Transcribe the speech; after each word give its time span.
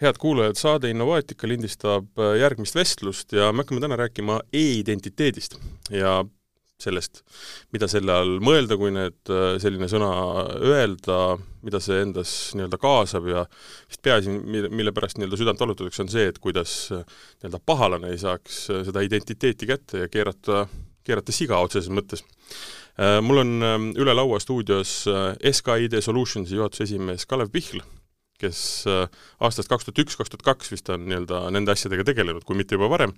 head 0.00 0.18
kuulajad, 0.18 0.56
saade 0.56 0.90
Innovaatika 0.90 1.48
lindistab 1.48 2.18
äh, 2.18 2.36
järgmist 2.40 2.76
vestlust 2.76 3.34
ja 3.36 3.50
me 3.52 3.64
hakkame 3.64 3.82
täna 3.84 3.98
rääkima 4.00 4.40
e-identiteedist 4.52 5.58
ja 5.92 6.22
sellest, 6.80 7.20
mida 7.76 7.84
selle 7.92 8.14
all 8.16 8.38
mõelda, 8.40 8.78
kui 8.80 8.94
need, 8.96 9.18
äh, 9.28 9.58
selline 9.60 9.90
sõna 9.92 10.08
öelda, 10.56 11.18
mida 11.66 11.82
see 11.84 12.00
endas 12.06 12.32
nii-öelda 12.56 12.80
kaasab 12.80 13.28
ja 13.28 13.44
vist 13.90 14.00
peaasi, 14.06 14.38
mille, 14.40 14.94
pärast 14.96 15.20
nii-öelda 15.20 15.42
südant 15.42 15.60
valutatakse, 15.60 16.06
on 16.06 16.12
see, 16.16 16.30
et 16.32 16.40
kuidas 16.40 16.76
äh, 16.96 17.04
nii-öelda 17.42 17.60
pahalane 17.68 18.14
ei 18.14 18.24
saaks 18.24 18.64
seda 18.88 19.04
identiteeti 19.04 19.68
kätte 19.68 20.06
ja 20.06 20.08
keerata, 20.08 20.64
keerata 21.04 21.36
siga 21.36 21.60
otseses 21.60 21.92
mõttes. 21.92 22.24
Mul 23.24 23.38
on 23.40 23.92
üle 23.96 24.12
laua 24.12 24.36
stuudios 24.42 24.90
SKID 25.06 25.94
Solutionsi 26.04 26.58
juhatuse 26.58 26.84
esimees 26.84 27.24
Kalev 27.24 27.48
Pihl 27.54 27.80
kes 28.40 28.60
äh, 28.90 29.04
aastast 29.44 29.70
kaks 29.70 29.86
tuhat 29.86 30.02
üks, 30.04 30.16
kaks 30.18 30.32
tuhat 30.32 30.46
kaks 30.46 30.72
vist 30.72 30.88
on 30.92 31.04
nii-öelda 31.08 31.42
nende 31.54 31.74
asjadega 31.74 32.06
tegelenud, 32.10 32.46
kui 32.48 32.58
mitte 32.58 32.78
juba 32.78 32.90
varem, 32.92 33.14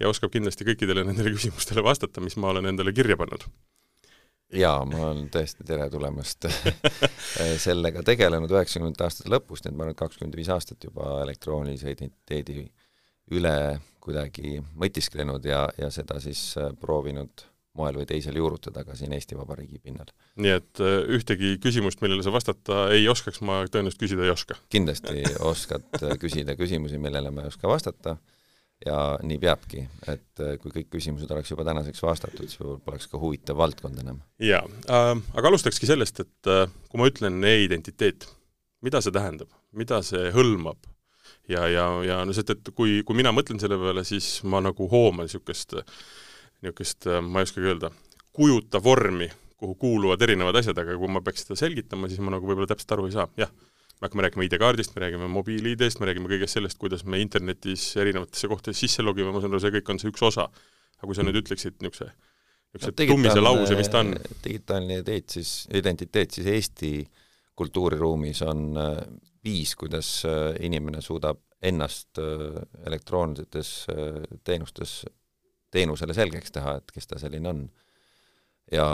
ja 0.00 0.10
oskab 0.10 0.32
kindlasti 0.34 0.66
kõikidele 0.68 1.06
nendele 1.08 1.32
küsimustele 1.36 1.84
vastata, 1.84 2.24
mis 2.24 2.38
ma 2.40 2.52
olen 2.54 2.72
endale 2.72 2.94
kirja 2.96 3.18
pannud. 3.20 3.46
jaa, 4.52 4.82
ma 4.88 5.06
olen 5.10 5.28
tõesti, 5.32 5.66
tere 5.68 5.88
tulemast 5.92 6.48
sellega 7.66 8.02
tegelenud 8.06 8.52
üheksakümnendate 8.52 9.08
aastate 9.08 9.32
lõpust, 9.32 9.64
nii 9.64 9.72
et 9.72 9.78
ma 9.78 9.88
olen 9.88 9.98
kakskümmend 9.98 10.36
viis 10.36 10.50
aastat 10.52 10.84
juba 10.88 11.22
elektroonilise 11.22 11.94
identiteedi 11.94 12.66
üle 13.32 13.56
kuidagi 14.02 14.58
mõtisklenud 14.76 15.44
ja, 15.46 15.64
ja 15.78 15.88
seda 15.94 16.18
siis 16.20 16.42
proovinud 16.82 17.46
moel 17.78 17.96
või 17.96 18.06
teisel 18.08 18.36
juurutada 18.36 18.84
ka 18.84 18.96
siin 18.98 19.14
Eesti 19.16 19.36
Vabariigi 19.38 19.80
pinnal. 19.80 20.10
nii 20.36 20.52
et 20.58 20.82
äh, 20.84 20.98
ühtegi 21.16 21.56
küsimust, 21.62 22.02
millele 22.04 22.24
sa 22.24 22.34
vastata 22.34 22.84
ei 22.92 23.08
oskaks, 23.08 23.40
ma 23.46 23.62
tõenäoliselt 23.64 24.02
küsida 24.02 24.26
ei 24.26 24.34
oska? 24.34 24.58
kindlasti 24.72 25.24
oskad 25.52 25.88
äh, 26.02 26.14
küsida 26.20 26.56
küsimusi, 26.58 27.00
millele 27.02 27.32
ma 27.34 27.46
ei 27.46 27.52
oska 27.52 27.70
vastata 27.70 28.18
ja 28.86 28.98
nii 29.22 29.38
peabki, 29.42 29.86
et 30.10 30.42
äh, 30.42 30.54
kui 30.60 30.74
kõik 30.74 30.92
küsimused 30.96 31.30
oleks 31.32 31.52
juba 31.52 31.66
tänaseks 31.66 32.02
vastatud, 32.04 32.44
siis 32.44 32.60
võib-olla 32.60 32.84
poleks 32.86 33.08
ka 33.10 33.20
huvitav 33.22 33.60
valdkond 33.60 34.00
enam. 34.04 34.22
jaa 34.42 34.64
äh,, 34.90 35.12
aga 35.34 35.52
alustakski 35.52 35.88
sellest, 35.88 36.22
et 36.24 36.50
äh, 36.50 36.66
kui 36.90 37.00
ma 37.00 37.08
ütlen 37.10 37.40
e-identiteet, 37.46 38.28
mida 38.84 39.00
see 39.04 39.14
tähendab, 39.14 39.50
mida 39.72 40.02
see 40.06 40.32
hõlmab 40.34 40.90
ja, 41.48 41.66
ja, 41.70 41.86
ja 42.06 42.20
no 42.26 42.34
see, 42.36 42.44
et 42.44 42.72
kui, 42.76 43.00
kui 43.06 43.18
mina 43.18 43.32
mõtlen 43.34 43.60
selle 43.62 43.78
peale, 43.80 44.04
siis 44.06 44.40
ma 44.44 44.60
nagu 44.64 44.88
hooman 44.90 45.28
niisugust 45.28 45.78
äh, 45.78 45.96
niisugust, 46.62 47.06
äh, 47.10 47.20
ma 47.22 47.42
ei 47.42 47.48
oskagi 47.48 47.68
öelda, 47.72 47.90
kujuta 48.32 48.80
vormi, 48.82 49.28
kuhu 49.60 49.74
kuuluvad 49.78 50.22
erinevad 50.22 50.56
asjad, 50.58 50.78
aga 50.78 50.96
kui 50.98 51.10
ma 51.10 51.22
peaks 51.24 51.44
seda 51.44 51.58
selgitama, 51.58 52.10
siis 52.10 52.22
ma 52.22 52.34
nagu 52.34 52.46
võib-olla 52.48 52.70
täpselt 52.70 52.96
aru 52.96 53.06
ei 53.08 53.14
saa, 53.14 53.28
jah. 53.38 53.52
me 54.00 54.08
hakkame 54.08 54.26
rääkima 54.26 54.46
ID-kaardist, 54.48 54.94
me 54.96 55.04
räägime 55.04 55.28
mobiil-ID-st, 55.30 56.00
me 56.02 56.08
räägime 56.10 56.30
kõigest 56.30 56.58
sellest, 56.58 56.78
kuidas 56.82 57.04
me 57.06 57.20
internetis 57.22 57.84
erinevatesse 58.02 58.50
kohtadesse 58.50 58.88
sisse 58.88 59.04
logime, 59.06 59.30
ma 59.30 59.42
saan 59.42 59.54
aru, 59.54 59.62
see 59.62 59.74
kõik 59.76 59.92
on 59.94 60.02
see 60.02 60.10
üks 60.10 60.24
osa. 60.26 60.48
aga 60.98 61.10
kui 61.10 61.18
sa 61.18 61.26
nüüd 61.26 61.38
ütleksid 61.42 61.78
niisuguse 61.82 62.10
niisuguse 62.10 62.90
no, 62.90 63.06
tummise 63.12 63.42
lause, 63.42 63.78
mis 63.78 63.90
ta 63.92 64.02
on? 64.02 64.14
digitaalne 64.44 64.98
identiteet 64.98 65.36
siis, 65.36 65.54
identiteet 65.74 66.38
siis 66.38 66.46
Eesti 66.46 66.92
kultuuriruumis 67.58 68.42
on 68.48 68.68
äh, 68.80 69.00
viis, 69.44 69.74
kuidas 69.78 70.10
äh, 70.26 70.54
inimene 70.66 71.02
suudab 71.02 71.42
ennast 71.62 72.18
elektroonilises 72.86 73.68
teenustes 74.42 75.04
teenusele 75.72 76.14
selgeks 76.16 76.52
teha, 76.54 76.76
et 76.80 76.92
kes 76.94 77.08
ta 77.08 77.20
selline 77.20 77.48
on. 77.48 77.62
ja, 78.72 78.86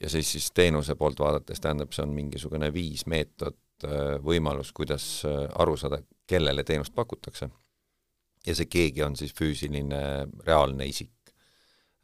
ja 0.00 0.10
siis, 0.10 0.32
siis 0.32 0.50
teenuse 0.54 0.96
poolt 0.98 1.20
vaadates 1.20 1.60
tähendab, 1.60 1.92
see 1.92 2.04
on 2.06 2.14
mingisugune 2.16 2.70
viis 2.74 3.04
meetod, 3.10 3.58
äh, 3.84 4.16
võimalus, 4.24 4.72
kuidas 4.76 5.06
äh, 5.28 5.44
aru 5.60 5.76
saada, 5.80 6.00
kellele 6.28 6.64
teenust 6.64 6.94
pakutakse. 6.96 7.50
ja 8.46 8.54
see 8.54 8.68
keegi 8.70 9.02
on 9.04 9.16
siis 9.18 9.34
füüsiline 9.36 10.00
reaalne 10.46 10.86
isik. 10.88 11.12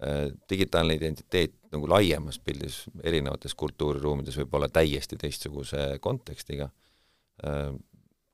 Äh, 0.05 0.33
digitaalne 0.51 0.99
identiteet 0.99 1.57
nagu 1.73 1.89
laiemas 1.89 2.39
pildis 2.39 2.85
erinevates 3.03 3.55
kultuuriruumides 3.55 4.37
võib 4.43 4.59
olla 4.59 4.69
täiesti 4.69 5.17
teistsuguse 5.17 5.99
kontekstiga, 6.01 6.69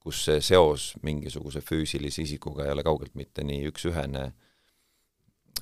kus 0.00 0.19
see 0.26 0.42
seos 0.44 0.91
mingisuguse 1.03 1.62
füüsilise 1.64 2.20
isikuga 2.26 2.66
ei 2.66 2.72
ole 2.75 2.82
kaugelt 2.84 3.14
mitte 3.16 3.44
nii 3.48 3.70
üks-ühene 3.70 4.26
äh, 4.26 4.49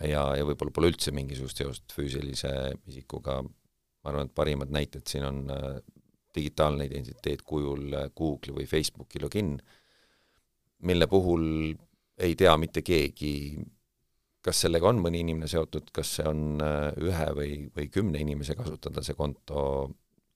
ja, 0.05 0.25
ja 0.39 0.47
võib-olla 0.47 0.75
pole 0.75 0.93
üldse 0.93 1.13
mingisugust 1.15 1.63
seost 1.63 1.95
füüsilise 1.95 2.53
isikuga, 2.91 3.41
ma 3.43 4.13
arvan, 4.13 4.29
et 4.29 4.37
parimad 4.37 4.73
näited 4.75 5.07
siin 5.11 5.27
on 5.29 5.41
äh, 5.55 5.81
digitaalne 6.37 6.87
identiteet 6.89 7.43
kujul 7.47 7.93
äh, 7.95 8.11
Google'i 8.17 8.55
või 8.61 8.69
Facebooki 8.71 9.23
login, 9.23 9.57
mille 10.87 11.09
puhul 11.11 11.49
ei 12.19 12.35
tea 12.39 12.55
mitte 12.59 12.83
keegi, 12.87 13.33
kas 14.45 14.63
sellega 14.65 14.89
on 14.91 15.01
mõni 15.03 15.23
inimene 15.25 15.51
seotud, 15.51 15.91
kas 15.95 16.19
see 16.19 16.29
on 16.29 16.63
äh, 16.63 16.93
ühe 17.03 17.29
või, 17.37 17.51
või 17.75 17.89
kümne 17.93 18.23
inimese 18.23 18.57
kasutada, 18.59 19.03
see 19.07 19.19
konto, 19.19 19.65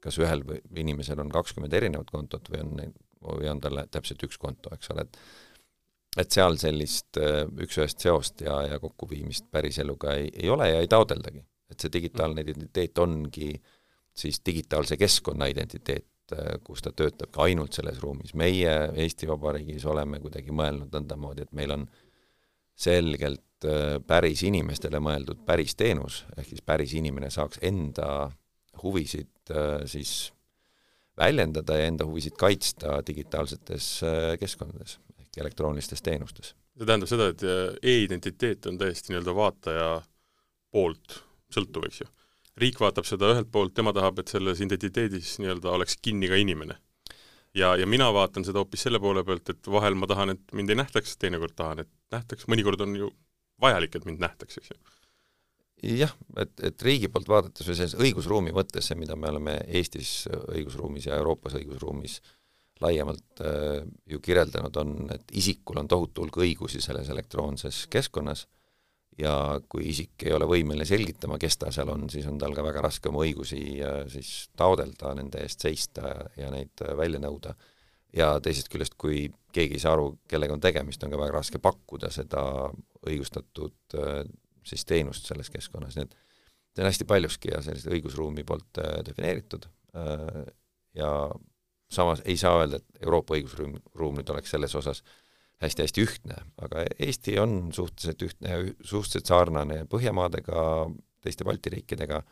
kas 0.03 0.19
ühel 0.19 0.43
inimesel 0.75 1.23
on 1.23 1.31
kakskümmend 1.33 1.75
erinevat 1.79 2.11
kontot 2.11 2.51
või 2.51 2.65
on, 2.65 2.93
või 3.23 3.51
on 3.53 3.63
tal 3.63 3.85
täpselt 3.91 4.23
üks 4.27 4.41
konto, 4.43 4.73
eks 4.75 4.91
ole, 4.95 5.07
et 5.07 5.19
et 6.21 6.35
seal 6.35 6.59
sellist 6.61 7.19
äh, 7.21 7.43
üks-ühest 7.65 8.05
seost 8.05 8.43
ja, 8.45 8.59
ja 8.69 8.79
kokkuviimist 8.83 9.49
päriseluga 9.53 10.17
ei, 10.21 10.29
ei 10.43 10.51
ole 10.53 10.69
ja 10.69 10.81
ei 10.83 10.91
taodeldagi. 10.91 11.45
et 11.73 11.81
see 11.81 11.93
digitaalne 11.93 12.43
identiteet 12.45 12.99
ongi 13.01 13.55
siis 14.13 14.43
digitaalse 14.45 14.99
keskkonna 15.01 15.49
identiteet, 15.49 16.35
äh, 16.37 16.59
kus 16.65 16.85
ta 16.85 16.93
töötab 16.93 17.33
ka 17.33 17.47
ainult 17.47 17.73
selles 17.73 18.01
ruumis. 18.05 18.35
meie 18.35 18.75
Eesti 19.05 19.29
Vabariigis 19.29 19.87
oleme 19.89 20.21
kuidagi 20.21 20.53
mõelnud 20.53 20.93
nõndamoodi, 20.93 21.47
et 21.47 21.57
meil 21.57 21.73
on 21.79 21.87
selgelt 22.77 23.65
äh, 23.65 23.97
päris 24.07 24.45
inimestele 24.45 25.01
mõeldud 25.01 25.41
päris 25.49 25.75
teenus, 25.81 26.27
ehk 26.37 26.53
siis 26.53 26.61
päris 26.67 26.93
inimene 26.99 27.31
saaks 27.33 27.63
enda 27.63 28.29
huvisid 28.83 29.53
siis 29.85 30.33
väljendada 31.17 31.77
ja 31.77 31.89
enda 31.91 32.07
huvisid 32.09 32.39
kaitsta 32.41 33.03
digitaalsetes 33.05 33.89
keskkondades 34.41 34.97
elektroonilistes 35.41 36.03
teenustes. 36.03 36.55
see 36.77 36.87
tähendab 36.89 37.11
seda, 37.11 37.29
et 37.33 37.43
äh, 37.45 37.75
e-identiteet 37.83 38.67
on 38.67 38.79
täiesti 38.81 39.13
nii-öelda 39.13 39.35
vaataja 39.37 39.89
poolt 40.73 41.19
sõltuv, 41.53 41.87
eks 41.89 42.03
ju? 42.03 42.09
riik 42.61 42.81
vaatab 42.81 43.09
seda 43.09 43.31
ühelt 43.33 43.49
poolt, 43.53 43.73
tema 43.75 43.95
tahab, 43.97 44.19
et 44.21 44.33
selles 44.33 44.61
identiteedis 44.61 45.39
nii-öelda 45.41 45.73
oleks 45.73 45.97
kinni 46.05 46.29
ka 46.29 46.41
inimene. 46.41 46.77
ja, 47.57 47.75
ja 47.77 47.87
mina 47.87 48.11
vaatan 48.13 48.45
seda 48.45 48.61
hoopis 48.61 48.89
selle 48.89 49.01
poole 49.01 49.25
pealt, 49.25 49.49
et 49.55 49.73
vahel 49.77 49.97
ma 49.97 50.09
tahan, 50.09 50.37
et 50.37 50.57
mind 50.57 50.73
ei 50.73 50.81
nähtaks, 50.83 51.17
teinekord 51.21 51.57
tahan, 51.57 51.85
et 51.87 51.93
nähtaks, 52.13 52.49
mõnikord 52.53 52.85
on 52.85 52.97
ju 52.97 53.13
vajalik, 53.61 53.97
et 53.97 54.09
mind 54.09 54.21
nähtaks, 54.21 54.61
eks 54.61 54.75
ju 54.75 55.97
jah, 55.99 56.13
et, 56.39 56.53
et 56.63 56.85
riigi 56.87 57.09
poolt 57.11 57.29
vaadates 57.29 57.67
või 57.67 57.75
selles 57.75 57.97
õigusruumi 57.99 58.53
mõttes, 58.55 58.87
see, 58.87 58.99
mida 59.01 59.17
me 59.19 59.33
oleme 59.33 59.57
Eestis 59.67 60.29
õigusruumis 60.31 61.09
ja 61.09 61.17
Euroopas 61.19 61.57
õigusruumis 61.59 62.21
äh, 62.21 62.37
laiemalt 62.83 63.43
äh, 63.45 63.83
ju 64.09 64.21
kirjeldanud, 64.23 64.77
on, 64.83 64.97
et 65.15 65.33
isikul 65.39 65.81
on 65.83 65.89
tohutu 65.91 66.25
hulk 66.25 66.41
õigusi 66.45 66.83
selles 66.85 67.11
elektroonses 67.13 67.87
keskkonnas 67.93 68.47
ja 69.21 69.35
kui 69.69 69.91
isik 69.91 70.25
ei 70.25 70.33
ole 70.33 70.49
võimeline 70.49 70.87
selgitama, 70.89 71.39
kes 71.41 71.59
ta 71.61 71.73
seal 71.75 71.91
on, 71.93 72.09
siis 72.13 72.27
on 72.31 72.39
tal 72.41 72.55
ka 72.57 72.65
väga 72.65 72.85
raske 72.87 73.11
oma 73.11 73.25
õigusi 73.27 73.61
äh, 73.85 74.03
siis 74.13 74.33
taodelda, 74.59 75.15
nende 75.19 75.45
eest 75.45 75.67
seista 75.67 76.15
ja 76.39 76.51
neid 76.55 76.85
äh, 76.85 76.97
välja 76.99 77.21
nõuda. 77.23 77.55
ja 78.13 78.35
teisest 78.45 78.69
küljest, 78.73 78.97
kui 79.01 79.27
keegi 79.53 79.79
ei 79.79 79.83
saa 79.83 79.95
aru, 79.97 80.11
kellega 80.29 80.53
on 80.57 80.61
tegemist, 80.61 81.05
on 81.05 81.13
ka 81.13 81.21
väga 81.21 81.39
raske 81.39 81.61
pakkuda 81.63 82.11
seda 82.13 82.43
õigustatud 83.09 83.97
siis 84.63 84.85
teenust 84.85 85.27
selles 85.27 85.49
keskkonnas, 85.51 85.97
nii 85.97 86.05
et 86.05 86.13
see 86.73 86.85
on 86.85 86.89
hästi 86.89 87.07
paljuski 87.09 87.51
ja 87.51 87.63
sellise 87.65 87.91
õigusruumi 87.93 88.45
poolt 88.49 88.79
defineeritud 89.09 89.65
ja 90.97 91.09
samas 91.93 92.23
ei 92.25 92.37
saa 92.41 92.61
öelda, 92.61 92.81
et 92.81 93.05
Euroopa 93.05 93.37
õigusruum, 93.37 93.77
ruum 93.99 94.19
nüüd 94.19 94.31
oleks 94.33 94.53
selles 94.55 94.75
osas 94.79 95.03
hästi-hästi 95.63 96.03
ühtne, 96.03 96.37
aga 96.63 96.85
Eesti 96.99 97.39
on 97.39 97.73
suhteliselt 97.75 98.23
ühtne 98.27 98.57
suhteliselt 98.81 99.31
sarnane 99.31 99.83
Põhjamaadega, 99.91 100.65
teiste 101.23 101.47
Balti 101.47 101.71
riikidega, 101.77 102.23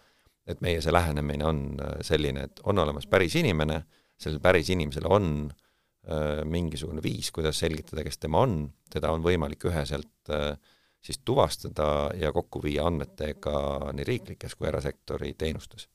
et 0.51 0.63
meie 0.65 0.81
see 0.83 0.93
lähenemine 0.95 1.47
on 1.47 1.63
äh, 1.79 1.99
selline, 2.07 2.49
et 2.49 2.63
on 2.67 2.83
olemas 2.83 3.07
päris 3.11 3.37
inimene, 3.39 3.83
sellel 4.21 4.43
päris 4.43 4.73
inimesel 4.75 5.07
on 5.07 5.31
äh, 5.47 6.43
mingisugune 6.49 7.03
viis, 7.05 7.31
kuidas 7.35 7.61
selgitada, 7.63 8.05
kes 8.07 8.19
tema 8.19 8.43
on, 8.47 8.65
teda 8.91 9.13
on 9.15 9.23
võimalik 9.25 9.69
üheselt 9.71 10.33
äh, 10.35 10.57
siis 11.01 11.21
tuvastada 11.25 12.11
ja 12.19 12.33
kokku 12.33 12.63
viia 12.63 12.89
andmetega 12.91 13.93
nii 13.97 14.05
riiklikes 14.05 14.57
kui 14.57 14.69
erasektori 14.69 15.33
teenustes. 15.39 15.89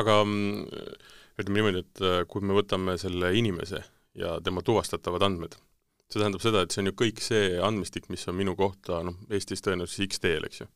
aga 0.00 0.24
mm, 0.24 0.66
ütleme 1.38 1.60
niimoodi, 1.60 1.84
et 1.84 2.02
äh, 2.04 2.18
kui 2.30 2.44
me 2.44 2.56
võtame 2.56 2.96
selle 3.00 3.32
inimese 3.38 3.82
ja 4.18 4.38
tema 4.44 4.64
tuvastatavad 4.66 5.24
andmed, 5.26 5.54
see 6.08 6.20
tähendab 6.20 6.42
seda, 6.42 6.64
et 6.64 6.74
see 6.74 6.82
on 6.82 6.90
ju 6.90 6.96
kõik 6.98 7.22
see 7.22 7.54
andmestik, 7.62 8.08
mis 8.12 8.26
on 8.30 8.38
minu 8.38 8.56
kohta 8.58 9.02
noh, 9.06 9.16
Eestis 9.30 9.62
tõenäoliselt 9.64 10.08
X-teel, 10.08 10.48
eks 10.48 10.64
ju. 10.64 10.68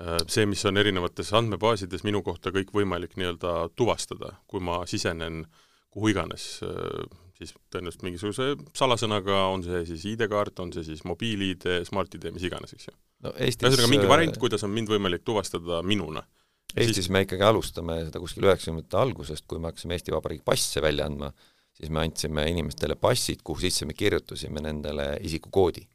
Äh, 0.00 0.18
see, 0.32 0.46
mis 0.48 0.64
on 0.68 0.80
erinevates 0.80 1.32
andmebaasides 1.36 2.04
minu 2.06 2.22
kohta 2.24 2.52
kõikvõimalik 2.54 3.16
nii-öelda 3.16 3.70
tuvastada, 3.76 4.36
kui 4.48 4.64
ma 4.64 4.82
sisenen 4.88 5.44
kuhu 5.92 6.12
iganes, 6.12 6.60
äh, 6.64 7.06
siis 7.36 7.52
tõenäoliselt 7.72 8.06
mingisuguse 8.06 8.52
salasõnaga, 8.76 9.46
on 9.52 9.64
see 9.64 9.84
siis 9.88 10.08
ID-kaart, 10.14 10.64
on 10.64 10.72
see 10.72 10.86
siis 10.88 11.04
mobiil-ID, 11.08 11.82
Smart-ID, 11.88 12.30
mis 12.36 12.48
iganes, 12.48 12.72
eks 12.76 12.90
ju 12.90 12.96
no 13.24 13.32
ühesõnaga 13.36 13.90
mingi 13.90 14.08
variant, 14.10 14.40
kuidas 14.40 14.64
on 14.66 14.72
mind 14.74 14.90
võimalik 14.92 15.24
tuvastada 15.26 15.82
minuna. 15.86 16.24
Eestis 16.74 17.08
me 17.12 17.22
ikkagi 17.24 17.44
alustame 17.46 18.00
seda 18.04 18.20
kuskil 18.20 18.48
üheksakümnendate 18.48 18.98
algusest, 19.00 19.46
kui 19.48 19.60
me 19.60 19.70
hakkasime 19.70 19.96
Eesti 19.96 20.12
Vabariigi 20.12 20.44
passe 20.44 20.82
välja 20.84 21.06
andma, 21.08 21.30
siis 21.76 21.92
me 21.92 22.02
andsime 22.02 22.46
inimestele 22.50 22.96
passid, 23.00 23.44
kuhu 23.44 23.62
sisse 23.62 23.86
me 23.88 23.94
kirjutasime 23.96 24.60
nendele 24.64 25.12
isikukoodi, 25.24 25.86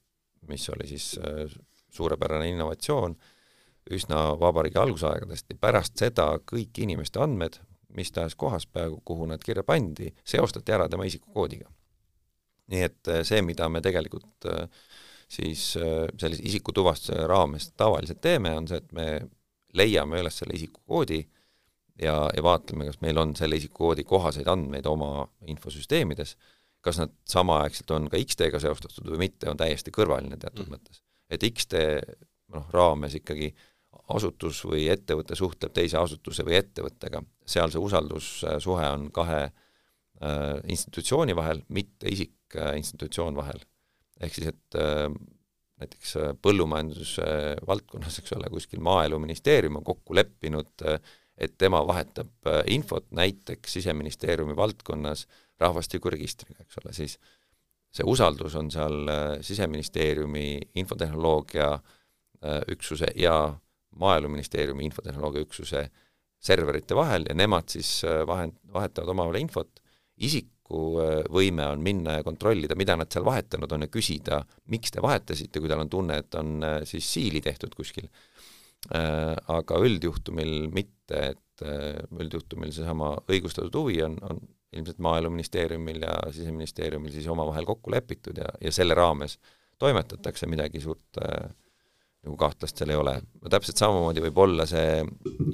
mis 0.50 0.70
oli 0.74 0.88
siis 0.90 1.12
äh, 1.22 1.52
suurepärane 1.94 2.50
innovatsioon 2.50 3.18
üsna 3.92 4.24
vabariigi 4.40 4.78
algusaegadest 4.78 5.52
ja 5.52 5.60
pärast 5.60 5.98
seda 6.00 6.28
kõik 6.48 6.80
inimeste 6.86 7.22
andmed, 7.22 7.58
mis 7.98 8.14
tahes 8.14 8.38
kohas 8.40 8.66
peaaegu, 8.70 9.02
kuhu 9.06 9.28
nad 9.30 9.42
kirja 9.44 9.66
pandi, 9.68 10.12
seostati 10.24 10.72
ära 10.72 10.88
tema 10.90 11.06
isikukoodiga. 11.10 11.70
nii 12.72 12.84
et 12.88 13.10
äh, 13.12 13.26
see, 13.28 13.42
mida 13.44 13.68
me 13.70 13.82
tegelikult 13.84 14.48
äh, 14.48 14.66
siis 15.32 15.74
sellise 16.20 16.44
isikutuvastuse 16.44 17.28
raames 17.28 17.70
tavaliselt 17.80 18.20
teeme, 18.22 18.52
on 18.56 18.68
see, 18.68 18.82
et 18.82 18.92
me 18.92 19.06
leiame 19.78 20.22
üles 20.22 20.38
selle 20.42 20.56
isikukoodi 20.58 21.20
ja, 22.02 22.16
ja 22.36 22.44
vaatame, 22.44 22.88
kas 22.90 23.02
meil 23.04 23.20
on 23.22 23.36
selle 23.40 23.60
isikukoodi 23.60 24.06
kohaseid 24.08 24.50
andmeid 24.52 24.88
oma 24.90 25.28
infosüsteemides, 25.52 26.36
kas 26.82 27.02
nad 27.02 27.14
samaaegselt 27.30 27.92
on 27.96 28.10
ka 28.12 28.20
X-teega 28.22 28.62
seostatud 28.62 29.12
või 29.14 29.28
mitte, 29.28 29.50
on 29.52 29.60
täiesti 29.60 29.94
kõrvaline 29.96 30.40
teatud 30.42 30.66
mm. 30.66 30.78
mõttes. 30.78 31.04
et 31.32 31.44
X-tee 31.52 32.00
noh, 32.52 32.68
raames 32.74 33.16
ikkagi 33.20 33.52
asutus 34.12 34.64
või 34.66 34.88
ettevõte 34.92 35.36
suhtleb 35.36 35.74
teise 35.76 36.00
asutuse 36.00 36.44
või 36.48 36.58
ettevõttega, 36.60 37.22
seal 37.48 37.72
see 37.72 37.82
usaldussuhe 37.82 38.88
on 38.96 39.10
kahe 39.14 39.44
äh, 39.46 40.56
institutsiooni 40.68 41.36
vahel, 41.36 41.62
mitte 41.70 42.10
isik 42.12 42.58
äh, 42.58 42.76
institutsioon 42.80 43.38
vahel 43.38 43.62
ehk 44.22 44.36
siis, 44.36 44.52
et 44.52 44.80
äh, 44.80 45.08
näiteks 45.82 46.16
äh, 46.20 46.32
põllumajanduse 46.42 47.26
valdkonnas, 47.68 48.20
eks 48.22 48.36
ole, 48.38 48.50
kuskil 48.54 48.82
Maaeluministeerium 48.86 49.80
on 49.82 49.86
kokku 49.88 50.16
leppinud, 50.16 50.72
äh, 50.88 51.00
et 51.42 51.56
tema 51.58 51.80
vahetab 51.88 52.50
infot 52.70 53.08
näiteks 53.18 53.74
Siseministeeriumi 53.80 54.54
valdkonnas 54.56 55.24
rahvastikuregistriga, 55.62 56.62
eks 56.62 56.78
ole, 56.82 56.94
siis 56.94 57.16
see 57.92 58.06
usaldus 58.06 58.56
on 58.60 58.70
seal 58.72 59.10
Siseministeeriumi 59.42 60.60
infotehnoloogia 60.84 61.72
üksuse 62.70 63.10
ja 63.18 63.56
Maaeluministeeriumi 64.04 64.86
infotehnoloogia 64.86 65.48
üksuse 65.48 65.82
serverite 66.38 66.96
vahel 67.00 67.26
ja 67.30 67.34
nemad 67.38 67.74
siis 67.74 68.04
vahend, 68.28 68.60
vahetavad 68.74 69.10
omavahel 69.16 69.42
infot, 69.42 69.82
isik 70.22 70.52
võime 71.32 71.68
on 71.72 71.84
minna 71.84 72.20
ja 72.20 72.26
kontrollida, 72.26 72.78
mida 72.80 72.96
nad 73.00 73.12
seal 73.12 73.26
vahetanud 73.28 73.72
on 73.76 73.86
ja 73.86 73.92
küsida, 73.92 74.42
miks 74.72 74.94
te 74.94 75.04
vahetasite, 75.04 75.62
kui 75.62 75.72
tal 75.72 75.84
on 75.84 75.92
tunne, 75.92 76.22
et 76.22 76.40
on 76.40 76.58
äh, 76.66 76.80
siis 76.90 77.08
siili 77.14 77.42
tehtud 77.44 77.76
kuskil. 77.78 78.08
Äh, 78.96 79.36
aga 79.54 79.80
üldjuhtumil 79.84 80.70
mitte, 80.74 81.24
et 81.36 81.66
äh, 81.66 82.02
üldjuhtumil 82.18 82.74
seesama 82.74 83.14
õigustatud 83.30 83.76
huvi 83.78 84.00
on, 84.06 84.18
on 84.26 84.42
ilmselt 84.72 85.02
Maaeluministeeriumil 85.04 86.06
ja 86.06 86.16
Siseministeeriumil 86.32 87.12
siis 87.14 87.28
omavahel 87.30 87.68
kokku 87.68 87.92
lepitud 87.92 88.40
ja, 88.40 88.48
ja 88.62 88.72
selle 88.74 88.96
raames 88.98 89.38
toimetatakse, 89.82 90.48
midagi 90.50 90.82
suurt 90.82 91.20
äh, 91.22 91.50
nagu 92.22 92.38
kahtlast 92.38 92.78
seal 92.78 92.94
ei 92.94 93.02
ole. 93.02 93.18
no 93.42 93.52
täpselt 93.52 93.82
samamoodi 93.82 94.24
võib 94.30 94.40
olla 94.46 94.68
see 94.70 95.02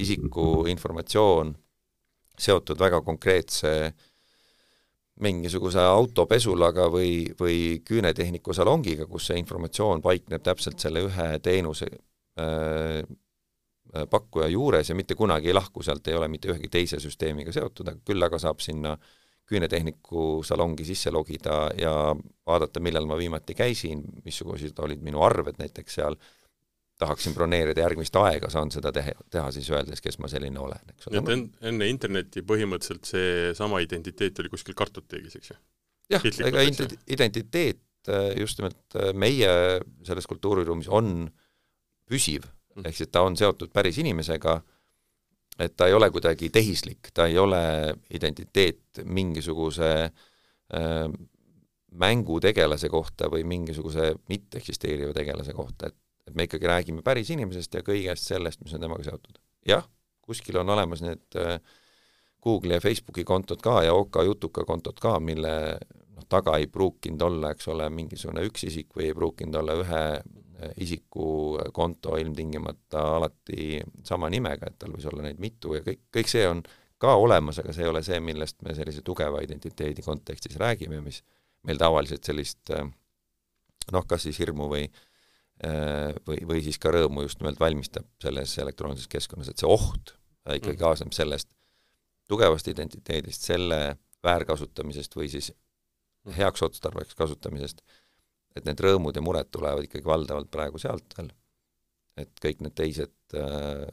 isiku 0.04 0.68
informatsioon 0.70 1.56
seotud 2.38 2.80
väga 2.80 3.02
konkreetse 3.02 3.74
äh, 3.88 4.06
mingisuguse 5.24 5.82
autopesulaga 5.82 6.88
või, 6.94 7.28
või 7.40 7.60
küünetehniku 7.86 8.54
salongiga, 8.54 9.08
kus 9.10 9.30
see 9.32 9.40
informatsioon 9.42 10.02
paikneb 10.02 10.44
täpselt 10.46 10.80
selle 10.82 11.06
ühe 11.08 11.30
teenuse 11.44 11.88
äh, 12.40 13.02
pakkuja 14.12 14.50
juures 14.52 14.90
ja 14.90 14.96
mitte 14.96 15.16
kunagi 15.16 15.50
ei 15.50 15.56
lahku 15.58 15.84
sealt, 15.84 16.08
ei 16.08 16.18
ole 16.18 16.28
mitte 16.30 16.52
ühegi 16.52 16.70
teise 16.70 17.00
süsteemiga 17.02 17.54
seotud, 17.56 17.88
aga 17.90 18.04
küll 18.06 18.24
aga 18.24 18.40
saab 18.42 18.62
sinna 18.62 18.98
küünetehniku 19.48 20.44
salongi 20.44 20.86
sisse 20.86 21.12
logida 21.12 21.70
ja 21.80 21.94
vaadata, 22.46 22.84
millal 22.84 23.08
ma 23.08 23.16
viimati 23.18 23.56
käisin, 23.56 24.04
missugused 24.26 24.80
olid 24.84 25.02
minu 25.02 25.24
arved 25.24 25.62
näiteks 25.62 26.02
seal 26.02 26.18
äh,, 26.20 26.34
tahaksin 26.98 27.34
broneerida 27.38 27.84
järgmist 27.84 28.16
aega, 28.18 28.50
saan 28.50 28.72
seda 28.74 28.92
teha, 28.96 29.14
teha 29.34 29.50
siis 29.54 29.70
öeldes, 29.74 30.02
kes 30.02 30.18
ma 30.22 30.30
selline 30.32 30.60
olen, 30.60 30.94
eks 30.94 31.10
ole. 31.10 31.22
et 31.22 31.34
en, 31.34 31.44
enne 31.72 31.90
internetti 31.92 32.44
põhimõtteliselt 32.48 33.10
seesama 33.10 33.82
identiteet 33.86 34.40
oli 34.42 34.52
kuskil 34.54 34.78
kartoteegis, 34.78 35.38
eks 35.40 35.52
ju? 35.54 35.58
jah, 36.16 36.26
ega 36.48 36.64
identiteet 36.66 38.10
äh, 38.10 38.32
just 38.40 38.62
nimelt 38.62 38.98
äh, 38.98 39.12
meie 39.14 39.52
selles 40.08 40.30
kultuuriruumis 40.30 40.90
on 40.90 41.28
püsiv 42.08 42.48
mm., 42.48 42.88
ehk 42.90 42.98
siis 42.98 43.14
ta 43.14 43.24
on 43.28 43.38
seotud 43.38 43.74
päris 43.76 44.00
inimesega, 44.02 44.58
et 45.62 45.78
ta 45.78 45.90
ei 45.90 45.96
ole 45.98 46.10
kuidagi 46.14 46.50
tehislik, 46.54 47.12
ta 47.14 47.28
ei 47.30 47.38
ole 47.42 47.62
identiteet 48.14 49.04
mingisuguse 49.06 49.92
äh, 50.08 51.06
mängutegelase 51.98 52.90
kohta 52.90 53.30
või 53.32 53.46
mingisuguse 53.48 54.12
mitteeksisteeriva 54.30 55.14
tegelase 55.16 55.54
kohta, 55.58 55.92
et 55.92 55.98
et 56.28 56.36
me 56.36 56.48
ikkagi 56.48 56.68
räägime 56.68 57.04
päris 57.06 57.30
inimesest 57.34 57.80
ja 57.80 57.84
kõigest 57.86 58.28
sellest, 58.32 58.62
mis 58.64 58.74
on 58.76 58.84
temaga 58.84 59.06
seotud. 59.08 59.40
jah, 59.68 59.86
kuskil 60.22 60.60
on 60.60 60.70
olemas 60.70 61.04
need 61.04 61.40
äh, 61.40 61.60
Google'i 62.44 62.78
ja 62.78 62.84
Facebooki 62.84 63.24
kontod 63.28 63.62
ka 63.64 63.82
ja 63.84 63.94
OK 63.96 64.22
Jutuka 64.26 64.66
kontod 64.68 65.00
ka, 65.02 65.18
mille 65.20 65.54
noh, 66.16 66.26
taga 66.30 66.58
ei 66.60 66.68
pruukinud 66.72 67.22
olla, 67.22 67.54
eks 67.56 67.68
ole, 67.74 67.90
mingisugune 67.94 68.44
üks 68.48 68.68
isik 68.68 68.92
või 68.96 69.10
ei 69.10 69.16
pruukinud 69.18 69.56
olla 69.62 69.78
ühe 69.84 70.04
äh, 70.18 70.76
isiku 70.84 71.30
konto 71.74 72.18
ilmtingimata 72.20 73.06
alati 73.18 73.80
sama 74.04 74.32
nimega, 74.34 74.68
et 74.72 74.80
tal 74.84 74.96
võis 74.96 75.08
olla 75.08 75.28
neid 75.30 75.42
mitu 75.44 75.78
ja 75.80 75.86
kõik, 75.88 76.06
kõik 76.20 76.32
see 76.32 76.46
on 76.48 76.64
ka 76.98 77.14
olemas, 77.16 77.60
aga 77.62 77.74
see 77.76 77.86
ei 77.86 77.92
ole 77.92 78.04
see, 78.04 78.20
millest 78.20 78.62
me 78.66 78.74
sellise 78.76 79.04
tugeva 79.06 79.42
identiteedi 79.46 80.02
kontekstis 80.02 80.58
räägime, 80.58 81.00
mis 81.06 81.22
meil 81.68 81.78
tavaliselt 81.80 82.26
sellist 82.26 82.72
äh, 82.74 82.88
noh, 83.94 84.08
kas 84.10 84.28
siis 84.28 84.40
hirmu 84.42 84.68
või 84.72 84.88
äh, 84.88 84.96
Äh, 84.98 85.07
või, 86.28 86.42
või 86.46 86.64
siis 86.66 86.78
ka 86.82 86.92
rõõmu 86.94 87.24
just 87.26 87.40
nimelt 87.42 87.60
valmistab 87.60 88.06
selles 88.22 88.52
elektroonilises 88.62 89.10
keskkonnas, 89.10 89.50
et 89.50 89.62
see 89.62 89.70
oht 89.70 90.14
äh, 90.14 90.58
ikkagi 90.60 90.76
mm. 90.76 90.84
kaasneb 90.84 91.16
sellest 91.18 91.50
tugevast 92.30 92.68
identiteedist, 92.70 93.48
selle 93.48 93.98
väärkasutamisest 94.26 95.18
või 95.18 95.32
siis 95.34 95.50
mm. 95.50 96.36
heaks 96.38 96.66
otstarbeks 96.68 97.18
kasutamisest, 97.18 97.82
et 98.58 98.70
need 98.70 98.86
rõõmud 98.86 99.18
ja 99.18 99.26
mured 99.26 99.50
tulevad 99.54 99.88
ikkagi 99.88 100.06
valdavalt 100.06 100.52
praegu 100.54 100.82
sealt 100.82 101.18
veel, 101.18 101.34
et 102.22 102.44
kõik 102.44 102.62
need 102.66 102.78
teised 102.78 103.38
äh, 103.38 103.88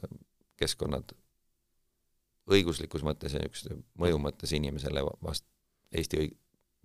keskkonnad 0.61 1.15
õiguslikus 2.45 3.01
mõttes 3.05 3.33
ja 3.33 3.41
niisuguse 3.41 3.81
mõju 3.97 4.21
mõttes 4.21 4.53
inimesele 4.53 5.01
vast 5.25 5.47
Eesti 5.95 6.19
õig-, 6.21 6.37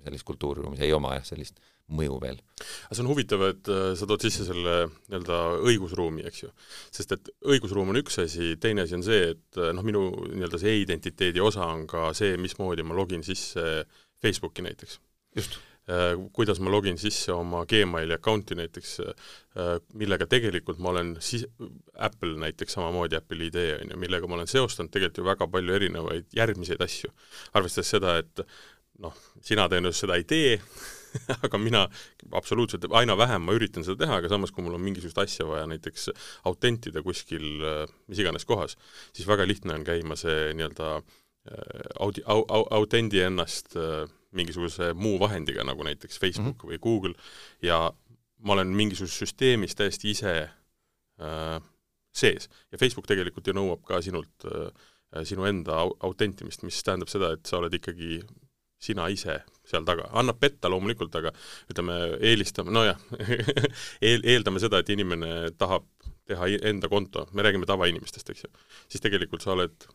sellises 0.05 0.27
kultuuriruumis 0.29 0.81
ei 0.85 0.93
oma 0.97 1.15
jah, 1.19 1.27
sellist 1.33 1.61
mõju 1.95 2.19
veel. 2.23 2.39
aga 2.39 2.97
see 2.97 3.05
on 3.05 3.11
huvitav, 3.11 3.45
et 3.49 3.71
äh, 3.73 3.87
sa 3.99 4.09
tood 4.09 4.25
sisse 4.25 4.47
selle 4.49 4.77
nii-öelda 4.91 5.39
õigusruumi, 5.69 6.27
eks 6.29 6.45
ju. 6.45 6.53
sest 6.95 7.17
et 7.17 7.33
õigusruum 7.55 7.93
on 7.93 8.01
üks 8.03 8.21
asi, 8.23 8.55
teine 8.63 8.87
asi 8.87 8.99
on 8.99 9.07
see, 9.07 9.33
et 9.35 9.61
äh, 9.61 9.73
noh, 9.77 9.87
minu 9.87 10.05
nii-öelda 10.29 10.61
see 10.61 10.77
e-identiteedi 10.77 11.43
osa 11.43 11.67
on 11.71 11.87
ka 11.91 12.11
see, 12.17 12.37
mismoodi 12.41 12.87
ma 12.87 12.97
login 12.99 13.27
sisse 13.27 13.85
Facebooki 14.23 14.65
näiteks. 14.67 15.01
just 15.37 15.59
äh, 15.91 16.15
kuidas 16.37 16.61
ma 16.63 16.71
login 16.71 16.99
sisse 17.01 17.35
oma 17.35 17.65
Gmaili 17.67 18.15
account'i 18.15 18.59
näiteks, 18.59 18.99
millega 19.99 20.29
tegelikult 20.31 20.79
ma 20.79 20.93
olen 20.93 21.17
siis, 21.19 21.47
Apple 21.99 22.37
näiteks 22.39 22.77
samamoodi, 22.77 23.19
Apple 23.19 23.49
ID 23.49 23.63
on 23.81 23.95
ju, 23.95 24.03
millega 24.05 24.29
ma 24.31 24.39
olen 24.39 24.51
seostanud 24.51 24.93
tegelikult 24.95 25.25
ju 25.25 25.31
väga 25.33 25.49
palju 25.51 25.79
erinevaid 25.81 26.37
järgmiseid 26.37 26.83
asju. 26.87 27.11
arvestades 27.59 27.97
seda, 27.97 28.21
et 28.23 28.45
noh, 29.01 29.17
sina 29.45 29.67
tõenäoliselt 29.71 30.07
seda 30.07 30.19
ei 30.21 30.27
tee 30.29 30.57
aga 31.47 31.59
mina 31.59 31.85
absoluutselt, 32.37 32.87
aina 32.97 33.17
vähem 33.19 33.43
ma 33.47 33.55
üritan 33.57 33.85
seda 33.87 34.05
teha, 34.05 34.21
aga 34.21 34.31
samas, 34.31 34.53
kui 34.55 34.65
mul 34.65 34.77
on 34.79 34.85
mingisugust 34.85 35.19
asja 35.23 35.47
vaja 35.49 35.67
näiteks 35.71 36.11
autentida 36.49 37.03
kuskil 37.07 37.47
mis 38.11 38.21
iganes 38.23 38.47
kohas, 38.49 38.77
siis 39.17 39.29
väga 39.29 39.47
lihtne 39.49 39.75
on 39.79 39.87
käima 39.87 40.19
see 40.21 40.53
nii-öelda 40.57 40.93
äh, 40.99 41.89
audi-, 42.07 42.25
au-, 42.27 42.47
au-, 42.47 42.69
autendi 42.81 43.25
ennast 43.27 43.77
äh, 43.79 44.05
mingisuguse 44.37 44.93
muu 44.95 45.19
vahendiga, 45.21 45.65
nagu 45.67 45.83
näiteks 45.87 46.21
Facebook 46.23 46.63
mm 46.63 46.69
-hmm. 46.69 46.71
või 46.71 46.79
Google, 46.79 47.15
ja 47.63 47.91
ma 48.39 48.53
olen 48.53 48.71
mingisuguses 48.77 49.19
süsteemis 49.19 49.75
täiesti 49.75 50.11
ise 50.11 50.35
äh, 51.21 51.61
sees. 52.13 52.49
ja 52.73 52.79
Facebook 52.79 53.07
tegelikult 53.07 53.47
ju 53.47 53.55
nõuab 53.55 53.83
ka 53.87 54.03
sinult 54.03 54.47
äh, 54.47 54.71
sinu 55.25 55.45
enda 55.45 55.83
au-, 55.83 55.97
autentimist, 56.01 56.63
mis 56.63 56.83
tähendab 56.83 57.09
seda, 57.09 57.33
et 57.33 57.47
sa 57.47 57.59
oled 57.59 57.75
ikkagi 57.75 58.21
sina 58.81 59.09
ise 59.13 59.41
seal 59.71 59.87
taga, 59.87 60.09
annab 60.19 60.41
petta 60.41 60.71
loomulikult, 60.73 61.15
aga 61.21 61.33
ütleme, 61.71 61.97
eelistame, 62.27 62.73
nojah 62.75 62.99
eel, 64.09 64.25
eeldame 64.25 64.63
seda, 64.63 64.81
et 64.81 64.93
inimene 64.95 65.53
tahab 65.61 65.87
teha 66.31 66.49
enda 66.71 66.91
konto, 66.91 67.27
me 67.35 67.45
räägime 67.47 67.69
tavainimestest, 67.69 68.33
eks 68.33 68.47
ju, 68.47 68.53
siis 68.91 69.05
tegelikult 69.05 69.45
sa 69.45 69.55
oled 69.55 69.89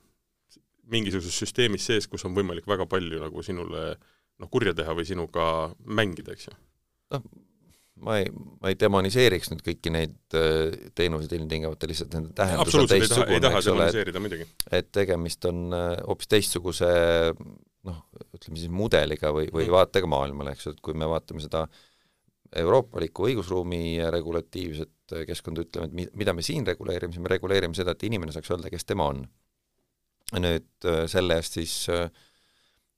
mingisuguses 0.91 1.39
süsteemis 1.41 1.87
sees, 1.89 2.07
kus 2.11 2.25
on 2.27 2.35
võimalik 2.37 2.67
väga 2.69 2.85
palju 2.89 3.23
nagu 3.23 3.43
sinule 3.45 3.87
noh, 3.95 4.51
kurja 4.51 4.75
teha 4.77 4.93
või 4.95 5.07
sinuga 5.07 5.49
mängida, 5.85 6.35
eks 6.35 6.49
ju? 6.49 6.55
noh, 7.15 7.25
ma 8.05 8.19
ei, 8.21 8.29
ma 8.61 8.71
ei 8.71 8.77
demoniseeriks 8.79 9.51
nüüd 9.53 9.63
kõiki 9.65 9.93
neid 9.93 10.37
äh, 10.37 10.75
teenuseid 10.97 11.35
ilmtingimata, 11.39 11.89
lihtsalt 11.89 12.17
nende 12.17 12.35
tähendus 12.37 12.77
on 12.79 12.89
teistsugune, 12.91 13.51
eks 13.51 13.71
ole, 13.71 13.89
et 13.89 14.75
et 14.79 14.91
tegemist 14.93 15.47
on 15.49 15.67
äh, 15.73 15.93
hoopis 16.03 16.31
teistsuguse 16.35 16.91
noh, 17.85 18.01
ütleme 18.35 18.59
siis 18.59 18.71
mudeliga 18.73 19.31
või, 19.35 19.49
või 19.53 19.67
mm. 19.67 19.75
vaatega 19.75 20.09
maailmale, 20.09 20.55
eks 20.55 20.67
ju, 20.67 20.75
et 20.75 20.83
kui 20.85 20.97
me 20.97 21.07
vaatame 21.09 21.43
seda 21.43 21.65
euroopalikku 22.61 23.25
õigusruumi 23.29 23.97
regulatiivset 24.13 25.15
keskkonda, 25.27 25.65
ütleme, 25.65 25.89
et 25.89 25.97
mi-, 25.97 26.11
mida 26.23 26.33
me 26.35 26.45
siin 26.45 26.65
reguleerime, 26.67 27.13
siis 27.13 27.23
me 27.23 27.31
reguleerime 27.31 27.77
seda, 27.77 27.95
et 27.95 28.05
inimene 28.07 28.35
saaks 28.35 28.53
öelda, 28.53 28.71
kes 28.73 28.87
tema 28.87 29.09
on. 29.13 29.25
nüüd 30.41 30.87
äh, 30.89 31.03
selle 31.05 31.35
eest 31.37 31.59
siis 31.59 31.73
äh, 31.93 32.07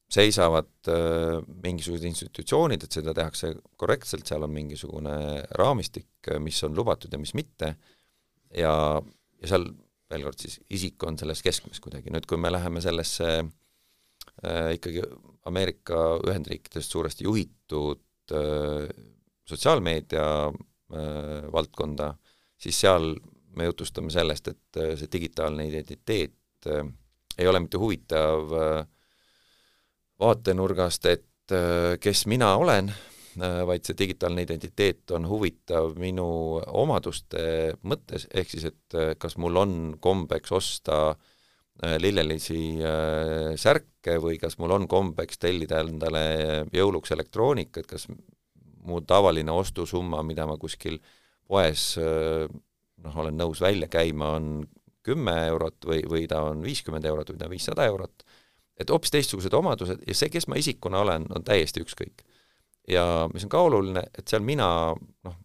seisavad 0.07 0.87
äh, 0.87 1.41
mingisugused 1.63 2.07
institutsioonid, 2.07 2.85
et 2.85 2.95
seda 2.95 3.11
tehakse 3.15 3.51
korrektselt, 3.75 4.23
seal 4.29 4.45
on 4.47 4.53
mingisugune 4.55 5.17
raamistik, 5.59 6.07
mis 6.39 6.61
on 6.63 6.77
lubatud 6.77 7.11
ja 7.11 7.19
mis 7.19 7.35
mitte, 7.35 7.73
ja, 8.55 8.71
ja 9.41 9.51
seal 9.51 9.67
veel 10.07 10.23
kord 10.23 10.39
siis, 10.39 10.61
isik 10.71 11.03
on 11.03 11.19
selles 11.19 11.43
keskmes 11.43 11.83
kuidagi, 11.83 12.13
nüüd 12.15 12.27
kui 12.29 12.39
me 12.39 12.51
läheme 12.53 12.79
sellesse 12.83 13.27
äh, 13.41 13.49
ikkagi 14.73 15.01
Ameerika 15.49 16.19
Ühendriikidest 16.27 16.91
suuresti 16.91 17.25
juhitud 17.25 18.03
äh, 18.31 18.89
sotsiaalmeedia 19.47 20.27
äh, 20.47 21.51
valdkonda, 21.51 22.13
siis 22.57 22.79
seal 22.83 23.15
me 23.57 23.65
jutustame 23.65 24.11
sellest, 24.13 24.51
et 24.51 24.81
äh, 24.81 24.93
see 24.99 25.09
digitaalne 25.11 25.67
identiteet 25.69 26.69
äh, 26.69 26.85
ei 27.37 27.47
ole 27.47 27.61
mitte 27.63 27.79
huvitav 27.81 28.53
äh, 28.53 28.87
vaatenurgast, 30.19 31.05
et 31.05 31.53
äh, 31.53 31.95
kes 32.01 32.25
mina 32.27 32.55
olen, 32.57 32.91
äh, 33.39 33.61
vaid 33.69 33.85
see 33.87 33.97
digitaalne 33.97 34.43
identiteet 34.47 35.15
on 35.15 35.29
huvitav 35.29 35.95
minu 36.01 36.27
omaduste 36.83 37.73
mõttes, 37.87 38.27
ehk 38.33 38.51
siis 38.51 38.69
et 38.71 38.97
äh, 38.97 39.13
kas 39.19 39.37
mul 39.37 39.63
on 39.63 39.73
kombeks 40.01 40.51
osta 40.51 41.15
lillelisi 41.77 42.79
särke 43.59 44.15
või 44.17 44.39
kas 44.41 44.55
mul 44.57 44.71
on 44.73 44.87
kombeks 44.89 45.37
tellida 45.37 45.83
endale 45.83 46.23
jõuluks 46.73 47.11
elektroonikat, 47.13 47.85
kas 47.85 48.07
mu 48.87 49.01
tavaline 49.05 49.53
ostusumma, 49.53 50.23
mida 50.25 50.47
ma 50.49 50.55
kuskil 50.57 50.97
poes 51.45 51.91
noh, 52.01 53.19
olen 53.21 53.37
nõus 53.37 53.61
välja 53.61 53.91
käima, 53.93 54.31
on 54.39 54.65
kümme 55.05 55.35
eurot 55.51 55.85
või, 55.85 56.01
või 56.09 56.25
ta 56.27 56.41
on 56.49 56.65
viiskümmend 56.65 57.05
eurot 57.05 57.29
või 57.29 57.37
ta 57.37 57.45
on 57.45 57.53
viissada 57.53 57.85
eurot 57.91 58.25
et 58.79 58.93
hoopis 58.93 59.13
teistsugused 59.13 59.53
omadused 59.57 60.03
ja 60.07 60.15
see, 60.17 60.29
kes 60.33 60.47
ma 60.49 60.59
isikuna 60.61 61.01
olen, 61.03 61.25
on 61.33 61.45
täiesti 61.45 61.81
ükskõik. 61.83 62.23
ja 62.87 63.27
mis 63.33 63.43
on 63.43 63.51
ka 63.51 63.61
oluline, 63.67 64.03
et 64.17 64.27
seal 64.29 64.45
mina 64.45 64.69
noh, 64.95 65.37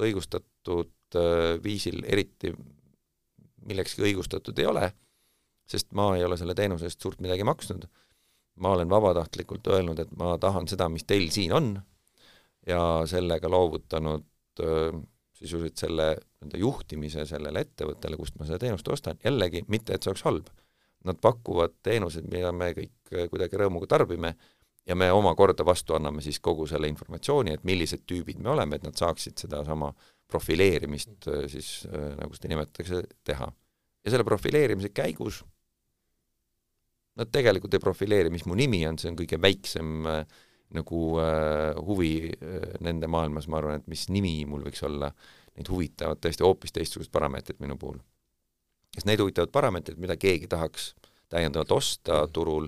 õigustatud 0.00 1.18
äh, 1.18 1.56
viisil 1.64 2.04
eriti 2.06 2.52
millekski 3.64 4.04
õigustatud 4.04 4.58
ei 4.60 4.68
ole, 4.68 4.90
sest 5.70 5.92
ma 5.96 6.10
ei 6.16 6.24
ole 6.24 6.36
selle 6.40 6.54
teenuse 6.54 6.88
eest 6.88 7.00
suurt 7.00 7.20
midagi 7.24 7.46
maksnud, 7.46 7.86
ma 8.60 8.74
olen 8.76 8.90
vabatahtlikult 8.90 9.66
öelnud, 9.72 9.98
et 9.98 10.12
ma 10.18 10.36
tahan 10.38 10.68
seda, 10.70 10.88
mis 10.92 11.06
teil 11.08 11.30
siin 11.34 11.54
on, 11.56 11.74
ja 12.66 12.80
sellega 13.08 13.50
loovutanud 13.50 14.24
sisuliselt 15.34 15.76
selle 15.76 16.06
nii-öelda 16.14 16.60
juhtimise 16.60 17.24
sellele 17.28 17.64
ettevõttele, 17.64 18.16
kust 18.16 18.36
ma 18.38 18.46
seda 18.48 18.60
teenust 18.62 18.88
ostan, 18.88 19.18
jällegi 19.24 19.64
mitte, 19.68 19.94
et 19.94 20.04
see 20.04 20.12
oleks 20.12 20.24
halb. 20.26 20.50
Nad 21.04 21.18
pakuvad 21.20 21.74
teenuseid, 21.84 22.28
mida 22.32 22.52
me 22.56 22.70
kõik 22.76 23.16
kuidagi 23.32 23.58
rõõmuga 23.60 23.88
tarbime 23.90 24.34
ja 24.88 24.96
me 24.96 25.10
omakorda 25.12 25.64
vastu 25.66 25.96
anname 25.96 26.22
siis 26.24 26.38
kogu 26.44 26.66
selle 26.68 26.88
informatsiooni, 26.88 27.56
et 27.56 27.64
millised 27.64 28.04
tüübid 28.08 28.40
me 28.40 28.52
oleme, 28.54 28.78
et 28.78 28.86
nad 28.86 28.96
saaksid 28.96 29.40
sedasama 29.40 29.90
profileerimist 30.30 31.28
siis, 31.52 31.70
nagu 32.20 32.36
seda 32.36 32.52
nimetatakse, 32.54 33.02
teha. 33.24 33.50
ja 34.04 34.12
selle 34.12 34.24
profileerimise 34.24 34.92
käigus 34.96 35.42
nad 37.18 37.30
tegelikult 37.32 37.74
ei 37.74 37.82
profileeri, 37.82 38.32
mis 38.32 38.46
mu 38.48 38.56
nimi 38.58 38.82
on, 38.88 38.98
see 38.98 39.10
on 39.12 39.18
kõige 39.18 39.38
väiksem 39.42 40.08
äh, 40.10 40.42
nagu 40.74 41.00
äh, 41.22 41.78
huvi 41.86 42.14
äh, 42.34 42.68
nende 42.84 43.08
maailmas, 43.10 43.48
ma 43.50 43.60
arvan, 43.60 43.82
et 43.82 43.90
mis 43.90 44.08
nimi 44.12 44.36
mul 44.48 44.64
võiks 44.66 44.82
olla, 44.86 45.12
neid 45.54 45.70
huvitavad 45.70 46.22
tõesti 46.22 46.46
hoopis 46.46 46.74
teistsugused 46.74 47.12
parameetrid 47.14 47.60
minu 47.62 47.78
puhul. 47.78 48.00
Sest 48.94 49.06
neid 49.06 49.22
huvitavad 49.22 49.52
parameetrid, 49.54 49.98
mida 50.02 50.16
keegi 50.18 50.48
tahaks 50.50 50.92
täiendavalt 51.30 51.74
osta 51.74 52.24
mm. 52.24 52.34
turul, 52.34 52.66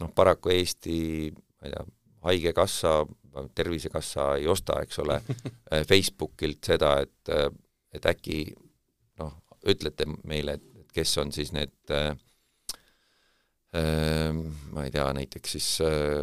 noh 0.00 0.10
paraku 0.14 0.54
Eesti, 0.54 0.96
ma 1.34 1.68
ei 1.68 1.76
tea, 1.76 1.84
Haigekassa, 2.24 3.02
Tervisekassa 3.54 4.28
ei 4.38 4.46
osta, 4.48 4.78
eks 4.82 5.00
ole 5.02 5.18
Facebookilt 5.90 6.64
seda, 6.64 6.94
et, 7.02 7.32
et 7.92 8.06
äkki 8.08 8.38
noh, 9.20 9.34
ütlete 9.68 10.06
meile, 10.24 10.54
et 10.56 10.94
kes 10.94 11.18
on 11.20 11.32
siis 11.34 11.50
need 11.52 11.92
äh, 11.92 12.14
ma 13.74 14.84
ei 14.84 14.90
tea, 14.94 15.06
näiteks 15.16 15.54
siis 15.56 15.68
äh, 15.82 16.22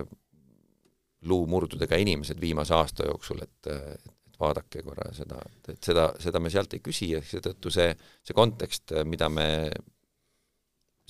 luumurdudega 1.28 2.00
inimesed 2.02 2.40
viimase 2.42 2.74
aasta 2.74 3.06
jooksul, 3.10 3.44
et, 3.44 3.68
et 3.68 4.40
vaadake 4.42 4.84
korra 4.86 5.10
seda, 5.14 5.40
et, 5.46 5.74
et 5.76 5.90
seda, 5.92 6.08
seda 6.22 6.42
me 6.42 6.50
sealt 6.54 6.74
ei 6.74 6.84
küsi 6.84 7.12
ja 7.14 7.22
seetõttu 7.26 7.74
see, 7.74 7.92
see 8.26 8.38
kontekst, 8.38 8.96
mida 9.06 9.30
me 9.30 9.48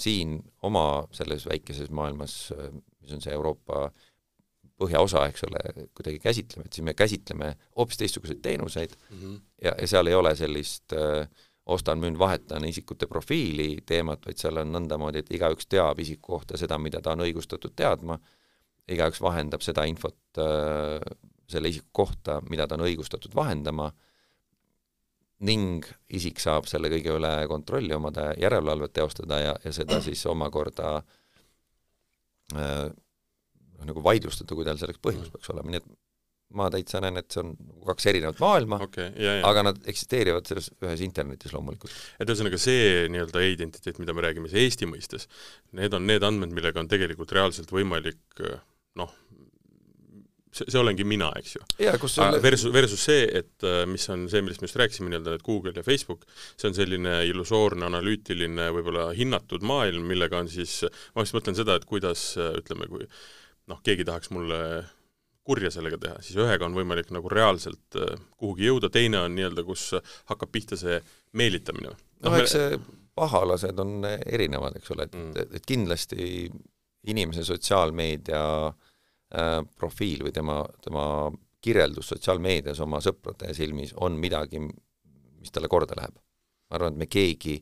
siin 0.01 0.39
oma 0.67 1.05
selles 1.15 1.45
väikeses 1.47 1.91
maailmas, 1.93 2.37
mis 3.01 3.13
on 3.15 3.21
see 3.23 3.35
Euroopa 3.35 3.89
põhjaosa, 4.81 5.27
eks 5.29 5.45
ole, 5.45 5.85
kuidagi 5.97 6.19
käsitleme, 6.23 6.65
et 6.65 6.73
siis 6.77 6.85
me 6.85 6.95
käsitleme 6.97 7.53
hoopis 7.77 8.01
teistsuguseid 8.01 8.41
teenuseid 8.41 8.95
mm 8.97 9.17
-hmm. 9.17 9.39
ja, 9.67 9.75
ja 9.77 9.87
seal 9.87 10.09
ei 10.09 10.17
ole 10.17 10.35
sellist 10.35 10.93
äh, 10.97 11.27
ostan, 11.71 11.99
müün, 12.01 12.19
vahetan 12.19 12.65
isikute 12.67 13.07
profiili 13.09 13.81
teemat, 13.87 14.25
vaid 14.27 14.39
seal 14.41 14.61
on 14.61 14.71
nõndamoodi, 14.75 15.23
et 15.23 15.33
igaüks 15.35 15.69
teab 15.71 15.99
isiku 16.03 16.37
kohta 16.37 16.59
seda, 16.59 16.77
mida 16.81 17.01
ta 17.01 17.15
on 17.15 17.25
õigustatud 17.25 17.73
teadma, 17.77 18.19
igaüks 18.91 19.21
vahendab 19.23 19.63
seda 19.65 19.85
infot 19.89 20.41
äh, 20.41 20.99
selle 21.51 21.71
isiku 21.71 21.89
kohta, 22.03 22.39
mida 22.49 22.67
ta 22.67 22.77
on 22.77 22.85
õigustatud 22.87 23.35
vahendama, 23.35 23.91
ning 25.41 25.87
isik 26.13 26.39
saab 26.41 26.67
selle 26.69 26.91
kõige 26.93 27.15
üle 27.17 27.31
kontrolli 27.49 27.95
omada, 27.97 28.29
järelevalvet 28.37 28.93
teostada 28.93 29.39
ja, 29.41 29.55
ja 29.63 29.73
seda 29.73 30.01
siis 30.05 30.21
omakorda 30.29 30.99
äh, 32.55 32.87
nagu 33.87 34.03
vaidlustada, 34.05 34.55
kui 34.55 34.67
tal 34.67 34.77
selleks 34.77 35.01
põhjus 35.01 35.31
peaks 35.33 35.49
olema, 35.53 35.73
nii 35.73 35.81
et 35.81 35.91
ma 36.57 36.67
täitsa 36.73 37.01
näen, 37.03 37.19
et 37.21 37.31
see 37.31 37.43
on 37.43 37.53
kaks 37.87 38.09
erinevat 38.11 38.41
maailma 38.43 38.81
okay,, 38.85 39.11
aga 39.47 39.65
nad 39.69 39.81
eksisteerivad 39.91 40.49
selles 40.49 40.71
ühes 40.81 41.03
internetis 41.05 41.55
loomulikult. 41.55 41.93
et 42.19 42.29
ühesõnaga 42.29 42.59
see 42.61 43.07
nii-öelda 43.13 43.43
e-identiteet, 43.45 44.01
mida 44.03 44.15
me 44.17 44.25
räägime, 44.25 44.51
see 44.51 44.65
Eesti 44.65 44.89
mõistes, 44.89 45.27
need 45.77 45.95
on 45.97 46.07
need 46.09 46.23
andmed, 46.27 46.53
millega 46.55 46.81
on 46.83 46.91
tegelikult 46.91 47.33
reaalselt 47.37 47.71
võimalik 47.73 48.43
noh, 48.99 49.11
see, 50.51 50.67
see 50.67 50.79
olengi 50.79 51.05
mina, 51.07 51.31
eks 51.39 51.55
ju. 51.55 51.63
Selle... 52.11 52.41
Versus, 52.43 52.71
versus 52.73 53.03
see, 53.07 53.25
et 53.41 53.67
äh, 53.67 53.83
mis 53.89 54.05
on 54.13 54.27
see, 54.31 54.43
millest 54.43 54.63
me 54.63 54.69
just 54.69 54.79
rääkisime, 54.81 55.11
nii-öelda 55.11 55.35
need 55.35 55.45
Google 55.47 55.75
ja 55.75 55.85
Facebook, 55.85 56.25
see 56.59 56.69
on 56.71 56.77
selline 56.77 57.21
illusoorne, 57.29 57.87
analüütiline, 57.87 58.71
võib-olla 58.75 59.09
hinnatud 59.17 59.65
maailm, 59.67 60.07
millega 60.11 60.41
on 60.41 60.51
siis, 60.51 60.81
ma 61.15 61.25
just 61.25 61.37
mõtlen 61.37 61.57
seda, 61.57 61.79
et 61.79 61.87
kuidas 61.89 62.33
ütleme, 62.37 62.89
kui 62.91 63.07
noh, 63.71 63.79
keegi 63.85 64.07
tahaks 64.07 64.33
mulle 64.35 64.61
kurja 65.43 65.71
sellega 65.73 65.97
teha, 65.97 66.19
siis 66.21 66.37
ühega 66.37 66.67
on 66.67 66.75
võimalik 66.77 67.09
nagu 67.15 67.29
reaalselt 67.31 67.97
äh, 67.99 68.15
kuhugi 68.37 68.69
jõuda, 68.69 68.91
teine 68.93 69.23
on 69.25 69.35
nii-öelda, 69.35 69.65
kus 69.67 69.91
hakkab 70.29 70.51
pihta 70.53 70.77
see 70.79 70.99
meelitamine. 71.37 71.95
noh 72.21 72.35
no,, 72.35 72.37
eks 72.37 72.57
see 72.57 72.81
pahalased 73.17 73.79
on 73.81 74.05
erinevad, 74.05 74.77
eks 74.79 74.93
ole, 74.93 75.09
et 75.09 75.17
mm., 75.17 75.57
et 75.57 75.65
kindlasti 75.67 76.47
inimese 77.11 77.43
sotsiaalmeedia 77.43 78.41
Äh, 79.31 79.61
profiil 79.79 80.25
või 80.25 80.33
tema, 80.35 80.57
tema 80.83 81.03
kirjeldus 81.63 82.09
sotsiaalmeedias 82.11 82.81
oma 82.83 82.99
sõprade 82.99 83.53
silmis 83.55 83.93
on 84.03 84.17
midagi, 84.19 84.59
mis 84.59 85.53
talle 85.55 85.69
korda 85.71 85.95
läheb. 85.95 86.17
ma 86.67 86.75
arvan, 86.75 86.91
et 86.91 86.99
me 86.99 87.07
keegi 87.07 87.53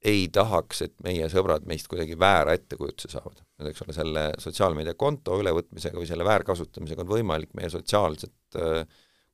ei 0.00 0.28
tahaks, 0.32 0.80
et 0.86 0.94
meie 1.04 1.28
sõbrad 1.28 1.66
meist 1.68 1.90
kuidagi 1.92 2.16
väära 2.18 2.54
ettekujutuse 2.56 3.12
saavad. 3.12 3.42
Nüüd 3.58 3.70
eks 3.72 3.84
ole, 3.84 3.94
selle 3.96 4.24
sotsiaalmeedia 4.42 4.94
konto 4.98 5.38
ülevõtmisega 5.40 5.98
või 5.98 6.08
selle 6.08 6.26
väärkasutamisega 6.28 7.04
on 7.04 7.12
võimalik 7.12 7.54
meie 7.58 7.70
sotsiaalset 7.72 8.58
äh, 8.60 8.82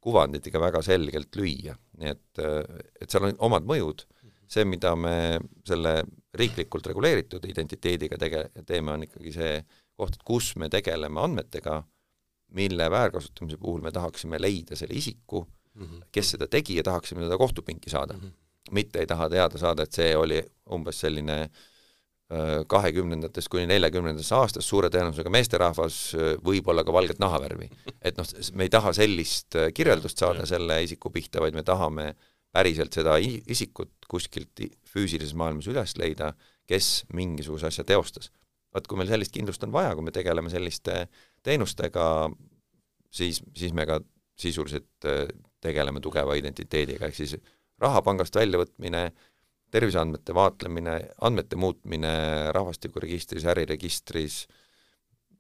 kuvandit 0.05 0.47
ikka 0.49 0.61
väga 0.61 0.83
selgelt 0.85 1.37
lüüa, 1.39 1.77
nii 2.01 2.13
et, 2.13 2.43
äh, 2.43 2.85
et 3.01 3.11
seal 3.11 3.29
on 3.31 3.41
omad 3.49 3.67
mõjud, 3.69 4.07
see, 4.51 4.67
mida 4.69 4.95
me 4.97 5.41
selle 5.67 5.97
riiklikult 6.37 6.87
reguleeritud 6.91 7.45
identiteediga 7.49 8.19
tege-, 8.21 8.47
teeme, 8.67 8.95
on 8.95 9.07
ikkagi 9.07 9.33
see 9.35 9.59
koht, 9.97 10.17
et 10.17 10.25
kus 10.27 10.55
me 10.61 10.69
tegeleme 10.73 11.21
andmetega, 11.21 11.83
mille 12.55 12.87
väärkasutamise 12.91 13.59
puhul 13.59 13.83
me 13.83 13.91
tahaksime 13.95 14.39
leida 14.39 14.77
selle 14.79 14.95
isiku 14.99 15.43
kes 16.15 16.35
seda 16.35 16.47
tegi 16.51 16.77
ja 16.79 16.83
tahaksime 16.87 17.25
teda 17.25 17.39
kohtupinki 17.39 17.91
saada 17.91 18.15
mm. 18.15 18.21
-hmm. 18.21 18.71
mitte 18.71 18.99
ei 18.99 19.07
taha 19.07 19.29
teada 19.29 19.59
saada, 19.59 19.83
et 19.83 19.93
see 19.93 20.17
oli 20.17 20.43
umbes 20.71 21.01
selline 21.01 21.51
kahekümnendatest 22.69 23.51
kuni 23.53 23.67
neljakümnendasse 23.69 24.35
aastast 24.35 24.67
suure 24.67 24.89
tõenäosusega 24.91 25.31
meesterahvas, 25.31 25.97
võib-olla 26.45 26.81
ka 26.85 26.93
valget 26.97 27.19
nahavärvi. 27.21 27.69
et 28.01 28.17
noh, 28.17 28.31
me 28.57 28.65
ei 28.65 28.73
taha 28.73 28.95
sellist 28.97 29.59
kirjeldust 29.77 30.19
saada 30.19 30.47
selle 30.49 30.81
isiku 30.83 31.13
pihta, 31.13 31.43
vaid 31.45 31.55
me 31.55 31.63
tahame 31.63 32.15
päriselt 32.55 32.97
seda 32.97 33.19
isikut 33.21 34.09
kuskilt 34.09 34.63
füüsilises 34.89 35.35
maailmas 35.37 35.69
üles 35.69 35.97
leida, 36.01 36.33
kes 36.67 37.05
mingisuguse 37.13 37.69
asja 37.69 37.85
teostas. 37.85 38.31
vaat 38.75 38.89
kui 38.91 38.99
meil 38.99 39.11
sellist 39.13 39.31
kindlust 39.31 39.63
on 39.63 39.71
vaja, 39.71 39.93
kui 39.95 40.03
me 40.03 40.11
tegeleme 40.11 40.51
selliste 40.51 41.05
teenustega, 41.47 42.31
siis, 43.13 43.39
siis 43.55 43.73
me 43.77 43.85
ka 43.87 44.01
sisuliselt 44.35 45.07
tegeleme 45.63 46.01
tugeva 46.03 46.35
identiteediga, 46.35 47.07
ehk 47.07 47.15
siis 47.15 47.37
raha 47.79 48.03
pangast 48.03 48.35
väljavõtmine, 48.35 49.05
terviseandmete 49.75 50.35
vaatlemine, 50.37 50.99
andmete 51.27 51.59
muutmine 51.59 52.13
rahvastikuregistris, 52.55 53.47
äriregistris, 53.51 54.45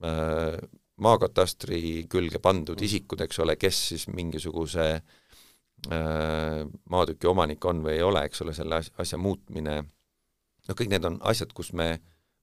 äh, 0.04 0.56
maakatastri 1.04 2.06
külge 2.10 2.40
pandud 2.42 2.78
mm. 2.78 2.86
isikud, 2.88 3.24
eks 3.26 3.40
ole, 3.44 3.56
kes 3.60 3.80
siis 3.92 4.06
mingisuguse 4.10 4.86
äh, 4.94 6.62
maatüki 6.90 7.30
omanik 7.30 7.64
on 7.70 7.82
või 7.86 7.98
ei 7.98 8.06
ole, 8.06 8.24
eks 8.28 8.42
ole, 8.46 8.54
selle 8.56 8.80
asja 8.82 9.20
muutmine, 9.20 9.80
noh, 9.84 10.78
kõik 10.78 10.90
need 10.92 11.06
on 11.10 11.20
asjad, 11.30 11.54
kus 11.54 11.72
me 11.76 11.92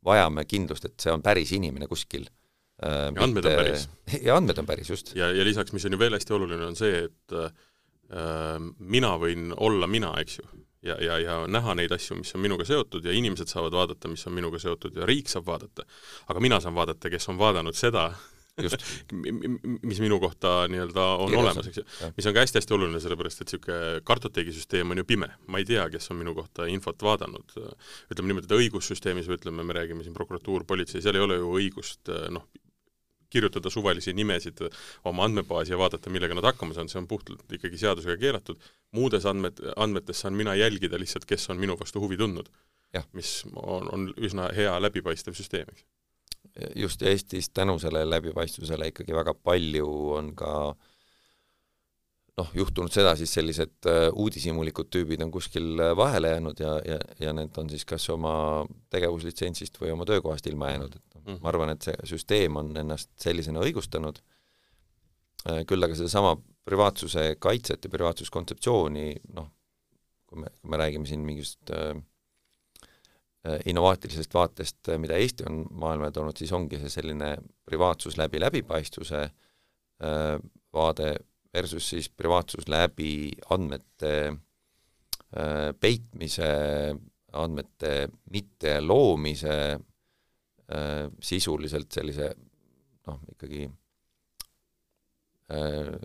vajame 0.06 0.46
kindlust, 0.50 0.88
et 0.88 0.96
see 1.00 1.14
on 1.14 1.24
päris 1.24 1.52
inimene 1.56 1.88
kuskil 1.92 2.24
äh,. 2.26 3.12
ja 3.12 3.28
andmed 3.28 3.46
on 3.46 3.60
päris. 3.60 3.86
ja 4.28 4.40
andmed 4.40 4.64
on 4.64 4.70
päris, 4.70 4.96
just. 4.96 5.14
ja, 5.20 5.30
ja 5.36 5.46
lisaks, 5.48 5.76
mis 5.76 5.86
on 5.88 5.96
ju 5.96 6.02
veel 6.02 6.16
hästi 6.18 6.40
oluline, 6.40 6.72
on 6.72 6.80
see, 6.80 7.06
et 7.10 7.38
äh, 7.38 7.52
mina 8.80 9.16
võin 9.20 9.52
olla 9.56 9.88
mina, 9.88 10.16
eks 10.24 10.40
ju 10.40 10.48
ja, 10.82 10.98
ja, 11.04 11.20
ja 11.22 11.38
näha 11.48 11.76
neid 11.78 11.94
asju, 11.96 12.18
mis 12.22 12.36
on 12.36 12.44
minuga 12.44 12.66
seotud 12.68 13.06
ja 13.06 13.14
inimesed 13.16 13.52
saavad 13.52 13.76
vaadata, 13.78 14.12
mis 14.12 14.26
on 14.28 14.36
minuga 14.38 14.60
seotud 14.62 14.98
ja 14.98 15.08
riik 15.10 15.30
saab 15.30 15.48
vaadata. 15.50 15.86
aga 16.28 16.44
mina 16.44 16.60
saan 16.60 16.76
vaadata, 16.76 17.10
kes 17.10 17.30
on 17.30 17.40
vaadanud 17.42 17.78
seda, 17.78 18.12
mis 19.90 20.00
minu 20.04 20.20
kohta 20.20 20.66
nii-öelda 20.70 21.04
on 21.24 21.30
Kirjas 21.32 21.44
olemas, 21.44 21.70
eks 21.70 21.80
ju. 21.80 21.86
mis 22.18 22.28
on 22.28 22.36
ka 22.36 22.44
hästi-hästi 22.44 22.76
oluline, 22.76 23.00
sellepärast 23.04 23.42
et 23.42 23.48
niisugune 23.48 24.02
kartoteegisüsteem 24.08 24.92
on 24.92 25.02
ju 25.02 25.06
pime. 25.08 25.30
ma 25.48 25.62
ei 25.62 25.68
tea, 25.68 25.86
kes 25.94 26.12
on 26.12 26.20
minu 26.20 26.36
kohta 26.38 26.68
infot 26.70 27.04
vaadanud. 27.04 27.56
ütleme 28.12 28.34
niimoodi, 28.34 28.50
et 28.50 28.58
õigussüsteemis 28.58 29.30
või 29.32 29.40
ütleme, 29.40 29.64
me 29.64 29.78
räägime 29.80 30.04
siin 30.04 30.18
prokuratuur, 30.18 30.68
politsei, 30.68 31.02
seal 31.02 31.18
ei 31.18 31.26
ole 31.28 31.40
ju 31.40 31.54
õigust 31.62 32.12
noh, 32.36 32.50
kirjutada 33.32 33.72
suvalisi 33.74 34.14
nimesid 34.14 34.60
oma 35.08 35.26
andmebaasi 35.28 35.74
ja 35.74 35.80
vaadata, 35.80 36.12
millega 36.14 36.36
nad 36.38 36.48
hakkama 36.52 36.76
saanud, 36.76 36.92
see 36.92 37.02
on 37.02 37.08
puhtalt 37.08 37.56
ikkagi 37.58 37.80
seadusega 37.82 38.18
keelatud. 38.22 38.60
muudes 38.92 39.26
andmed, 39.26 39.64
andmetes 39.76 40.20
saan 40.22 40.36
mina 40.36 40.56
jälgida 40.56 41.00
lihtsalt, 41.00 41.26
kes 41.26 41.50
on 41.50 41.60
minu 41.60 41.80
vastu 41.80 42.04
huvi 42.04 42.18
tundnud. 42.18 42.52
mis 43.14 43.44
on, 43.56 43.90
on 43.94 44.14
üsna 44.18 44.50
hea 44.56 44.76
läbipaistev 44.82 45.34
süsteem, 45.34 45.68
eks. 45.72 45.86
just, 46.76 47.02
Eestis 47.02 47.50
tänu 47.50 47.80
sellele 47.80 48.10
läbipaistvusele 48.10 48.88
ikkagi 48.92 49.16
väga 49.16 49.34
palju 49.34 49.92
on 50.18 50.36
ka 50.36 50.54
äh, 50.70 50.91
noh, 52.42 52.52
juhtunud 52.58 52.92
seda, 52.94 53.14
siis 53.20 53.32
sellised 53.38 53.88
äh, 53.90 54.08
uudishimulikud 54.18 54.90
tüübid 54.94 55.22
on 55.26 55.32
kuskil 55.34 55.80
äh, 55.80 55.94
vahele 55.98 56.34
jäänud 56.34 56.60
ja, 56.62 56.76
ja, 56.88 57.00
ja 57.22 57.34
need 57.38 57.58
on 57.62 57.70
siis 57.72 57.86
kas 57.88 58.08
oma 58.14 58.34
tegevuslitsentsist 58.94 59.80
või 59.82 59.94
oma 59.96 60.08
töökohast 60.10 60.48
ilma 60.52 60.74
jäänud, 60.74 60.98
et 60.98 61.18
noh, 61.18 61.40
ma 61.42 61.52
arvan, 61.54 61.74
et 61.76 61.88
see 61.88 62.12
süsteem 62.16 62.60
on 62.62 62.74
ennast 62.84 63.12
sellisena 63.22 63.64
õigustanud, 63.64 64.22
äh, 65.48 65.64
küll 65.70 65.88
aga 65.88 65.98
sedasama 65.98 66.36
privaatsuse 66.68 67.36
kaitset 67.42 67.86
ja 67.86 67.94
privaatsuskontseptsiooni, 67.94 69.08
noh, 69.38 69.52
kui 70.30 70.44
me, 70.44 70.54
kui 70.62 70.74
me 70.74 70.82
räägime 70.82 71.10
siin 71.10 71.26
mingist 71.28 71.74
äh, 71.76 71.94
innovaatilisest 73.66 74.34
vaatest, 74.38 74.92
mida 75.02 75.18
Eesti 75.18 75.48
on 75.50 75.64
maailma 75.82 76.12
toonud, 76.14 76.38
siis 76.38 76.52
ongi 76.54 76.78
see 76.82 76.92
selline 76.94 77.36
privaatsus 77.66 78.20
läbi 78.20 78.42
läbipaistvuse 78.42 79.22
äh, 79.26 80.38
vaade 80.74 81.16
versus 81.54 81.90
siis 81.90 82.10
privaatsus 82.10 82.68
läbi 82.72 83.32
andmete 83.52 84.14
äh, 84.32 85.72
peitmise, 85.80 86.52
andmete 87.34 88.10
mitte 88.32 88.80
loomise 88.82 89.56
äh,, 89.76 91.08
sisuliselt 91.20 91.92
sellise 91.92 92.32
noh, 93.08 93.20
ikkagi 93.34 93.66
äh, 95.52 95.96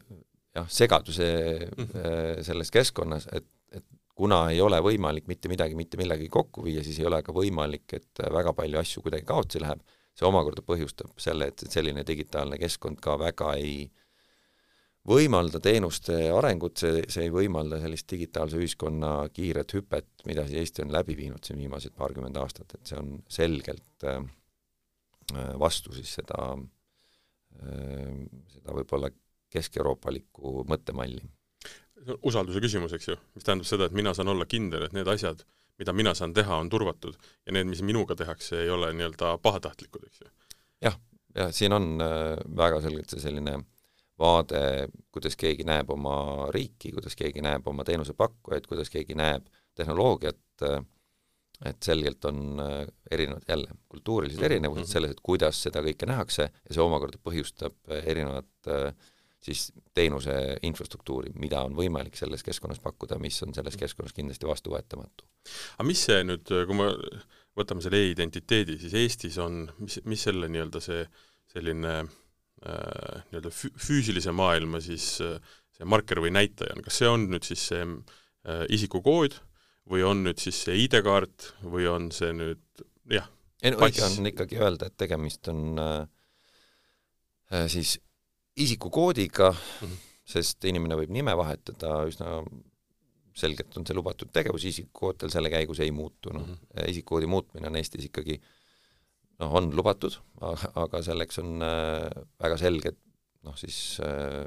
jah, 0.56 0.68
segaduse 0.68 1.28
mhm. 1.76 2.00
äh, 2.00 2.32
selles 2.46 2.72
keskkonnas, 2.74 3.28
et, 3.32 3.46
et 3.72 3.86
kuna 4.16 4.46
ei 4.50 4.62
ole 4.64 4.80
võimalik 4.82 5.28
mitte 5.30 5.50
midagi 5.52 5.78
mitte 5.78 6.00
millegagi 6.00 6.30
kokku 6.32 6.64
viia, 6.66 6.82
siis 6.84 6.98
ei 7.02 7.06
ole 7.06 7.20
ka 7.22 7.34
võimalik, 7.36 7.86
et 8.00 8.24
väga 8.32 8.54
palju 8.56 8.80
asju 8.80 9.04
kuidagi 9.04 9.28
kaotsi 9.28 9.62
läheb, 9.62 9.84
see 10.16 10.26
omakorda 10.26 10.64
põhjustab 10.64 11.12
selle, 11.20 11.50
et 11.52 11.66
selline 11.68 12.02
digitaalne 12.08 12.58
keskkond 12.58 13.02
ka 13.04 13.18
väga 13.20 13.52
ei 13.60 13.84
äh, 13.84 14.02
võimalda 15.06 15.60
teenuste 15.62 16.16
arengut, 16.34 16.80
see, 16.80 17.04
see 17.10 17.26
ei 17.26 17.32
võimalda 17.32 17.78
sellist 17.82 18.08
digitaalse 18.10 18.58
ühiskonna 18.60 19.12
kiiret 19.34 19.76
hüpet, 19.76 20.08
mida 20.26 20.46
siis 20.46 20.62
Eesti 20.62 20.84
on 20.86 20.94
läbi 20.94 21.16
viinud 21.18 21.44
siin 21.46 21.60
viimased 21.62 21.94
paarkümmend 21.96 22.38
aastat, 22.40 22.74
et 22.74 22.90
see 22.90 22.98
on 22.98 23.12
selgelt 23.30 24.06
äh, 24.06 24.18
vastu 25.60 25.94
siis 25.96 26.16
seda 26.20 26.40
äh,, 26.54 28.24
seda 28.54 28.78
võib-olla 28.78 29.12
kesk-euroopalikku 29.52 30.64
mõttemalli. 30.68 31.22
usalduse 32.22 32.60
küsimus, 32.62 32.92
eks 32.92 33.08
ju, 33.08 33.14
mis 33.34 33.46
tähendab 33.46 33.66
seda, 33.66 33.86
et 33.86 33.94
mina 33.96 34.12
saan 34.14 34.28
olla 34.28 34.46
kindel, 34.46 34.84
et 34.86 34.92
need 34.94 35.08
asjad, 35.10 35.40
mida 35.78 35.94
mina 35.96 36.12
saan 36.14 36.34
teha, 36.34 36.58
on 36.62 36.68
turvatud 36.70 37.16
ja 37.46 37.54
need, 37.54 37.70
mis 37.70 37.82
minuga 37.82 38.14
tehakse, 38.18 38.58
ei 38.62 38.70
ole 38.70 38.92
nii-öelda 38.94 39.36
pahatahtlikud, 39.42 40.04
eks 40.10 40.20
ju. 40.24 40.28
jah, 40.86 40.98
jah, 41.34 41.54
siin 41.54 41.74
on 41.78 41.94
äh, 42.02 42.36
väga 42.58 42.82
selgelt 42.84 43.10
see 43.14 43.22
selline 43.22 43.56
äh, 43.60 43.64
vaade, 44.20 44.88
kuidas 45.12 45.36
keegi 45.36 45.66
näeb 45.68 45.90
oma 45.92 46.48
riiki, 46.54 46.92
kuidas 46.96 47.16
keegi 47.18 47.42
näeb 47.44 47.66
oma 47.68 47.84
teenusepakkujaid, 47.84 48.68
kuidas 48.68 48.90
keegi 48.92 49.16
näeb 49.18 49.48
tehnoloogiat, 49.76 50.64
et 51.64 51.82
selgelt 51.84 52.24
on 52.28 52.60
äh, 52.60 52.86
erinevad, 53.10 53.44
jälle, 53.48 53.76
kultuurilised 53.88 54.40
mhm, 54.40 54.48
erinevused 54.50 54.90
selles, 54.90 55.14
et 55.14 55.22
kuidas 55.24 55.60
seda 55.64 55.80
kõike 55.84 56.08
nähakse 56.08 56.48
ja 56.50 56.74
see 56.74 56.82
omakorda 56.84 57.20
põhjustab 57.24 57.76
äh, 57.88 58.02
erinevat 58.12 58.72
äh, 58.72 58.90
siis 59.46 59.70
teenuse 59.94 60.34
infrastruktuuri, 60.66 61.32
mida 61.40 61.62
on 61.64 61.76
võimalik 61.76 62.16
selles 62.18 62.42
keskkonnas 62.44 62.80
pakkuda, 62.84 63.18
mis 63.22 63.38
on 63.46 63.54
selles 63.56 63.76
keskkonnas 63.78 64.16
kindlasti 64.16 64.48
vastuvõetamatu. 64.48 65.28
aga 65.78 65.88
mis 65.88 66.04
see 66.08 66.20
nüüd, 66.26 66.44
kui 66.44 66.76
me 66.76 66.90
võtame 67.56 67.84
selle 67.84 68.02
e-identiteedi, 68.04 68.76
siis 68.80 68.96
Eestis 69.00 69.38
on, 69.40 69.64
mis, 69.78 70.00
mis 70.04 70.28
selle 70.28 70.50
nii-öelda 70.52 70.82
see 70.84 71.04
selline 71.52 71.98
äh, 72.02 72.08
Äh, 72.08 72.25
nii-öelda 72.64 73.50
füüsilise 73.52 74.32
maailma 74.32 74.80
siis 74.80 75.18
äh, 75.20 75.36
see 75.76 75.88
marker 75.88 76.22
või 76.24 76.32
näitaja 76.34 76.76
on, 76.76 76.82
kas 76.86 77.00
see 77.02 77.10
on 77.10 77.28
nüüd 77.30 77.44
siis 77.46 77.66
see 77.70 77.82
äh, 77.84 78.64
isikukood 78.72 79.36
või 79.90 80.04
on 80.06 80.24
nüüd 80.26 80.40
siis 80.42 80.62
see 80.66 80.78
ID-kaart 80.86 81.50
või 81.62 81.86
on 81.90 82.08
see 82.14 82.32
nüüd 82.34 82.84
jah, 83.12 83.28
õige 83.62 84.04
on 84.06 84.30
ikkagi 84.32 84.58
öelda, 84.58 84.88
et 84.88 84.96
tegemist 84.98 85.52
on 85.52 85.82
äh, 85.82 87.66
siis 87.70 87.98
isikukoodiga 88.56 89.52
mm, 89.52 89.84
-hmm. 89.84 90.00
sest 90.32 90.64
inimene 90.64 90.96
võib 90.98 91.12
nime 91.14 91.36
vahetada 91.36 92.00
üsna 92.08 92.40
selgelt 93.36 93.76
on 93.76 93.84
see 93.84 93.94
lubatud 93.94 94.32
tegevus, 94.32 94.64
isikukood 94.64 95.20
tal 95.20 95.30
selle 95.30 95.52
käigus 95.52 95.82
ei 95.84 95.92
muutu, 95.92 96.32
noh 96.32 96.46
mm 96.46 96.54
-hmm., 96.54 96.88
isikukoodi 96.88 97.28
muutmine 97.28 97.68
on 97.68 97.76
Eestis 97.76 98.08
ikkagi 98.08 98.40
äh, 98.40 98.55
noh, 99.42 99.56
on 99.58 99.70
lubatud, 99.76 100.16
aga 100.76 101.02
selleks 101.04 101.40
on 101.42 101.64
äh, 101.64 102.08
väga 102.42 102.58
selged 102.60 102.98
noh, 103.46 103.56
siis 103.58 103.98
äh, 104.04 104.44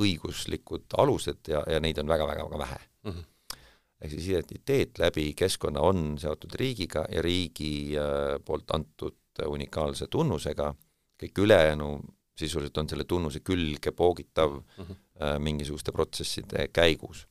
õiguslikud 0.00 0.96
alused 1.02 1.50
ja, 1.50 1.62
ja 1.68 1.80
neid 1.82 1.98
on 2.02 2.10
väga-väga-väga 2.10 2.60
vähe 2.60 2.78
mm. 2.80 3.12
-hmm. 3.12 3.58
ehk 4.00 4.14
siis 4.14 4.28
identiteet 4.32 5.00
läbi 5.02 5.32
keskkonna 5.36 5.82
on 5.82 6.14
seotud 6.20 6.54
riigiga 6.60 7.06
ja 7.10 7.22
riigi 7.22 7.96
äh, 7.98 8.38
poolt 8.44 8.70
antud 8.76 9.16
unikaalse 9.40 10.06
tunnusega, 10.10 10.74
kõik 11.22 11.38
ülejäänu 11.38 11.90
sisuliselt 12.36 12.76
on 12.78 12.88
selle 12.88 13.04
tunnuse 13.04 13.40
külge 13.40 13.92
poogitav 13.92 14.52
mm 14.52 14.84
-hmm. 14.84 15.38
mingisuguste 15.38 15.92
protsesside 15.92 16.68
käigus. 16.72 17.26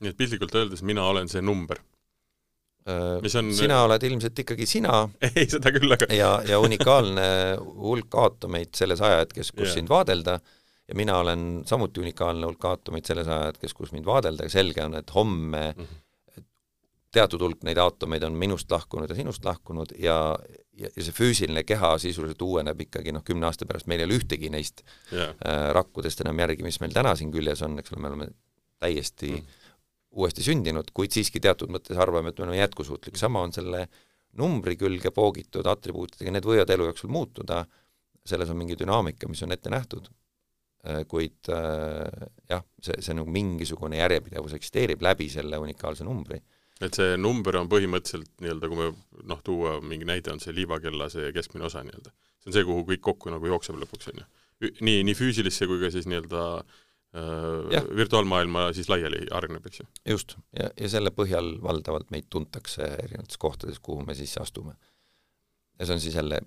nii 0.00 0.10
et 0.10 0.16
piltlikult 0.16 0.54
öeldes 0.54 0.82
mina 0.82 1.04
olen 1.04 1.28
see 1.28 1.42
number 1.42 1.78
on 3.40 3.50
sina 3.54 3.80
oled 3.82 4.04
ilmselt 4.06 4.38
ikkagi 4.44 4.66
sina 4.70 5.00
ei, 5.26 5.46
seda 5.50 5.72
küll, 5.74 5.90
aga 5.96 6.06
ja, 6.14 6.36
ja 6.46 6.60
unikaalne 6.62 7.26
hulk 7.58 8.14
aatomeid 8.22 8.74
selles 8.78 9.02
ajahetkes, 9.02 9.50
kus 9.52 9.68
yeah. 9.68 9.74
sind 9.80 9.90
vaadelda, 9.90 10.38
ja 10.86 10.98
mina 10.98 11.18
olen 11.18 11.64
samuti 11.66 12.04
unikaalne 12.04 12.46
hulk 12.46 12.68
aatomeid 12.70 13.08
selles 13.08 13.26
ajahetkes, 13.26 13.74
kus 13.74 13.90
mind 13.96 14.06
vaadelda 14.06 14.46
selge 14.52 14.84
on, 14.84 14.94
et 15.00 15.14
homme 15.14 15.64
mm 15.72 15.82
-hmm. 15.82 16.46
teatud 17.18 17.42
hulk 17.42 17.66
neid 17.66 17.82
aatomeid 17.82 18.22
on 18.22 18.38
minust 18.38 18.70
lahkunud 18.70 19.10
ja 19.10 19.18
sinust 19.18 19.44
lahkunud 19.44 19.96
ja, 19.98 20.38
ja, 20.72 20.88
ja 20.96 21.02
see 21.02 21.18
füüsiline 21.18 21.64
keha 21.66 21.98
sisuliselt 21.98 22.42
uueneb 22.42 22.80
ikkagi 22.86 23.12
noh, 23.12 23.24
kümne 23.24 23.50
aasta 23.50 23.66
pärast 23.66 23.86
meil 23.86 24.00
ei 24.00 24.06
ole 24.06 24.22
ühtegi 24.22 24.50
neist 24.50 24.86
yeah. 25.12 25.34
äh, 25.42 25.72
rakkudest 25.74 26.20
enam 26.20 26.38
järgi, 26.38 26.62
mis 26.62 26.80
meil 26.80 26.94
täna 26.94 27.16
siin 27.16 27.34
küljes 27.34 27.62
on, 27.62 27.78
eks 27.78 27.92
ole, 27.92 28.00
me 28.00 28.14
oleme 28.14 28.28
täiesti 28.78 29.32
mm 29.32 29.64
uuesti 30.16 30.44
sündinud, 30.46 30.90
kuid 30.96 31.14
siiski 31.14 31.40
teatud 31.42 31.72
mõttes 31.72 31.98
arvame, 32.00 32.30
et 32.32 32.38
me 32.38 32.46
oleme 32.46 32.60
jätkusuutlik, 32.60 33.18
sama 33.20 33.42
on 33.44 33.54
selle 33.54 33.86
numbri 34.40 34.76
külge 34.78 35.12
poogitud 35.14 35.66
atribuutidega, 35.68 36.32
need 36.34 36.46
võivad 36.46 36.70
elu 36.72 36.90
jooksul 36.90 37.12
muutuda, 37.12 37.62
selles 38.26 38.50
on 38.52 38.58
mingi 38.60 38.76
dünaamika, 38.78 39.28
mis 39.30 39.42
on 39.46 39.54
ette 39.54 39.72
nähtud, 39.72 40.08
äh, 40.86 41.02
kuid 41.08 41.50
äh, 41.52 42.28
jah, 42.50 42.64
see, 42.82 42.98
see 43.04 43.16
nagu 43.16 43.32
mingisugune 43.32 44.00
järjepidevus 44.00 44.56
eksisteerib 44.58 45.04
läbi 45.04 45.28
selle 45.32 45.60
unikaalse 45.62 46.06
numbri. 46.06 46.40
et 46.76 46.92
see 46.92 47.14
number 47.16 47.56
on 47.56 47.70
põhimõtteliselt 47.72 48.34
nii-öelda, 48.44 48.68
kui 48.68 48.80
me 48.80 48.88
noh, 49.30 49.38
tuua 49.44 49.78
mingi 49.80 50.08
näide, 50.08 50.32
on 50.34 50.42
see 50.42 50.52
liivakella 50.56 51.08
see 51.12 51.30
keskmine 51.32 51.64
osa 51.68 51.84
nii-öelda. 51.86 52.12
see 52.42 52.50
on 52.50 52.58
see, 52.58 52.66
kuhu 52.68 52.88
kõik 52.90 53.04
kokku 53.04 53.32
nagu 53.32 53.52
jookseb 53.52 53.78
lõpuks, 53.80 54.10
on 54.12 54.20
ju. 54.20 54.26
nii, 54.80 55.04
nii 55.08 55.16
füüsilisse 55.16 55.68
kui 55.70 55.80
ka 55.80 55.92
siis 55.94 56.08
nii-öelda 56.10 56.42
äh, 57.16 57.88
virtuaalmaailma 57.96 58.68
siis 58.76 58.90
laiali 58.92 59.24
areneb, 59.34 59.66
eks 59.70 59.80
ju? 59.80 59.88
just, 60.16 60.36
ja, 60.58 60.68
ja 60.80 60.90
selle 60.92 61.12
põhjal 61.14 61.56
valdavalt 61.62 62.12
meid 62.14 62.28
tuntakse 62.30 62.86
erinevates 63.06 63.40
kohtades, 63.40 63.80
kuhu 63.82 64.04
me 64.06 64.14
sisse 64.18 64.42
astume. 64.42 64.76
ja 65.78 65.86
see 65.86 65.98
on 65.98 66.00
siis 66.00 66.14
jälle 66.14 66.40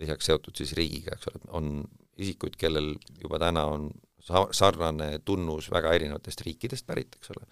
lisaks 0.00 0.26
seotud 0.26 0.56
siis 0.56 0.72
riigiga, 0.78 1.16
eks 1.16 1.28
ole, 1.30 1.42
on 1.58 1.68
isikuid, 2.22 2.56
kellel 2.60 2.94
juba 3.20 3.38
täna 3.42 3.64
on 3.70 3.90
sa-, 4.22 4.48
sarnane 4.54 5.18
tunnus 5.24 5.70
väga 5.72 5.92
erinevatest 5.98 6.44
riikidest 6.46 6.86
pärit, 6.86 7.16
eks 7.18 7.32
ole. 7.36 7.46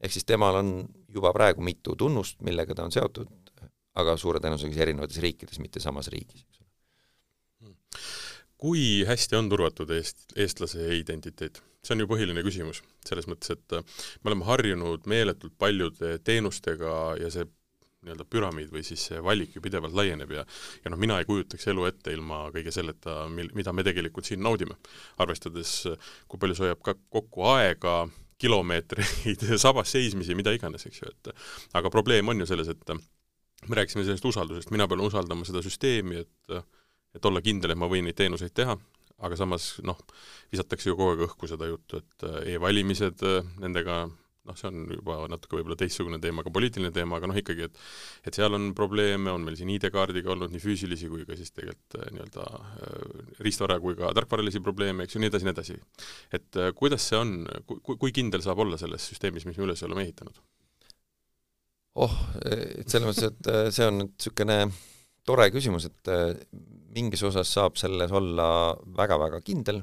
ehk 0.00 0.14
siis 0.14 0.26
temal 0.28 0.60
on 0.60 0.72
juba 1.14 1.32
praegu 1.34 1.64
mitu 1.64 1.96
tunnust, 1.98 2.40
millega 2.46 2.74
ta 2.74 2.86
on 2.86 2.94
seotud, 2.94 3.32
aga 3.98 4.16
suure 4.20 4.40
tõenäosusega 4.42 4.84
erinevates 4.86 5.18
riikides, 5.22 5.58
mitte 5.62 5.82
samas 5.82 6.10
riigis, 6.14 6.44
eks 6.44 6.62
ole. 6.62 7.72
Kui 8.58 9.04
hästi 9.08 9.38
on 9.38 9.50
turvatud 9.52 9.90
eest-, 9.94 10.32
eestlase 10.36 10.90
identiteet? 10.98 11.62
see 11.86 11.94
on 11.94 12.02
ju 12.02 12.08
põhiline 12.10 12.42
küsimus, 12.44 12.82
selles 13.06 13.28
mõttes, 13.30 13.54
et 13.54 13.76
me 13.78 14.32
oleme 14.32 14.44
harjunud 14.44 15.06
meeletult 15.08 15.54
paljude 15.62 16.16
teenustega 16.26 16.90
ja 17.20 17.30
see 17.32 17.46
nii-öelda 18.04 18.26
püramiid 18.30 18.70
või 18.70 18.84
siis 18.86 19.08
see 19.08 19.20
valik 19.24 19.56
ju 19.56 19.62
pidevalt 19.62 19.94
laieneb 19.96 20.30
ja 20.34 20.44
ja 20.84 20.92
noh, 20.92 20.98
mina 21.00 21.18
ei 21.18 21.26
kujutaks 21.26 21.66
elu 21.72 21.86
ette 21.88 22.14
ilma 22.14 22.44
kõige 22.54 22.74
selleta, 22.74 23.26
mil, 23.32 23.50
mida 23.58 23.74
me 23.74 23.84
tegelikult 23.86 24.28
siin 24.28 24.42
naudime. 24.44 24.76
arvestades, 25.18 25.74
kui 26.28 26.40
palju 26.40 26.58
see 26.58 26.66
hoiab 26.66 26.82
ka 26.84 26.94
kokku 27.10 27.46
aega, 27.50 28.00
kilomeetreid 28.38 29.46
sabas 29.66 29.90
seismisi, 29.94 30.36
mida 30.38 30.54
iganes, 30.54 30.86
eks 30.86 31.02
ju, 31.02 31.10
et 31.10 31.32
aga 31.78 31.90
probleem 31.90 32.28
on 32.28 32.38
ju 32.38 32.46
selles, 32.46 32.70
et 32.70 32.94
me 33.66 33.80
rääkisime 33.80 34.06
sellest 34.06 34.28
usaldusest, 34.30 34.70
mina 34.70 34.86
pean 34.88 35.02
usaldama 35.02 35.46
seda 35.48 35.62
süsteemi, 35.64 36.22
et 36.22 36.60
et 37.18 37.28
olla 37.30 37.42
kindel, 37.44 37.74
et 37.74 37.80
ma 37.80 37.90
võin 37.90 38.06
neid 38.08 38.16
teenuseid 38.18 38.54
teha, 38.56 38.78
aga 39.26 39.36
samas 39.36 39.74
noh, 39.86 39.98
visatakse 40.52 40.90
ju 40.90 40.96
kogu 40.96 41.16
aeg 41.16 41.26
õhku 41.28 41.50
seda 41.50 41.68
juttu, 41.68 42.00
et 42.00 42.26
e-valimised, 42.54 43.26
nendega 43.58 44.04
noh, 44.48 44.56
see 44.58 44.68
on 44.70 44.84
juba 44.92 45.18
natuke 45.30 45.58
võib-olla 45.58 45.76
teistsugune 45.78 46.18
teema, 46.22 46.44
ka 46.44 46.52
poliitiline 46.54 46.90
teema, 46.94 47.18
aga 47.18 47.30
noh, 47.30 47.38
ikkagi, 47.38 47.68
et 47.68 47.80
et 48.28 48.38
seal 48.38 48.56
on 48.56 48.70
probleeme, 48.76 49.32
on 49.32 49.44
meil 49.44 49.58
siin 49.58 49.70
ID-kaardiga 49.74 50.32
olnud 50.34 50.52
nii 50.54 50.62
füüsilisi 50.62 51.10
kui 51.12 51.26
ka 51.28 51.36
siis 51.38 51.52
tegelikult 51.56 51.98
äh, 52.00 52.10
nii-öelda 52.16 52.46
äh, 52.58 53.26
riistvara 53.44 53.78
kui 53.82 53.96
ka 53.98 54.12
tarkvaralisi 54.16 54.62
probleeme, 54.64 55.06
eks 55.06 55.16
ju, 55.16 55.22
nii 55.22 55.32
edasi, 55.32 55.48
nii 55.48 55.54
edasi. 55.54 55.78
et 56.38 56.60
äh, 56.60 56.72
kuidas 56.78 57.08
see 57.10 57.20
on, 57.20 57.34
kui, 57.68 57.96
kui 57.96 58.14
kindel 58.16 58.44
saab 58.44 58.64
olla 58.64 58.80
selles 58.80 59.10
süsteemis, 59.12 59.46
mis 59.48 59.58
me 59.58 59.68
üles 59.68 59.84
oleme 59.86 60.06
ehitanud? 60.06 60.40
oh, 61.98 62.18
et 62.46 62.88
selles 62.88 63.08
mõttes, 63.08 63.32
et 63.32 63.74
see 63.74 63.86
on 63.88 64.02
nüüd 64.02 64.14
niisugune 64.14 64.58
tore 65.28 65.48
küsimus, 65.52 65.88
et 65.90 66.10
mingis 66.94 67.22
osas 67.26 67.50
saab 67.52 67.76
selles 67.76 68.12
olla 68.14 68.48
väga-väga 68.96 69.40
kindel 69.44 69.82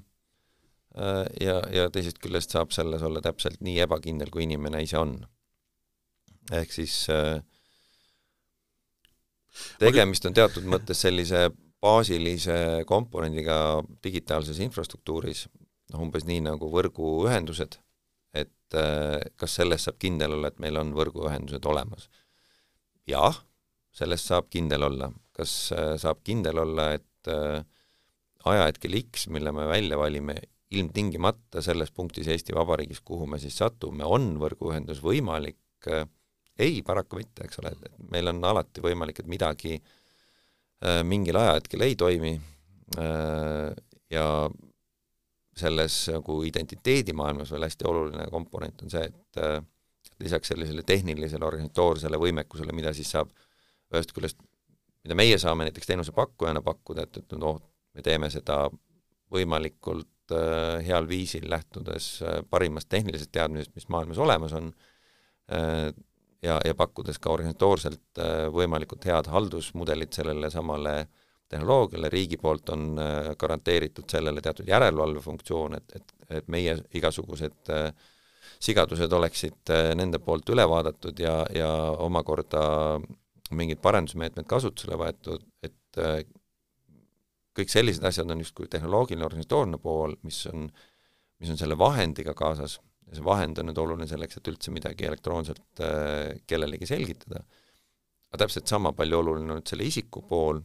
Äh, 0.96 1.26
ja, 1.44 1.58
ja 1.76 1.90
teisest 1.92 2.22
küljest 2.24 2.54
saab 2.56 2.72
selles 2.72 3.04
olla 3.04 3.20
täpselt 3.24 3.60
nii 3.66 3.82
ebakindel, 3.84 4.32
kui 4.32 4.46
inimene 4.46 4.80
ise 4.86 5.02
on. 5.02 5.18
ehk 6.56 6.72
siis 6.72 6.94
äh, 7.12 7.42
tegemist 9.82 10.28
on 10.30 10.36
teatud 10.38 10.68
mõttes 10.70 11.02
sellise 11.04 11.50
baasilise 11.84 12.86
komponendiga 12.88 13.58
digitaalses 14.06 14.62
infrastruktuuris, 14.64 15.48
noh 15.92 16.06
umbes 16.06 16.24
nii 16.30 16.46
nagu 16.46 16.70
võrguühendused, 16.72 17.76
et 18.32 18.80
äh, 18.80 19.20
kas 19.36 19.58
sellest 19.60 19.90
saab 19.90 20.00
kindel 20.00 20.38
olla, 20.38 20.54
et 20.54 20.64
meil 20.64 20.80
on 20.80 20.96
võrguühendused 20.96 21.68
olemas? 21.68 22.08
jah, 23.10 23.36
sellest 23.96 24.32
saab 24.32 24.50
kindel 24.52 24.84
olla. 24.90 25.12
kas 25.36 25.52
saab 26.00 26.22
kindel 26.24 26.62
olla, 26.62 26.94
et 26.96 27.28
ajahetkel 28.48 28.94
X, 29.02 29.26
mille 29.34 29.52
me 29.52 29.66
välja 29.68 29.98
valime, 30.00 30.38
ilmtingimata 30.72 31.62
selles 31.64 31.92
punktis 31.92 32.30
Eesti 32.32 32.56
Vabariigis, 32.56 33.02
kuhu 33.04 33.28
me 33.28 33.40
siis 33.40 33.58
satume, 33.60 34.08
on 34.08 34.36
võrguühendus 34.40 35.02
võimalik, 35.04 35.90
ei, 36.60 36.82
paraku 36.88 37.20
mitte, 37.20 37.46
eks 37.46 37.60
ole, 37.62 37.74
et 37.76 37.96
meil 38.12 38.32
on 38.32 38.40
alati 38.48 38.84
võimalik, 38.84 39.20
et 39.20 39.30
midagi 39.32 39.76
äh, 39.76 41.02
mingil 41.04 41.36
ajahetkel 41.40 41.84
ei 41.84 41.98
toimi 42.00 42.34
äh, 43.00 43.72
ja 44.14 44.28
selles 45.56 45.98
nagu 46.12 46.42
identiteedimaailmas 46.48 47.52
veel 47.52 47.68
hästi 47.68 47.88
oluline 47.88 48.28
komponent 48.32 48.86
on 48.86 48.92
see, 48.92 49.04
et 49.04 49.42
äh, 49.44 49.60
lisaks 50.24 50.54
sellisele 50.54 50.86
tehnilisele 50.88 51.48
organisatoorsele 51.48 52.20
võimekusele, 52.20 52.76
mida 52.76 52.94
siis 52.96 53.12
saab 53.18 53.32
ühest 53.94 54.16
küljest, 54.16 54.42
mida 55.06 55.18
meie 55.18 55.38
saame 55.42 55.68
näiteks 55.68 55.92
teenusepakkujana 55.92 56.62
pakkuda, 56.66 57.06
et, 57.06 57.22
et 57.22 57.38
noh, 57.40 57.62
me 57.94 58.06
teeme 58.06 58.30
seda 58.34 58.66
võimalikult 59.32 60.10
Äh, 60.32 60.82
heal 60.88 61.06
viisil, 61.06 61.44
lähtudes 61.50 62.24
äh, 62.26 62.40
parimast 62.50 62.90
tehnilisest 62.90 63.30
teadmisest, 63.32 63.76
mis 63.76 63.86
maailmas 63.94 64.18
olemas 64.18 64.54
on, 64.58 64.72
äh, 65.54 65.92
ja, 66.42 66.56
ja 66.66 66.74
pakkudes 66.74 67.20
ka 67.22 67.30
organisatoorselt 67.30 68.22
võimalikult 68.54 69.06
head 69.06 69.30
haldusmudelit 69.30 70.18
sellele 70.18 70.50
samale 70.50 70.96
tehnoloogiale, 71.50 72.10
riigi 72.10 72.40
poolt 72.42 72.70
on 72.74 72.98
garanteeritud 73.38 74.10
sellele 74.10 74.42
teatud 74.42 74.68
järelevalvefunktsioon, 74.70 75.78
et, 75.78 75.96
et, 75.96 76.14
et 76.40 76.48
meie 76.50 76.74
igasugused 76.98 77.72
sigadused 78.60 79.14
oleksid 79.14 79.74
nende 79.98 80.20
poolt 80.26 80.50
üle 80.54 80.66
vaadatud 80.70 81.22
ja, 81.22 81.36
ja 81.54 81.70
omakorda 82.02 82.66
mingid 83.52 83.78
parendusmeetmed 83.84 84.48
kasutusele 84.50 84.98
võetud, 84.98 85.44
et 85.64 86.00
kõik 87.56 87.72
sellised 87.72 88.04
asjad 88.04 88.32
on 88.34 88.42
justkui 88.44 88.68
tehnoloogiline 88.72 89.26
organisatoorne 89.28 89.80
pool, 89.82 90.16
mis 90.28 90.42
on, 90.52 90.66
mis 91.40 91.52
on 91.54 91.60
selle 91.60 91.78
vahendiga 91.80 92.34
kaasas 92.38 92.80
ja 93.06 93.18
see 93.18 93.26
vahend 93.26 93.60
on 93.62 93.70
nüüd 93.70 93.82
oluline 93.82 94.08
selleks, 94.10 94.40
et 94.40 94.50
üldse 94.52 94.74
midagi 94.74 95.08
elektroonselt 95.10 95.84
äh, 95.84 96.38
kellelegi 96.50 96.90
selgitada. 96.90 97.44
aga 98.30 98.42
täpselt 98.42 98.68
sama 98.68 98.92
palju 98.98 99.20
oluline 99.22 99.54
on 99.54 99.62
nüüd 99.62 99.70
selle 99.70 99.86
isiku 99.88 100.26
pool, 100.28 100.60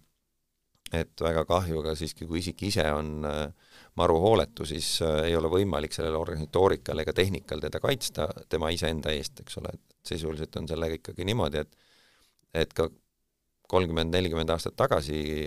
et 0.96 1.22
väga 1.22 1.44
kahju, 1.46 1.82
aga 1.84 1.92
siiski, 1.94 2.26
kui 2.26 2.40
isik 2.40 2.64
ise 2.66 2.86
on 2.96 3.28
äh, 3.28 3.76
maru 4.00 4.16
hooletu, 4.24 4.66
siis 4.66 4.96
äh, 5.06 5.26
ei 5.28 5.36
ole 5.36 5.52
võimalik 5.52 5.94
sellele 5.94 6.18
organisatoorikal 6.18 7.04
ega 7.04 7.14
tehnikal 7.14 7.62
teda 7.62 7.82
kaitsta 7.82 8.26
tema 8.48 8.72
iseenda 8.74 9.12
eest, 9.14 9.44
eks 9.44 9.60
ole, 9.60 9.76
et 9.76 10.10
sisuliselt 10.14 10.56
on 10.58 10.66
sellega 10.70 10.98
ikkagi 10.98 11.28
niimoodi, 11.28 11.62
et 11.62 11.89
et 12.54 12.72
ka 12.74 12.88
kolmkümmend, 13.70 14.12
nelikümmend 14.14 14.50
aastat 14.50 14.76
tagasi 14.78 15.46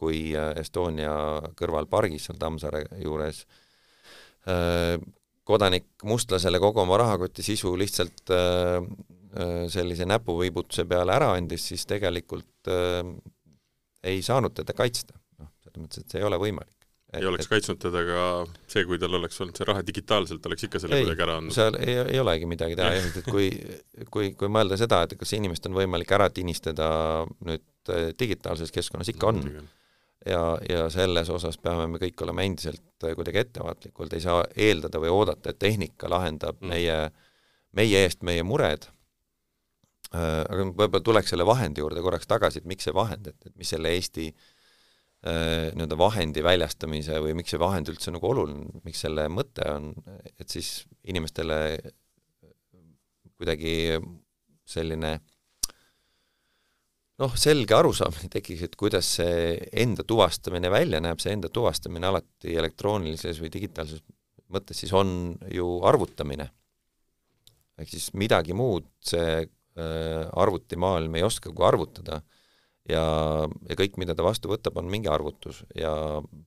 kui 0.00 0.32
äh, 0.36 0.54
Estonia 0.60 1.12
kõrval 1.58 1.88
pargis 1.90 2.28
seal 2.28 2.40
Tammsaare 2.40 2.84
juures 3.02 3.44
äh, 4.48 4.96
kodanik 5.46 5.88
mustlasele 6.06 6.60
kogu 6.62 6.82
oma 6.84 6.98
rahakoti 7.00 7.44
sisu 7.44 7.74
lihtsalt 7.78 8.32
äh, 8.34 8.80
sellise 9.70 10.06
näpuviibutuse 10.10 10.86
peale 10.90 11.14
ära 11.14 11.28
andis, 11.36 11.68
siis 11.70 11.84
tegelikult 11.86 12.66
ei 14.02 14.24
saanud 14.26 14.56
teda 14.56 14.74
kaitsta. 14.74 15.14
noh, 15.38 15.52
selles 15.62 15.84
mõttes, 15.84 16.02
et 16.02 16.10
see 16.10 16.18
ei 16.18 16.26
ole 16.26 16.40
võimalik. 16.42 16.79
Ei 17.18 17.26
oleks 17.26 17.46
et, 17.46 17.50
kaitsnud 17.50 17.80
teda 17.82 18.02
ka 18.06 18.20
see, 18.70 18.84
kui 18.86 18.98
tal 19.02 19.16
oleks 19.18 19.40
olnud 19.42 19.58
see 19.58 19.66
raha 19.66 19.82
digitaalselt, 19.86 20.44
oleks 20.46 20.66
ikka 20.68 20.82
selle 20.82 21.00
kuidagi 21.02 21.24
ära 21.26 21.38
andnud? 21.40 21.54
seal 21.56 21.78
ei, 21.82 21.96
ei 22.14 22.20
olegi 22.22 22.46
midagi 22.50 22.78
teha 22.78 22.92
jah, 22.94 23.08
et 23.10 23.26
kui, 23.26 23.48
kui, 24.14 24.30
kui 24.38 24.52
mõelda 24.52 24.78
seda, 24.80 25.02
et 25.06 25.16
kas 25.18 25.34
inimest 25.38 25.66
on 25.66 25.74
võimalik 25.78 26.14
ära 26.14 26.28
tinistada 26.34 26.90
nüüd 27.46 27.66
digitaalses 28.20 28.70
keskkonnas, 28.74 29.10
ikka 29.10 29.32
on 29.32 29.42
ja, 30.26 30.42
ja 30.68 30.86
selles 30.92 31.32
osas 31.34 31.58
peame 31.58 31.88
me 31.90 31.98
kõik 32.02 32.22
olema 32.22 32.44
endiselt 32.46 33.08
kuidagi 33.16 33.42
ettevaatlikud, 33.42 34.14
ei 34.14 34.22
saa 34.22 34.44
eeldada 34.54 35.02
või 35.02 35.10
oodata, 35.14 35.50
et 35.50 35.58
tehnika 35.58 36.10
lahendab 36.12 36.60
mm. 36.60 36.74
meie, 36.74 36.98
meie 37.76 38.04
eest 38.04 38.22
meie 38.26 38.46
mured, 38.46 38.86
äh, 40.14 40.44
aga 40.44 40.70
võib-olla 40.70 41.04
tuleks 41.10 41.34
selle 41.34 41.48
vahendi 41.48 41.82
juurde 41.82 42.06
korraks 42.06 42.30
tagasi, 42.30 42.62
et 42.62 42.70
miks 42.70 42.86
see 42.86 42.94
vahend, 42.94 43.32
et, 43.32 43.50
et 43.50 43.56
mis 43.58 43.74
selle 43.74 43.90
Eesti 43.96 44.30
äh, 44.30 44.48
nii-öelda 45.20 45.98
vahendi 46.00 46.40
väljastamise 46.40 47.18
või 47.20 47.34
miks 47.36 47.52
see 47.52 47.60
vahend 47.60 47.90
üldse 47.92 48.12
nagu 48.14 48.24
oluline, 48.30 48.80
miks 48.86 49.02
selle 49.04 49.26
mõte 49.28 49.66
on, 49.68 49.90
et 50.40 50.48
siis 50.48 50.86
inimestele 51.12 51.58
kuidagi 53.36 53.98
selline 54.68 55.10
noh, 57.20 57.36
selge 57.36 57.76
arusaamine 57.76 58.30
tekiks, 58.36 58.64
et 58.66 58.78
kuidas 58.80 59.14
see 59.18 59.58
enda 59.84 60.06
tuvastamine 60.06 60.72
välja 60.72 61.02
näeb, 61.04 61.20
see 61.22 61.34
enda 61.36 61.52
tuvastamine 61.52 62.10
alati 62.10 62.56
elektroonilises 62.60 63.42
või 63.42 63.52
digitaalses 63.52 64.02
mõttes 64.50 64.82
siis 64.82 64.92
on 64.96 65.36
ju 65.52 65.78
arvutamine. 65.86 66.48
ehk 67.80 67.88
siis 67.88 68.10
midagi 68.18 68.52
muud 68.52 68.88
see 69.04 69.40
äh, 69.40 70.24
arvutimaailm 70.42 71.14
ei 71.16 71.22
oska 71.24 71.52
kui 71.54 71.66
arvutada 71.66 72.20
ja, 72.90 73.04
ja 73.68 73.76
kõik, 73.78 73.96
mida 74.00 74.16
ta 74.16 74.24
vastu 74.26 74.50
võtab, 74.50 74.78
on 74.80 74.90
mingi 74.90 75.10
arvutus 75.10 75.62
ja 75.76 75.92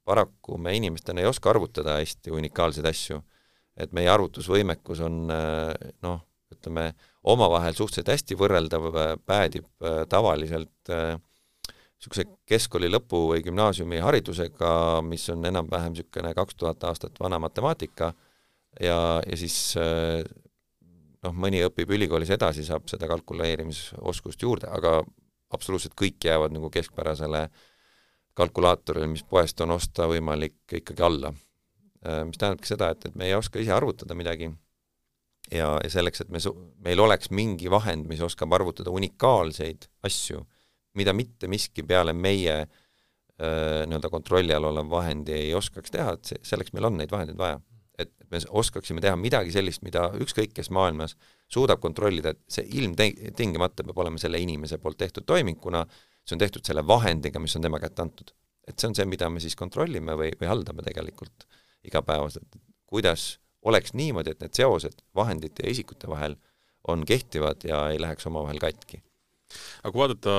paraku 0.06 0.58
me 0.62 0.76
inimestena 0.78 1.24
ei 1.24 1.30
oska 1.30 1.52
arvutada 1.54 1.98
hästi 2.00 2.34
unikaalseid 2.34 2.88
asju. 2.90 3.22
et 3.74 3.94
meie 3.94 4.10
arvutusvõimekus 4.10 5.00
on 5.02 5.24
noh, 5.26 6.20
ütleme, 6.54 6.92
omavahel 7.24 7.74
suhteliselt 7.74 8.12
hästi 8.14 8.38
võrreldav, 8.38 8.90
päädib 9.26 9.66
tavaliselt 10.10 10.94
niisuguse 10.94 12.28
keskkooli 12.46 12.92
lõpu 12.92 13.24
või 13.32 13.42
gümnaasiumi 13.46 14.02
haridusega, 14.04 15.02
mis 15.08 15.26
on 15.34 15.46
enam-vähem 15.50 15.96
niisugune 15.96 16.34
kaks 16.38 16.60
tuhat 16.60 16.84
aastat 16.84 17.18
vana 17.20 17.40
matemaatika 17.42 18.12
ja, 18.80 19.00
ja 19.26 19.40
siis 19.40 19.74
noh, 21.24 21.34
mõni 21.34 21.64
õpib 21.66 21.96
ülikoolis 21.96 22.34
edasi, 22.36 22.66
saab 22.68 22.90
seda 22.92 23.08
kalkuleerimisoskust 23.10 24.44
juurde, 24.44 24.70
aga 24.70 25.00
absoluutselt 25.54 25.96
kõik 26.00 26.26
jäävad 26.26 26.56
nagu 26.56 26.70
keskpärasele 26.74 27.48
kalkulaatorile, 28.34 29.08
mis 29.08 29.24
poest 29.24 29.62
on 29.62 29.76
osta 29.76 30.08
võimalik 30.10 30.80
ikkagi 30.82 31.06
alla. 31.06 31.34
Äh, 32.06 32.24
mis 32.28 32.40
tähendabki 32.42 32.70
seda, 32.70 32.92
et, 32.94 33.06
et 33.10 33.16
me 33.16 33.30
ei 33.30 33.38
oska 33.38 33.62
ise 33.62 33.74
arvutada 33.76 34.18
midagi 34.18 34.50
ja, 35.52 35.74
ja 35.84 35.90
selleks, 35.92 36.24
et 36.24 36.32
me, 36.34 36.42
meil 36.86 37.04
oleks 37.04 37.32
mingi 37.34 37.72
vahend, 37.72 38.08
mis 38.10 38.22
oskab 38.24 38.54
arvutada 38.56 38.94
unikaalseid 38.94 39.88
asju, 40.08 40.44
mida 41.00 41.14
mitte 41.16 41.50
miski 41.52 41.86
peale 41.88 42.14
meie 42.14 42.58
äh, 42.64 43.84
nii-öelda 43.88 44.12
kontrolli 44.14 44.56
all 44.56 44.70
olev 44.72 44.90
vahendi 44.92 45.36
ei 45.38 45.54
oskaks 45.58 45.94
teha, 45.94 46.18
et 46.18 46.34
see, 46.34 46.42
selleks 46.54 46.74
meil 46.74 46.90
on 46.90 47.00
neid 47.00 47.14
vahendeid 47.14 47.40
vaja. 47.40 47.62
Me 48.34 48.42
oskaksime 48.50 49.02
teha 49.04 49.16
midagi 49.20 49.54
sellist, 49.54 49.84
mida 49.86 50.08
ükskõik 50.22 50.56
kes 50.58 50.72
maailmas 50.74 51.16
suudab 51.52 51.82
kontrollida, 51.84 52.34
et 52.34 52.42
see 52.52 52.66
ilmtingimata 52.80 53.86
peab 53.86 54.02
olema 54.04 54.22
selle 54.22 54.42
inimese 54.42 54.80
poolt 54.82 55.00
tehtud 55.02 55.28
toiming, 55.30 55.60
kuna 55.62 55.84
see 56.24 56.36
on 56.38 56.42
tehtud 56.42 56.66
selle 56.66 56.86
vahendiga, 56.88 57.42
mis 57.44 57.56
on 57.60 57.66
tema 57.66 57.82
kätte 57.84 58.06
antud. 58.06 58.34
et 58.64 58.80
see 58.80 58.88
on 58.88 58.94
see, 58.96 59.04
mida 59.12 59.28
me 59.28 59.42
siis 59.44 59.58
kontrollime 59.60 60.14
või, 60.16 60.30
või 60.40 60.48
haldame 60.48 60.86
tegelikult 60.86 61.44
igapäevaselt, 61.84 62.56
kuidas 62.88 63.26
oleks 63.68 63.92
niimoodi, 63.94 64.32
et 64.32 64.44
need 64.44 64.56
seosed 64.56 65.04
vahendite 65.16 65.66
ja 65.66 65.74
isikute 65.74 66.08
vahel 66.08 66.38
on 66.88 67.04
kehtivad 67.08 67.66
ja 67.68 67.82
ei 67.92 68.00
läheks 68.00 68.28
omavahel 68.32 68.62
katki. 68.64 69.02
aga 69.84 69.92
kui 69.92 70.00
vaadata 70.00 70.38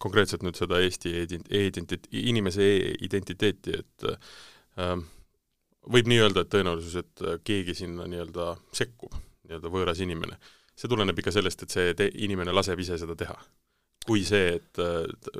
konkreetselt 0.00 0.44
nüüd 0.46 0.58
seda 0.58 0.78
Eesti 0.80 1.12
e-identit-, 1.20 2.08
inimese 2.16 2.64
e-identiteeti, 2.64 3.80
et 3.82 4.06
äh, 4.78 5.02
võib 5.88 6.10
nii 6.10 6.20
öelda, 6.20 6.44
et 6.44 6.52
tõenäosus, 6.52 6.96
et 7.00 7.24
keegi 7.46 7.74
sinna 7.78 8.06
nii-öelda 8.10 8.52
sekkub 8.76 9.14
nii-öelda 9.50 9.72
võõras 9.72 10.00
inimene, 10.04 10.36
see 10.78 10.90
tuleneb 10.90 11.18
ikka 11.18 11.32
sellest, 11.34 11.64
et 11.64 11.74
see 11.74 11.96
te-, 11.98 12.10
inimene 12.26 12.54
laseb 12.54 12.80
ise 12.80 12.98
seda 13.00 13.16
teha. 13.18 13.36
kui 14.06 14.22
see, 14.24 14.54
et 14.56 14.78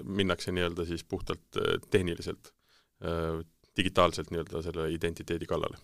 minnakse 0.05 0.53
nii-öelda 0.53 0.85
siis 0.87 1.03
puhtalt 1.09 1.57
äh, 1.57 1.79
tehniliselt, 1.91 2.53
äh, 3.03 3.41
digitaalselt 3.77 4.31
nii-öelda 4.31 4.61
selle 4.63 4.91
identiteedi 4.93 5.49
kallale 5.49 5.79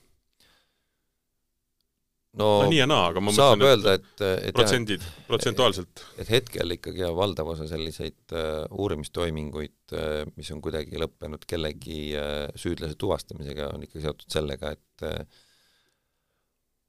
no, 2.37 2.51
no 2.63 2.69
nii 2.71 2.83
ja 2.83 2.89
naa, 2.91 3.09
aga 3.13 3.23
ma 3.25 3.35
saab 3.35 3.57
mõtlen, 3.57 3.71
öelda, 3.73 3.97
et, 3.99 4.25
et 4.49 4.57
protsendid, 4.57 5.09
protsentuaalselt. 5.29 6.05
et 6.23 6.31
hetkel 6.33 6.77
ikkagi 6.77 7.05
ja 7.05 7.11
valdav 7.17 7.55
osa 7.55 7.69
selliseid 7.71 8.37
uh, 8.37 8.67
uurimistoiminguid 8.77 9.97
uh,, 9.97 10.23
mis 10.37 10.53
on 10.55 10.63
kuidagi 10.65 11.01
lõppenud 11.03 11.49
kellegi 11.49 12.01
uh, 12.15 12.47
süüdlase 12.59 12.99
tuvastamisega, 13.01 13.73
on 13.75 13.89
ikka 13.89 14.05
seotud 14.05 14.39
sellega, 14.39 14.77
et 14.77 15.09
uh, 15.09 15.45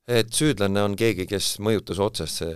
et 0.07 0.31
süüdlane 0.33 0.83
on 0.87 0.95
keegi, 0.97 1.27
kes 1.27 1.57
mõjutas 1.63 1.99
otsesse 2.03 2.47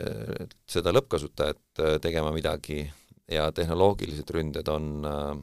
seda 0.69 0.93
lõppkasutajat 0.95 1.83
äh, 1.83 1.95
tegema 2.03 2.31
midagi 2.35 2.85
ja 3.31 3.49
tehnoloogilised 3.55 4.31
ründed 4.35 4.71
on 4.71 5.07
äh, 5.07 5.33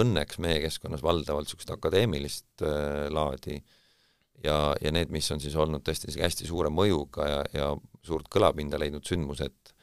õnneks 0.00 0.38
meie 0.42 0.60
keskkonnas 0.62 1.02
valdavalt 1.02 1.48
niisugust 1.48 1.72
akadeemilist 1.74 2.62
äh, 2.62 3.08
laadi 3.10 3.58
ja, 4.44 4.74
ja 4.80 4.92
need, 4.94 5.12
mis 5.12 5.28
on 5.34 5.42
siis 5.42 5.56
olnud 5.58 5.84
tõesti 5.86 6.14
hästi 6.20 6.48
suure 6.48 6.70
mõjuga 6.72 7.28
ja, 7.28 7.42
ja 7.54 7.68
suurt 8.06 8.28
kõlapinda 8.32 8.80
leidnud 8.80 9.06
sündmused, 9.06 9.74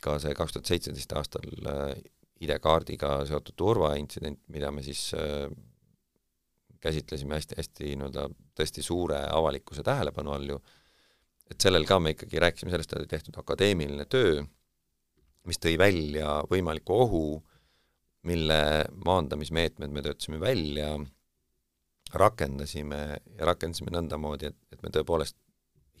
ka 0.00 0.16
see 0.22 0.36
kaks 0.36 0.56
tuhat 0.56 0.70
seitseteist 0.70 1.12
aastal 1.18 1.48
ID-kaardiga 2.40 3.18
seotud 3.28 3.56
turvaintsident, 3.58 4.40
mida 4.48 4.70
me 4.72 4.84
siis 4.86 5.10
käsitlesime 6.80 7.36
hästi-hästi 7.36 7.96
nii-öelda 8.00 8.28
tõesti 8.56 8.84
suure 8.84 9.18
avalikkuse 9.28 9.84
tähelepanu 9.84 10.32
all 10.32 10.54
ju, 10.54 10.60
et 11.50 11.60
sellel 11.60 11.84
ka 11.88 11.98
me 12.00 12.14
ikkagi 12.14 12.40
rääkisime 12.40 12.72
sellest, 12.72 12.94
et 12.94 13.02
oli 13.02 13.10
tehtud 13.10 13.36
akadeemiline 13.42 14.06
töö, 14.08 14.40
mis 15.48 15.60
tõi 15.60 15.76
välja 15.80 16.40
võimaliku 16.48 16.96
ohu, 17.04 17.24
mille 18.28 18.60
maandamismeetmed 19.04 19.92
me 19.92 20.04
töötasime 20.04 20.40
välja, 20.40 20.94
rakendasime 22.14 23.00
ja 23.38 23.48
rakendasime 23.48 23.92
nõndamoodi, 23.94 24.50
et, 24.50 24.58
et 24.72 24.82
me 24.82 24.92
tõepoolest 24.94 25.36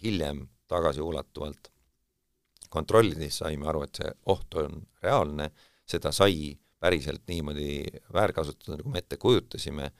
hiljem 0.02 0.46
tagasiulatuvalt 0.70 1.70
kontrollides 2.70 3.40
saime 3.42 3.66
aru, 3.68 3.82
et 3.84 4.00
see 4.00 4.12
oht 4.30 4.54
on 4.62 4.80
reaalne, 5.02 5.50
seda 5.86 6.12
sai 6.14 6.54
päriselt 6.80 7.26
niimoodi 7.28 7.82
väärkasutada, 8.14 8.78
nagu 8.78 8.92
me 8.92 9.02
ette 9.02 9.18
kujutasime 9.20 9.90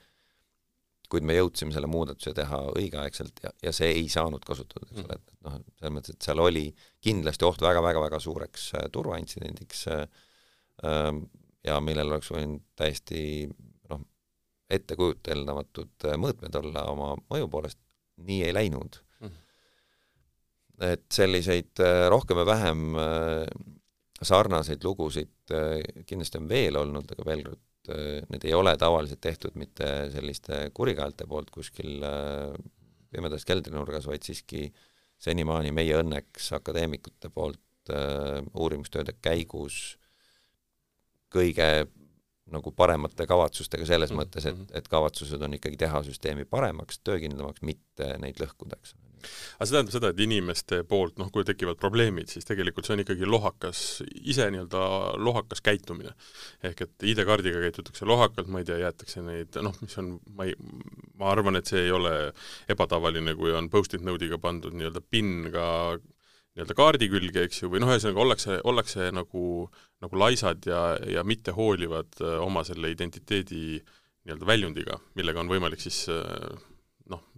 kuid 1.11 1.27
me 1.27 1.35
jõudsime 1.35 1.73
selle 1.75 1.89
muudatuse 1.91 2.33
teha 2.35 2.59
õigeaegselt 2.79 3.43
ja, 3.43 3.51
ja 3.65 3.73
see 3.75 3.89
ei 3.97 4.07
saanud 4.11 4.43
kasutatud, 4.47 4.87
eks 4.93 5.03
ole, 5.03 5.17
et 5.17 5.33
noh, 5.47 5.57
selles 5.75 5.95
mõttes, 5.97 6.15
et 6.15 6.27
seal 6.27 6.43
oli 6.43 6.65
kindlasti 7.03 7.47
oht 7.47 7.63
väga-väga-väga 7.65 8.19
suureks 8.23 8.69
äh, 8.79 8.87
turvaintsidendiks 8.95 9.83
äh, 9.91 10.05
äh, 10.87 11.09
ja 11.67 11.79
millel 11.83 12.15
oleks 12.15 12.31
võinud 12.31 12.63
täiesti 12.79 13.21
ettekujuteldamatud 14.75 16.07
äh, 16.07 16.17
mõõtmed 16.19 16.55
olla 16.61 16.85
oma 16.91 17.13
mõju 17.31 17.49
poolest, 17.51 17.79
nii 18.21 18.43
ei 18.47 18.53
läinud 18.55 18.99
mm. 19.21 19.37
et 20.91 21.07
selliseid 21.13 21.83
äh, 21.83 22.05
rohkem 22.13 22.41
või 22.41 22.49
vähem 22.51 22.85
äh, 22.99 23.45
sarnaseid 24.21 24.83
lugusid 24.85 25.51
kindlasti 26.05 26.37
on 26.37 26.47
veel 26.49 26.77
olnud, 26.77 27.09
aga 27.09 27.23
veel 27.25 27.41
kord 27.47 27.67
need 28.29 28.43
ei 28.45 28.53
ole 28.53 28.75
tavaliselt 28.77 29.19
tehtud 29.25 29.55
mitte 29.57 29.87
selliste 30.13 30.67
kurikaelte 30.77 31.25
poolt 31.27 31.49
kuskil 31.49 32.05
pimedas 33.09 33.47
keldrinurgas, 33.49 34.05
vaid 34.05 34.21
siiski 34.21 34.67
senimaani 35.17 35.73
meie 35.73 35.97
õnneks 35.97 36.51
akadeemikute 36.59 37.31
poolt 37.33 37.89
uurimustööde 37.89 39.17
käigus 39.25 39.79
kõige 41.33 41.71
nagu 42.55 42.73
paremate 42.75 43.27
kavatsustega 43.29 43.85
selles 43.85 44.11
mm 44.11 44.17
-hmm. 44.17 44.31
mõttes, 44.31 44.49
et, 44.49 44.75
et 44.81 44.91
kavatsused 44.91 45.41
on 45.41 45.59
ikkagi 45.59 45.77
teha 45.85 46.03
süsteemi 46.07 46.45
paremaks, 46.45 46.99
töökindlamaks, 47.03 47.61
mitte 47.61 48.15
neid 48.19 48.43
lõhkuda, 48.43 48.79
eks 48.79 48.95
ole 48.95 49.11
aga 49.21 49.67
see 49.67 49.75
tähendab 49.75 49.93
seda, 49.93 50.11
et 50.11 50.21
inimeste 50.25 50.81
poolt, 50.89 51.17
noh, 51.21 51.29
kui 51.33 51.45
tekivad 51.47 51.79
probleemid, 51.81 52.29
siis 52.31 52.47
tegelikult 52.47 52.87
see 52.87 52.95
on 52.95 53.03
ikkagi 53.03 53.27
lohakas, 53.29 53.81
ise 54.21 54.47
nii-öelda 54.53 54.83
lohakas 55.21 55.63
käitumine. 55.65 56.13
ehk 56.63 56.85
et 56.85 57.07
ID-kaardiga 57.13 57.61
käitutakse 57.65 58.07
lohakalt, 58.09 58.49
ma 58.51 58.61
ei 58.61 58.69
tea, 58.69 58.79
jäetakse 58.81 59.23
neid, 59.25 59.59
noh, 59.65 59.75
mis 59.81 59.97
on, 60.01 60.15
ma 60.37 60.47
ei, 60.49 60.55
ma 61.19 61.31
arvan, 61.33 61.59
et 61.59 61.69
see 61.69 61.85
ei 61.85 61.93
ole 61.95 62.15
ebatavaline, 62.71 63.35
kui 63.39 63.53
on 63.55 63.69
post-it 63.69 64.05
note'iga 64.05 64.41
pandud 64.41 64.75
nii-öelda 64.77 65.03
PIN 65.09 65.51
ka 65.53 65.67
nii-öelda 66.51 66.75
kaardi 66.75 67.07
külge, 67.11 67.45
eks 67.47 67.61
ju, 67.63 67.71
või 67.71 67.81
noh, 67.83 67.93
ühesõnaga 67.93 68.23
ollakse, 68.25 68.57
ollakse 68.67 69.07
nagu, 69.15 69.45
nagu 70.03 70.19
laisad 70.19 70.65
ja, 70.67 70.81
ja 71.07 71.23
mitte 71.27 71.55
hoolivad 71.55 72.19
äh, 72.19 72.37
oma 72.43 72.65
selle 72.67 72.91
identiteedi 72.91 73.79
nii-öelda 73.79 74.47
väljundiga, 74.49 74.99
millega 75.17 75.41
on 75.41 75.49
võimalik 75.51 75.81
siis 75.81 76.03
äh, 76.11 76.51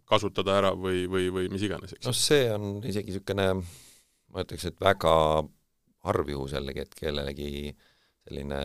kasutada 0.09 0.57
ära 0.59 0.71
või, 0.77 1.05
või, 1.09 1.29
või 1.33 1.49
mis 1.53 1.63
iganes, 1.65 1.95
eks. 1.95 2.05
noh, 2.07 2.17
see 2.17 2.47
on 2.53 2.83
isegi 2.85 3.11
niisugune, 3.11 3.47
ma 4.33 4.43
ütleks, 4.43 4.67
et 4.69 4.79
väga 4.83 5.15
harv 6.03 6.31
juhus 6.33 6.55
jällegi, 6.57 6.83
et 6.83 6.95
kellelegi 6.99 7.71
selline 8.27 8.61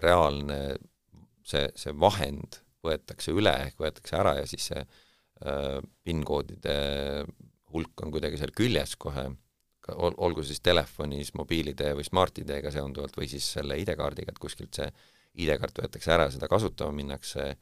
reaalne 0.00 0.60
see, 1.46 1.66
see 1.78 1.94
vahend 2.00 2.60
võetakse 2.86 3.34
üle 3.36 3.52
ehk 3.66 3.82
võetakse 3.82 4.16
ära 4.16 4.36
ja 4.38 4.46
siis 4.48 4.70
see 4.70 4.80
äh, 4.80 5.78
PIN-koodide 6.06 6.76
hulk 7.74 8.04
on 8.04 8.14
kuidagi 8.14 8.40
seal 8.40 8.54
küljes 8.56 8.96
kohe, 9.00 9.28
ol, 9.94 10.14
olgu 10.16 10.44
siis 10.46 10.62
telefonis 10.64 11.34
mobiil-ID 11.38 11.90
või 11.98 12.06
Smart-ID-ga 12.06 12.72
seonduvalt 12.74 13.16
või 13.18 13.28
siis 13.30 13.46
selle 13.58 13.78
ID-kaardiga, 13.82 14.34
et 14.34 14.42
kuskilt 14.42 14.78
see 14.78 14.88
ID-kaart 15.40 15.82
võetakse 15.82 16.14
ära, 16.14 16.30
seda 16.32 16.48
kasutama 16.50 16.94
minnakse 16.96 17.52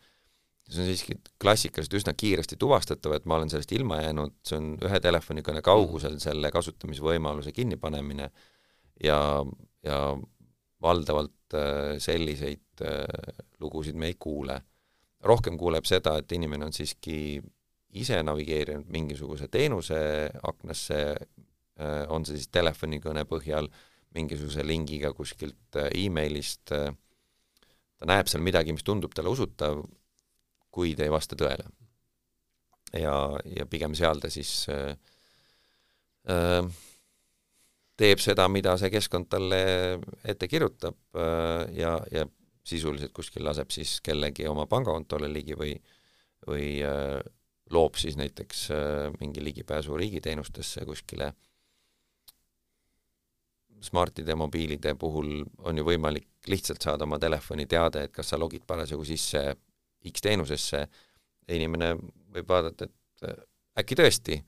see 0.69 0.83
on 0.85 0.88
siiski 0.91 1.17
klassikaliselt 1.41 1.97
üsna 1.97 2.12
kiiresti 2.17 2.59
tuvastatav, 2.61 3.14
et 3.17 3.29
ma 3.29 3.38
olen 3.38 3.51
sellest 3.53 3.73
ilma 3.73 4.03
jäänud, 4.03 4.35
see 4.45 4.59
on 4.61 4.73
ühe 4.85 5.01
telefonikõne 5.01 5.62
kaugusel 5.64 6.19
selle 6.21 6.51
kasutamisvõimaluse 6.53 7.55
kinnipanemine 7.57 8.29
ja, 9.05 9.21
ja 9.85 10.01
valdavalt 10.85 11.57
äh, 11.57 11.97
selliseid 12.03 12.85
äh, 12.85 13.07
lugusid 13.61 13.97
me 13.97 14.12
ei 14.12 14.19
kuule. 14.19 14.61
rohkem 15.25 15.57
kuuleb 15.59 15.85
seda, 15.85 16.19
et 16.19 16.33
inimene 16.33 16.69
on 16.69 16.73
siiski 16.73 17.41
ise 17.99 18.21
navigeerinud 18.23 18.87
mingisuguse 18.93 19.49
teenuse 19.49 19.99
aknasse, 20.47 21.17
on 22.09 22.25
see 22.27 22.35
siis 22.38 22.49
telefonikõne 22.51 23.23
põhjal, 23.29 23.69
mingisuguse 24.17 24.64
lingiga 24.67 25.12
kuskilt 25.14 25.79
emailist 25.95 26.73
ta 27.99 28.09
näeb 28.09 28.31
seal 28.31 28.45
midagi, 28.47 28.75
mis 28.75 28.87
tundub 28.87 29.14
talle 29.14 29.33
usutav, 29.33 29.83
kuid 30.75 31.01
ei 31.03 31.11
vasta 31.12 31.37
tõele. 31.38 31.67
ja, 32.97 33.14
ja 33.45 33.67
pigem 33.69 33.95
seal 33.99 34.21
ta 34.23 34.31
siis 34.33 34.64
äh, 34.73 34.95
äh, 36.33 36.69
teeb 37.99 38.23
seda, 38.23 38.47
mida 38.49 38.77
see 38.81 38.88
keskkond 38.95 39.29
talle 39.29 39.61
ette 40.25 40.49
kirjutab 40.49 40.97
äh, 41.19 41.67
ja, 41.77 41.99
ja 42.12 42.25
sisuliselt 42.69 43.12
kuskil 43.17 43.45
laseb 43.45 43.73
siis 43.73 43.99
kellegi 44.05 44.47
oma 44.49 44.67
pangakontole 44.69 45.29
ligi 45.33 45.57
või, 45.59 45.75
või 46.47 46.79
äh, 46.87 47.19
loob 47.75 47.99
siis 48.01 48.17
näiteks 48.21 48.64
äh, 48.73 49.11
mingi 49.21 49.45
ligipääsu 49.45 49.97
riigiteenustesse 49.97 50.87
kuskile. 50.88 51.33
Smartide 53.85 54.35
mobiilide 54.35 54.95
puhul 54.99 55.45
on 55.67 55.79
ju 55.79 55.85
võimalik 55.87 56.27
lihtsalt 56.51 56.83
saada 56.83 57.07
oma 57.07 57.19
telefoni 57.23 57.67
teade, 57.71 58.09
et 58.09 58.12
kas 58.14 58.33
sa 58.33 58.38
logid 58.41 58.64
parasjagu 58.67 59.05
sisse 59.07 59.43
X 60.09 60.25
teenusesse, 60.25 60.83
inimene 61.55 61.93
võib 62.35 62.49
vaadata, 62.49 62.88
et 62.88 63.29
äh, 63.29 63.43
äkki 63.83 63.99
tõesti, 63.99 64.41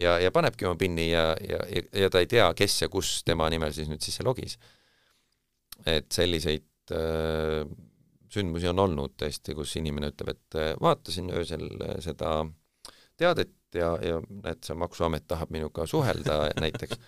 ja, 0.00 0.16
ja 0.22 0.30
panebki 0.34 0.66
oma 0.68 0.78
PIN-i 0.78 1.10
ja, 1.10 1.32
ja, 1.42 1.60
ja 2.02 2.10
ta 2.12 2.22
ei 2.22 2.30
tea, 2.30 2.48
kes 2.56 2.82
ja 2.84 2.88
kus 2.92 3.18
tema 3.26 3.48
nimel 3.52 3.74
siis 3.74 3.90
nüüd 3.90 4.04
sisse 4.04 4.26
logis. 4.26 4.58
et 5.86 6.10
selliseid 6.12 6.94
äh, 6.94 7.62
sündmusi 8.32 8.68
on 8.68 8.82
olnud 8.82 9.14
tõesti, 9.18 9.54
kus 9.56 9.76
inimene 9.78 10.10
ütleb, 10.12 10.34
et 10.34 10.58
äh, 10.58 10.72
vaatasin 10.80 11.30
öösel 11.34 11.68
äh, 11.68 11.94
seda 12.04 12.32
teadet 13.18 13.54
ja, 13.74 13.92
ja 14.02 14.18
näed, 14.28 14.62
see 14.64 14.76
Maksuamet 14.78 15.26
tahab 15.30 15.52
minuga 15.54 15.86
suhelda 15.86 16.48
näiteks 16.58 16.98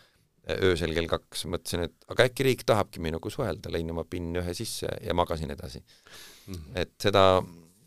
öösel 0.48 0.94
kell 0.96 1.08
kaks, 1.10 1.44
mõtlesin, 1.52 1.86
et 1.88 2.12
aga 2.12 2.26
äkki 2.30 2.46
riik 2.46 2.66
tahabki 2.68 3.02
minuga 3.02 3.32
suhelda, 3.32 3.72
lõin 3.72 3.90
oma 3.92 4.06
PIN 4.08 4.32
ühe 4.40 4.54
sisse 4.56 4.88
ja 5.04 5.16
magasin 5.16 5.52
edasi 5.52 5.82
mm. 5.82 6.54
-hmm. 6.54 6.78
et 6.82 6.94
seda 7.02 7.24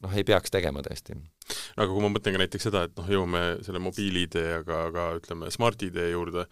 noh, 0.03 0.15
ei 0.15 0.25
peaks 0.27 0.53
tegema 0.53 0.83
tõesti. 0.85 1.15
no 1.17 1.83
aga 1.83 1.89
kui 1.91 2.03
ma 2.03 2.11
mõtlen 2.13 2.35
ka 2.35 2.43
näiteks 2.43 2.67
seda, 2.69 2.85
et 2.87 2.95
noh, 2.99 3.09
jõuame 3.15 3.43
selle 3.65 3.81
mobiil-ID 3.83 4.39
ja 4.39 4.61
ka, 4.67 4.79
ka 4.95 5.07
ütleme, 5.19 5.51
Smart-ID 5.51 5.99
juurde, 6.11 6.45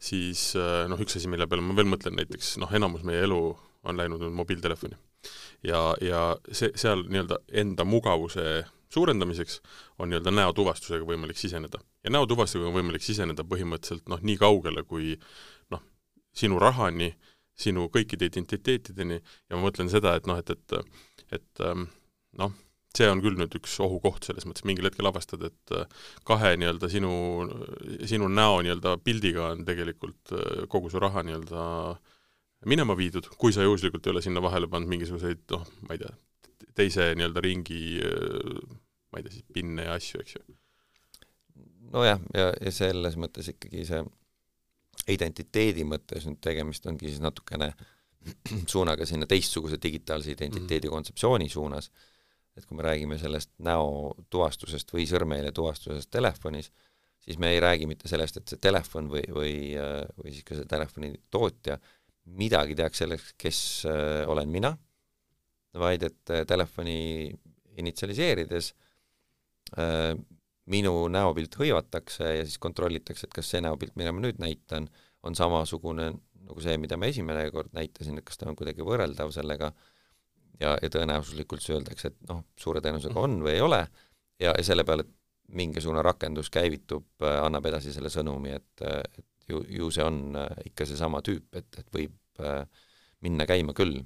siis 0.00 0.50
äh, 0.60 0.84
noh, 0.90 1.00
üks 1.00 1.18
asi, 1.18 1.30
mille 1.30 1.48
peale 1.50 1.64
ma 1.64 1.76
veel 1.78 1.90
mõtlen, 1.90 2.16
näiteks 2.18 2.56
noh, 2.62 2.72
enamus 2.74 3.04
meie 3.06 3.24
elu 3.28 3.40
on 3.84 4.00
läinud 4.00 4.22
nüüd 4.24 4.36
mobiiltelefoni. 4.36 4.96
ja, 5.64 5.82
ja 6.04 6.22
see, 6.50 6.72
seal 6.80 7.06
nii-öelda 7.08 7.40
enda 7.64 7.86
mugavuse 7.88 8.64
suurendamiseks 8.94 9.60
on 9.98 10.10
nii-öelda 10.10 10.32
näotuvastusega 10.34 11.06
võimalik 11.08 11.40
siseneda. 11.40 11.82
ja 12.04 12.14
näotuvastusega 12.14 12.70
on 12.70 12.76
võimalik 12.78 13.04
siseneda 13.04 13.44
põhimõtteliselt 13.44 14.08
noh, 14.12 14.22
nii 14.22 14.36
kaugele 14.40 14.84
kui 14.88 15.14
noh, 15.74 15.82
sinu 16.34 16.58
rahani, 16.62 17.12
sinu 17.54 17.88
kõikide 17.94 18.30
identiteetideni 18.30 19.20
ja 19.20 19.56
ma 19.56 19.66
mõtlen 19.66 19.90
seda, 19.90 20.16
et 20.18 20.26
noh, 20.30 20.38
et, 20.40 20.50
et 20.50 20.78
et 21.32 21.64
ähm, 21.64 21.88
noh, 22.38 22.52
see 22.94 23.08
on 23.10 23.22
küll 23.24 23.38
nüüd 23.38 23.54
üks 23.58 23.74
ohukoht 23.82 24.26
selles 24.28 24.46
mõttes, 24.46 24.64
mingil 24.68 24.86
hetkel 24.88 25.08
avastad, 25.10 25.42
et 25.48 25.74
äh, 25.74 25.88
kahe 26.28 26.54
nii-öelda 26.60 26.90
sinu, 26.92 27.12
sinu 28.06 28.28
näo 28.30 28.60
nii-öelda 28.62 28.96
pildiga 29.04 29.50
on 29.52 29.64
tegelikult 29.66 30.34
äh, 30.34 30.66
kogu 30.70 30.92
su 30.92 31.02
raha 31.02 31.24
nii-öelda 31.26 31.64
minema 32.70 32.96
viidud, 32.96 33.26
kui 33.40 33.52
sa 33.52 33.66
juhuslikult 33.66 34.06
ei 34.06 34.14
ole 34.14 34.22
sinna 34.24 34.42
vahele 34.44 34.70
pannud 34.70 34.92
mingisuguseid 34.92 35.42
noh, 35.52 35.66
ma 35.88 35.96
ei 35.96 36.04
tea, 36.04 36.14
teise 36.78 37.10
nii-öelda 37.18 37.42
ringi 37.44 37.82
äh, 37.98 38.62
ma 39.14 39.22
ei 39.22 39.26
tea 39.26 39.38
siis, 39.38 39.46
pinne 39.54 39.86
ja 39.86 39.94
asju, 39.94 40.20
eks 40.24 40.36
ju. 40.36 40.44
nojah, 41.94 42.22
ja, 42.34 42.50
ja 42.58 42.74
selles 42.74 43.18
mõttes 43.20 43.52
ikkagi 43.54 43.86
see 43.88 44.02
identiteedi 45.14 45.84
mõttes 45.86 46.26
nüüd 46.26 46.40
tegemist 46.42 46.86
ongi 46.90 47.12
siis 47.12 47.22
natukene 47.22 47.70
suunaga 48.72 49.06
sinna 49.06 49.28
teistsuguse 49.30 49.78
digitaalse 49.82 50.32
identiteedi 50.32 50.88
mm. 50.88 50.94
kontseptsiooni 50.96 51.48
suunas 51.52 51.90
et 52.56 52.66
kui 52.66 52.78
me 52.78 52.84
räägime 52.86 53.18
sellest 53.18 53.50
näotuvastusest 53.66 54.92
või 54.94 55.06
sõrmejälje 55.10 55.52
tuvastusest 55.56 56.10
telefonis, 56.14 56.70
siis 57.24 57.38
me 57.42 57.50
ei 57.54 57.60
räägi 57.62 57.88
mitte 57.90 58.08
sellest, 58.10 58.38
et 58.38 58.52
see 58.52 58.62
telefon 58.62 59.10
või, 59.10 59.24
või, 59.34 59.54
või 60.20 60.34
siis 60.34 60.46
ka 60.46 60.58
see 60.58 60.70
telefoni 60.70 61.10
tootja 61.34 61.78
midagi 62.38 62.76
teaks 62.78 63.02
selleks, 63.02 63.34
kes 63.40 63.58
äh, 63.90 64.22
olen 64.30 64.48
mina, 64.48 64.70
vaid 65.76 66.06
et 66.06 66.32
äh, 66.32 66.44
telefoni 66.48 67.34
initsialiseerides 67.82 68.70
äh, 68.70 68.83
minu 70.70 70.92
näopilt 71.10 71.56
hõivatakse 71.58 72.28
ja 72.38 72.44
siis 72.44 72.60
kontrollitakse, 72.62 73.26
et 73.26 73.34
kas 73.34 73.48
see 73.50 73.62
näopilt, 73.64 73.96
mida 74.00 74.12
ma 74.12 74.22
nüüd 74.22 74.38
näitan, 74.42 74.86
on 75.24 75.34
samasugune 75.34 76.10
nagu 76.44 76.60
see, 76.60 76.76
mida 76.78 76.98
ma 77.00 77.08
esimene 77.08 77.46
kord 77.50 77.72
näitasin, 77.76 78.20
et 78.20 78.26
kas 78.28 78.38
ta 78.40 78.46
on 78.50 78.56
kuidagi 78.58 78.84
võrreldav 78.84 79.32
sellega 79.32 79.70
äh, 79.72 79.88
ja, 80.60 80.74
ja 80.82 80.90
tõenäosuslikult 80.92 81.62
siis 81.62 81.76
öeldakse, 81.78 82.10
et 82.12 82.30
noh, 82.30 82.44
suure 82.60 82.82
tõenäosusega 82.84 83.22
on 83.26 83.38
või 83.44 83.56
ei 83.56 83.62
ole, 83.64 83.80
ja, 84.40 84.52
ja 84.52 84.64
selle 84.66 84.86
peale 84.86 85.06
mingisugune 85.54 86.02
rakendus 86.04 86.50
käivitub, 86.52 87.06
äh, 87.22 87.38
annab 87.44 87.66
edasi 87.70 87.92
selle 87.94 88.12
sõnumi, 88.12 88.54
et, 88.56 88.84
äh, 88.86 89.02
et 89.18 89.50
ju, 89.50 89.62
ju 89.80 89.90
see 89.94 90.06
on 90.06 90.20
äh, 90.40 90.66
ikka 90.70 90.88
seesama 90.88 91.22
tüüp, 91.24 91.50
et, 91.60 91.68
et 91.80 91.88
võib 91.94 92.20
minna 93.22 93.44
käima 93.46 93.70
küll. 93.78 94.00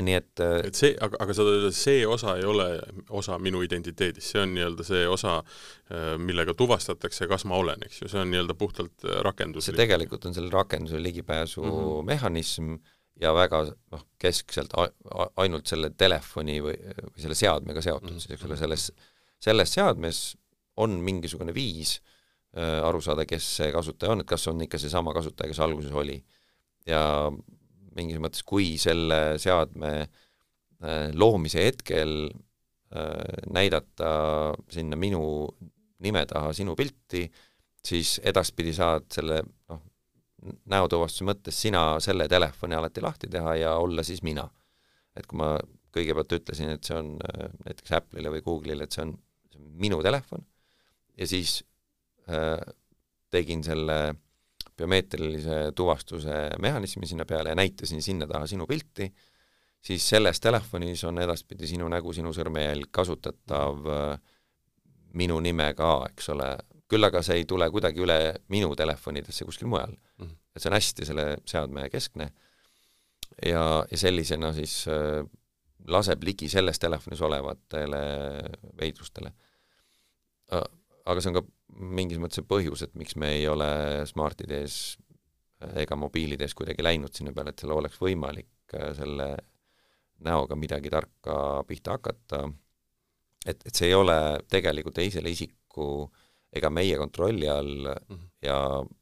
Nii 0.00 0.14
et 0.16 0.40
et 0.40 0.78
see, 0.78 0.94
aga, 1.04 1.18
aga 1.20 1.34
sa 1.36 1.44
ütled, 1.44 1.76
see 1.76 2.06
osa 2.08 2.36
ei 2.40 2.46
ole 2.48 2.68
osa 3.10 3.36
minu 3.42 3.60
identiteedist, 3.66 4.30
see 4.32 4.40
on 4.40 4.54
nii-öelda 4.56 4.86
see 4.88 5.02
osa, 5.08 5.42
millega 6.22 6.54
tuvastatakse, 6.56 7.28
kas 7.28 7.44
ma 7.44 7.58
olen, 7.60 7.84
eks 7.84 8.00
ju, 8.00 8.08
see 8.08 8.22
on 8.22 8.32
nii-öelda 8.32 8.56
puhtalt 8.56 9.04
rakendus. 9.26 9.68
see 9.68 9.76
tegelikult 9.76 10.24
on 10.24 10.34
selle 10.34 10.50
rakenduse 10.54 11.02
ligipääsu 11.02 11.62
mm 11.62 11.70
-hmm. 11.70 12.06
mehhanism, 12.08 12.74
ja 13.20 13.32
väga 13.36 13.62
noh, 13.92 14.04
keskselt 14.20 14.74
ainult 15.40 15.70
selle 15.70 15.92
telefoni 15.98 16.58
või, 16.64 16.76
või 16.78 17.24
selle 17.24 17.36
seadmega 17.38 17.82
seotud 17.84 18.10
mm, 18.10 18.22
siis 18.22 18.36
eks 18.36 18.46
ole, 18.48 18.58
selles, 18.60 18.88
selles 19.42 19.74
seadmes 19.76 20.22
on 20.82 20.96
mingisugune 21.04 21.54
viis 21.54 21.98
äh, 21.98 22.80
aru 22.86 23.02
saada, 23.04 23.26
kes 23.28 23.48
see 23.58 23.72
kasutaja 23.74 24.14
on, 24.14 24.24
et 24.24 24.30
kas 24.30 24.46
on 24.50 24.62
ikka 24.64 24.80
seesama 24.80 25.14
kasutaja, 25.16 25.52
kes 25.52 25.60
alguses 25.64 25.92
oli. 25.92 26.22
ja 26.88 27.02
mingis 27.96 28.20
mõttes, 28.22 28.44
kui 28.46 28.74
selle 28.80 29.38
seadme 29.42 29.92
äh, 30.02 31.10
loomise 31.14 31.64
hetkel 31.66 32.26
äh, 32.28 33.38
näidata 33.52 34.12
sinna 34.72 34.98
minu 34.98 35.22
nime 36.02 36.24
taha 36.26 36.52
sinu 36.56 36.74
pilti, 36.78 37.26
siis 37.82 38.18
edaspidi 38.24 38.74
saad 38.74 39.06
selle 39.14 39.42
noh, 39.42 39.82
näotuvastuse 40.72 41.26
mõttes 41.26 41.60
sina 41.64 41.84
selle 42.02 42.26
telefoni 42.30 42.74
alati 42.74 43.04
lahti 43.04 43.30
teha 43.30 43.54
ja 43.60 43.76
olla 43.78 44.02
siis 44.06 44.22
mina. 44.26 44.48
et 45.16 45.26
kui 45.28 45.36
ma 45.36 45.58
kõigepealt 45.92 46.32
ütlesin, 46.38 46.70
et 46.72 46.88
see 46.88 46.96
on 46.96 47.16
äh, 47.20 47.50
näiteks 47.66 47.92
Apple'ile 47.98 48.30
või 48.32 48.42
Google'ile, 48.46 48.86
et 48.86 48.94
see 48.96 49.04
on, 49.04 49.10
see 49.52 49.60
on 49.60 49.66
minu 49.82 49.98
telefon, 50.04 50.44
ja 51.20 51.26
siis 51.28 51.58
äh, 52.32 52.62
tegin 53.32 53.64
selle 53.66 53.98
biomeetrilise 54.82 55.58
tuvastuse 55.78 56.50
mehhanismi 56.58 57.06
sinna 57.06 57.24
peale 57.24 57.54
ja 57.54 57.58
näitasin 57.58 58.02
sinna 58.02 58.26
taha 58.26 58.46
sinu 58.50 58.66
pilti, 58.66 59.06
siis 59.80 60.08
selles 60.08 60.40
telefonis 60.40 61.04
on 61.04 61.22
edaspidi 61.22 61.70
sinu 61.70 61.88
nägu, 61.88 62.12
sinu 62.12 62.32
sõrmejälg 62.34 62.90
kasutatav 62.90 63.86
äh, 63.86 64.20
minu 65.14 65.38
nime 65.44 65.70
ka, 65.78 65.92
eks 66.10 66.32
ole, 66.34 66.48
küll 66.90 67.06
aga 67.06 67.22
see 67.22 67.42
ei 67.42 67.46
tule 67.48 67.68
kuidagi 67.70 68.02
üle 68.02 68.18
minu 68.52 68.74
telefonidesse 68.76 69.46
kuskil 69.48 69.70
mujal 69.70 69.94
mm. 69.94 70.26
-hmm. 70.26 70.34
et 70.56 70.62
see 70.62 70.70
on 70.70 70.78
hästi 70.78 71.06
selle 71.08 71.26
seadme 71.46 71.88
keskne 71.90 72.32
ja, 73.46 73.84
ja 73.90 73.98
sellisena 73.98 74.52
siis 74.52 74.84
äh, 74.88 75.22
laseb 75.88 76.22
ligi 76.24 76.48
selles 76.48 76.78
telefonis 76.78 77.20
olevatele 77.20 78.02
veidrustele. 78.78 79.32
Aga 81.04 81.20
see 81.20 81.32
on 81.32 81.38
ka 81.40 81.44
mingis 82.00 82.20
mõttes 82.22 82.40
see 82.40 82.48
põhjus, 82.48 82.84
et 82.86 82.94
miks 82.98 83.16
me 83.16 83.32
ei 83.38 83.46
ole 83.50 83.68
Smart-ID-s 84.10 84.98
ega 85.82 85.96
mobiilides 85.96 86.54
kuidagi 86.58 86.82
läinud 86.82 87.14
sinna 87.14 87.32
peale, 87.34 87.52
et 87.52 87.62
seal 87.62 87.74
oleks 87.74 88.00
võimalik 88.02 88.76
äh, 88.78 88.90
selle 88.98 89.30
näoga 90.22 90.58
midagi 90.58 90.90
tarka 90.90 91.36
pihta 91.66 91.96
hakata, 91.96 92.44
et, 93.46 93.64
et 93.66 93.74
see 93.74 93.88
ei 93.90 93.96
ole 93.98 94.16
tegelikult 94.50 94.98
teisele 94.98 95.30
isiku 95.30 95.88
äh, 96.04 96.22
ega 96.52 96.70
meie 96.70 96.96
kontrolli 97.00 97.48
all 97.48 97.88
mm 97.88 98.16
-hmm. 98.16 98.28
ja, 98.42 98.58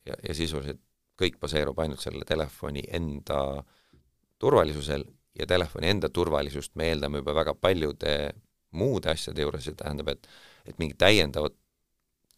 ja, 0.07 0.15
ja 0.29 0.35
sisuliselt 0.35 0.81
kõik 1.23 1.39
baseerub 1.41 1.79
ainult 1.79 2.01
selle 2.01 2.25
telefoni 2.25 2.83
enda 2.99 3.65
turvalisusel 4.39 5.05
ja 5.39 5.47
telefoni 5.47 5.91
enda 5.91 6.09
turvalisust 6.09 6.75
me 6.75 6.89
eeldame 6.89 7.19
juba 7.19 7.35
väga 7.35 7.55
paljude 7.55 8.15
muude 8.71 9.11
asjade 9.11 9.43
juures, 9.43 9.65
see 9.65 9.75
tähendab, 9.75 10.09
et 10.09 10.29
et 10.67 10.79
mingit 10.79 10.99
täiendavat 10.99 11.55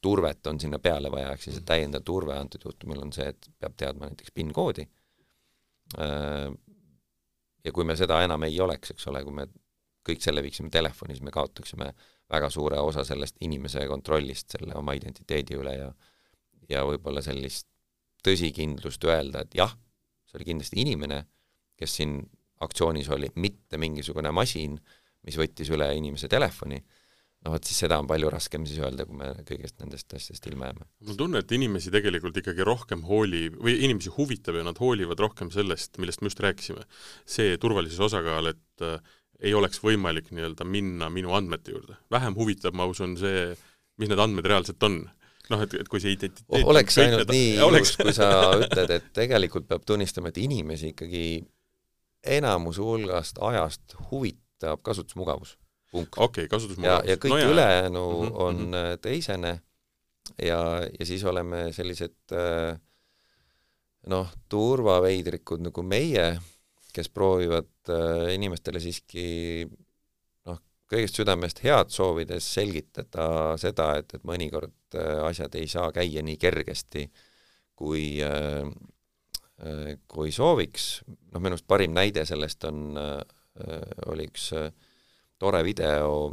turvet 0.03 0.47
on 0.51 0.59
sinna 0.61 0.79
peale 0.83 1.11
vaja, 1.13 1.33
ehk 1.33 1.45
siis 1.45 1.59
see 1.61 1.67
täiendav 1.67 2.05
turve 2.07 2.35
antud 2.37 2.65
juhtumil 2.67 3.01
on 3.05 3.13
see, 3.15 3.29
et 3.31 3.51
peab 3.59 3.77
teadma 3.79 4.11
näiteks 4.11 4.35
PIN-koodi, 4.35 4.87
äh, 5.99 6.49
ja 7.65 7.73
kui 7.73 7.87
me 7.87 7.97
seda 7.99 8.19
enam 8.25 8.49
ei 8.49 8.59
oleks, 8.61 8.95
eks 8.95 9.07
ole, 9.13 9.23
kui 9.25 9.37
me 9.37 9.47
kõik 10.03 10.23
selle 10.25 10.43
viiksime 10.43 10.71
telefoni, 10.75 11.15
siis 11.15 11.23
me 11.23 11.35
kaotaksime 11.35 11.93
väga 12.33 12.49
suure 12.51 12.81
osa 12.83 13.05
sellest 13.07 13.37
inimese 13.47 13.85
kontrollist 13.87 14.57
selle 14.57 14.75
oma 14.79 14.97
identiteedi 14.99 15.59
üle 15.61 15.77
ja 15.79 15.93
ja 16.71 16.83
võib-olla 16.87 17.23
sellist 17.25 17.67
tõsikindlust 18.25 19.03
öelda, 19.05 19.43
et 19.43 19.57
jah, 19.59 19.73
see 20.29 20.39
oli 20.39 20.47
kindlasti 20.53 20.81
inimene, 20.83 21.19
kes 21.79 21.97
siin 21.99 22.21
aktsioonis 22.63 23.11
oli, 23.13 23.29
mitte 23.43 23.79
mingisugune 23.83 24.31
masin, 24.35 24.77
mis 25.27 25.39
võttis 25.39 25.71
üle 25.75 25.89
inimese 25.99 26.31
telefoni, 26.31 26.79
noh 27.43 27.55
vot 27.55 27.67
siis 27.67 27.81
seda 27.85 27.99
on 27.99 28.09
palju 28.11 28.31
raskem 28.33 28.67
siis 28.69 28.83
öelda, 28.83 29.07
kui 29.09 29.19
me 29.19 29.33
kõigest 29.49 29.79
nendest 29.83 30.15
asjadest 30.15 30.47
ilma 30.51 30.71
jääme. 30.71 30.87
mul 31.09 31.19
tunne, 31.19 31.43
et 31.43 31.55
inimesi 31.57 31.91
tegelikult 31.95 32.39
ikkagi 32.43 32.67
rohkem 32.67 33.03
hooli- 33.09 33.51
või 33.55 33.79
inimesi 33.81 34.13
huvitab 34.17 34.61
ja 34.61 34.67
nad 34.69 34.79
hoolivad 34.83 35.23
rohkem 35.23 35.51
sellest, 35.55 35.99
millest 36.03 36.23
me 36.23 36.31
just 36.31 36.45
rääkisime. 36.45 36.87
see 37.27 37.57
turvalisuse 37.59 38.07
osakaal, 38.11 38.53
et 38.55 38.87
äh, 38.87 39.01
ei 39.43 39.55
oleks 39.59 39.83
võimalik 39.83 40.31
nii-öelda 40.31 40.65
minna 40.65 41.11
minu 41.11 41.35
andmete 41.35 41.75
juurde. 41.75 41.99
vähem 42.11 42.35
huvitab, 42.39 42.75
ma 42.75 42.87
usun, 42.87 43.17
see, 43.19 43.51
mis 43.99 44.09
need 44.09 44.23
andmed 44.23 44.47
reaalselt 44.47 44.83
on 44.83 45.03
noh, 45.51 45.63
et, 45.65 45.75
et 45.75 45.89
kui 45.91 46.01
see 46.03 46.15
identiteet 46.15 46.69
oleks 46.69 46.99
ainult 47.03 47.27
need, 47.27 47.35
nii 47.35 47.57
ilus, 47.67 47.97
kui 47.99 48.15
sa 48.17 48.29
ütled, 48.61 48.95
et 48.99 49.11
tegelikult 49.17 49.67
peab 49.71 49.85
tunnistama, 49.89 50.31
et 50.31 50.39
inimesi 50.43 50.93
ikkagi 50.93 51.43
enamuse 52.39 52.83
hulgast 52.85 53.41
ajast 53.43 53.97
huvitab 54.11 54.83
kasutusmugavus. 54.87 55.57
Okei 55.93 56.25
okay,, 56.25 56.49
kasutusmugavus. 56.49 57.05
ja, 57.07 57.13
ja 57.13 57.21
kõik 57.21 57.35
no, 57.37 57.53
ülejäänu 57.53 58.05
mm 58.09 58.29
-hmm, 58.29 58.41
on 58.47 58.57
mm 58.57 58.73
-hmm. 58.73 59.03
teisene 59.03 59.53
ja, 60.43 60.61
ja 60.99 61.07
siis 61.07 61.25
oleme 61.25 61.73
sellised 61.73 62.33
äh, 62.33 62.79
noh, 64.07 64.33
turvaveidrikud 64.49 65.61
nagu 65.61 65.83
meie, 65.83 66.39
kes 66.93 67.09
proovivad 67.09 67.71
äh, 67.89 68.35
inimestele 68.35 68.81
siiski 68.81 69.69
kõigest 70.93 71.19
südamest 71.19 71.63
head 71.65 71.93
soovides 71.93 72.47
selgitada 72.59 73.27
seda, 73.61 73.93
et, 74.01 74.13
et 74.17 74.25
mõnikord 74.29 74.97
äh, 74.99 75.21
asjad 75.25 75.55
ei 75.59 75.69
saa 75.71 75.89
käia 75.95 76.25
nii 76.25 76.39
kergesti, 76.41 77.07
kui 77.79 78.05
äh, 78.25 78.69
äh, 79.65 79.95
kui 80.09 80.33
sooviks, 80.35 80.91
noh 81.33 81.41
minu 81.43 81.57
arust 81.57 81.69
parim 81.69 81.95
näide 81.97 82.27
sellest 82.29 82.69
on, 82.69 82.99
oli 84.09 84.25
üks 84.31 84.47
tore 85.43 85.63
video, 85.67 86.31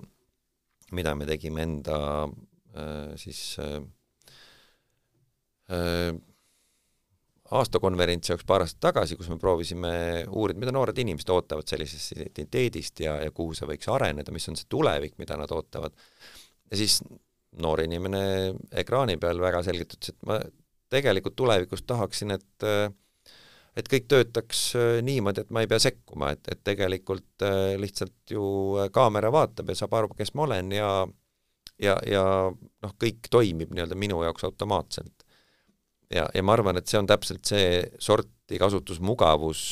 mida 0.94 1.16
me 1.18 1.26
tegime 1.30 1.66
enda 1.66 2.00
siis 3.18 3.58
aastakonverents 7.60 8.30
jaoks 8.30 8.46
paar 8.48 8.64
aastat 8.66 8.82
tagasi, 8.90 9.18
kus 9.18 9.30
me 9.32 9.40
proovisime 9.42 9.92
uurida, 10.28 10.62
mida 10.62 10.74
noored 10.76 10.98
inimesed 11.02 11.32
ootavad 11.34 11.70
sellisest 11.70 12.14
identiteedist 12.18 13.02
ja, 13.06 13.16
ja 13.26 13.34
kuhu 13.36 13.58
see 13.58 13.70
võiks 13.70 13.90
areneda, 13.90 14.34
mis 14.36 14.46
on 14.52 14.58
see 14.60 14.70
tulevik, 14.70 15.18
mida 15.22 15.38
nad 15.40 15.52
ootavad. 15.56 15.96
ja 16.70 16.80
siis 16.80 17.00
noor 17.64 17.82
inimene 17.82 18.24
ekraani 18.84 19.18
peal 19.22 19.42
väga 19.42 19.64
selgelt 19.66 19.98
ütles, 19.98 20.14
et 20.14 20.28
ma 20.30 20.38
tegelikult 20.94 21.38
tulevikus 21.38 21.86
tahaksin, 21.90 22.38
et 22.38 22.68
et 23.80 23.88
kõik 23.92 24.10
töötaks 24.12 24.64
niimoodi, 25.06 25.46
et 25.46 25.56
ma 25.56 25.64
ei 25.64 25.70
pea 25.72 25.80
sekkuma, 25.82 26.34
et, 26.36 26.44
et 26.52 26.62
tegelikult 26.68 27.46
lihtsalt 27.80 28.34
ju 28.36 28.44
kaamera 28.96 29.32
vaatab 29.34 29.72
ja 29.72 29.78
saab 29.80 29.96
aru, 29.98 30.12
kes 30.18 30.36
ma 30.36 30.46
olen 30.48 30.76
ja 30.76 30.92
ja, 31.80 31.96
ja 32.08 32.24
noh, 32.52 32.94
kõik 33.00 33.30
toimib 33.32 33.72
nii-öelda 33.74 33.98
minu 34.00 34.20
jaoks 34.26 34.46
automaatselt 34.48 35.26
ja, 36.14 36.28
ja 36.34 36.44
ma 36.46 36.56
arvan, 36.56 36.80
et 36.80 36.90
see 36.90 37.00
on 37.00 37.10
täpselt 37.10 37.46
see 37.50 37.84
sorti 38.02 38.60
kasutusmugavus, 38.62 39.64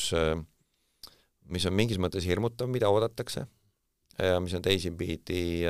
mis 1.51 1.65
on 1.67 1.77
mingis 1.77 1.99
mõttes 2.01 2.27
hirmutav, 2.27 2.69
mida 2.71 2.91
oodatakse, 2.93 3.47
ja 4.21 4.41
mis 4.43 4.55
on 4.57 4.65
teisipidi 4.65 5.65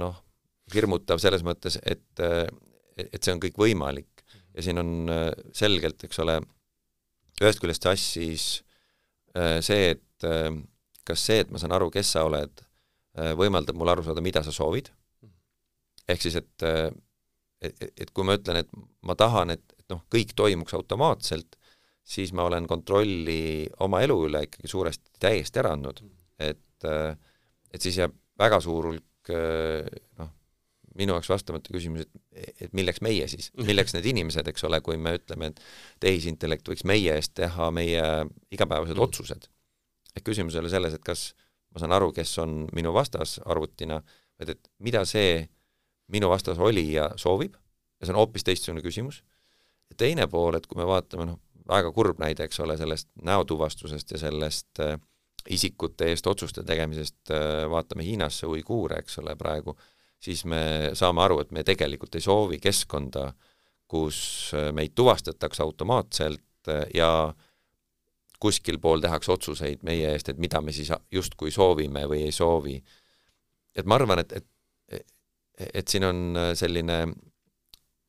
noh, 0.00 0.22
hirmutav 0.74 1.20
selles 1.22 1.44
mõttes, 1.46 1.78
et, 1.82 2.22
et 2.22 3.20
see 3.20 3.34
on 3.34 3.42
kõik 3.42 3.58
võimalik. 3.60 4.08
ja 4.54 4.64
siin 4.66 4.82
on 4.82 5.10
selgelt, 5.54 6.02
eks 6.04 6.18
ole, 6.24 6.40
ühest 7.40 7.62
küljest 7.62 7.86
sassis 7.86 8.46
see, 9.64 9.94
et 9.94 10.26
kas 11.06 11.22
see, 11.22 11.44
et 11.44 11.50
ma 11.52 11.60
saan 11.62 11.74
aru, 11.76 11.86
kes 11.94 12.08
sa 12.16 12.24
oled, 12.26 12.64
võimaldab 13.38 13.78
mul 13.78 13.92
aru 13.92 14.02
saada, 14.06 14.22
mida 14.24 14.42
sa 14.42 14.52
soovid, 14.54 14.90
ehk 16.10 16.24
siis, 16.24 16.40
et 16.40 16.66
et, 17.60 17.84
et 18.00 18.10
kui 18.14 18.24
ma 18.26 18.36
ütlen, 18.38 18.62
et 18.62 18.70
ma 19.06 19.16
tahan, 19.18 19.52
et, 19.54 19.62
et 19.78 19.92
noh, 19.92 20.02
kõik 20.12 20.32
toimuks 20.36 20.74
automaatselt, 20.78 21.58
siis 22.00 22.32
ma 22.36 22.46
olen 22.48 22.66
kontrolli 22.68 23.68
oma 23.84 24.00
elu 24.04 24.16
üle 24.26 24.42
ikkagi 24.46 24.70
suuresti 24.70 25.20
täiesti 25.20 25.60
ära 25.62 25.74
andnud. 25.76 26.00
et, 26.40 26.88
et 27.70 27.82
siis 27.82 28.00
jääb 28.00 28.14
väga 28.40 28.60
suur 28.64 28.88
hulk 28.88 29.32
noh, 30.18 30.30
minu 30.98 31.14
jaoks 31.14 31.30
vastamata 31.30 31.72
küsimus, 31.72 32.06
et, 32.06 32.50
et 32.66 32.72
milleks 32.76 33.02
meie 33.04 33.28
siis, 33.30 33.50
milleks 33.68 33.94
need 33.96 34.08
inimesed, 34.12 34.48
eks 34.50 34.66
ole, 34.68 34.80
kui 34.84 34.98
me 35.00 35.16
ütleme, 35.20 35.52
et 35.52 35.62
tehisintellekt 36.02 36.68
võiks 36.70 36.86
meie 36.88 37.14
eest 37.16 37.36
teha 37.38 37.70
meie 37.74 38.02
igapäevased 38.50 38.96
mm. 38.96 39.06
otsused. 39.06 39.48
et 40.16 40.26
küsimus 40.26 40.56
ei 40.56 40.64
ole 40.64 40.72
selles, 40.72 40.96
et 40.96 41.04
kas 41.06 41.30
ma 41.70 41.82
saan 41.82 41.94
aru, 41.94 42.10
kes 42.12 42.32
on 42.42 42.64
minu 42.74 42.92
vastas 42.94 43.38
arvutina, 43.46 44.00
vaid 44.40 44.56
et 44.56 44.70
mida 44.82 45.04
see 45.06 45.44
minu 46.10 46.30
vastas 46.30 46.58
oli 46.58 46.88
ja 46.96 47.10
soovib, 47.20 47.54
ja 48.00 48.06
see 48.06 48.14
on 48.14 48.18
hoopis 48.18 48.46
teistsugune 48.46 48.82
küsimus, 48.82 49.20
ja 49.90 49.98
teine 50.02 50.26
pool, 50.30 50.58
et 50.58 50.66
kui 50.66 50.80
me 50.80 50.88
vaatame 50.88 51.28
noh, 51.28 51.38
väga 51.70 51.92
kurb 51.94 52.18
näide, 52.22 52.46
eks 52.46 52.60
ole, 52.64 52.76
sellest 52.80 53.10
näotuvastusest 53.22 54.16
ja 54.16 54.18
sellest 54.18 54.82
äh, 54.82 54.96
isikute 55.48 56.10
eest 56.10 56.26
otsuste 56.26 56.64
tegemisest 56.66 57.32
äh, 57.34 57.64
vaatame 57.70 58.04
Hiinasse 58.06 58.48
uiguure, 58.50 58.98
eks 59.00 59.20
ole, 59.22 59.36
praegu, 59.38 59.76
siis 60.20 60.44
me 60.48 60.90
saame 60.96 61.24
aru, 61.24 61.40
et 61.44 61.52
me 61.54 61.64
tegelikult 61.66 62.16
ei 62.18 62.24
soovi 62.24 62.60
keskkonda, 62.62 63.30
kus 63.90 64.18
äh, 64.54 64.70
meid 64.76 64.94
tuvastatakse 64.94 65.64
automaatselt 65.64 66.70
äh, 66.70 66.84
ja 66.94 67.10
kuskil 68.40 68.78
pool 68.80 69.02
tehakse 69.02 69.32
otsuseid 69.34 69.82
meie 69.84 70.12
eest, 70.14 70.30
et 70.30 70.38
mida 70.40 70.62
me 70.64 70.72
siis 70.72 70.92
justkui 71.12 71.52
soovime 71.52 72.06
või 72.08 72.22
ei 72.28 72.32
soovi. 72.32 72.78
et 73.76 73.86
ma 73.86 73.98
arvan, 73.98 74.24
et, 74.24 74.32
et 74.32 74.46
et 75.60 75.92
siin 75.92 76.06
on 76.08 76.20
äh, 76.40 76.52
selline 76.56 77.02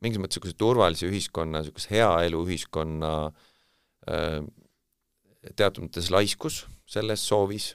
mingis 0.02 0.22
mõttes 0.22 0.40
niisuguse 0.40 0.58
turvalise 0.58 1.10
ühiskonna, 1.10 1.60
niisuguse 1.60 1.90
hea 1.92 2.12
elu 2.26 2.40
ühiskonna 2.48 3.12
teatud 5.60 5.84
mõttes 5.84 6.08
laiskus 6.10 6.64
selles 6.90 7.22
soovis 7.22 7.68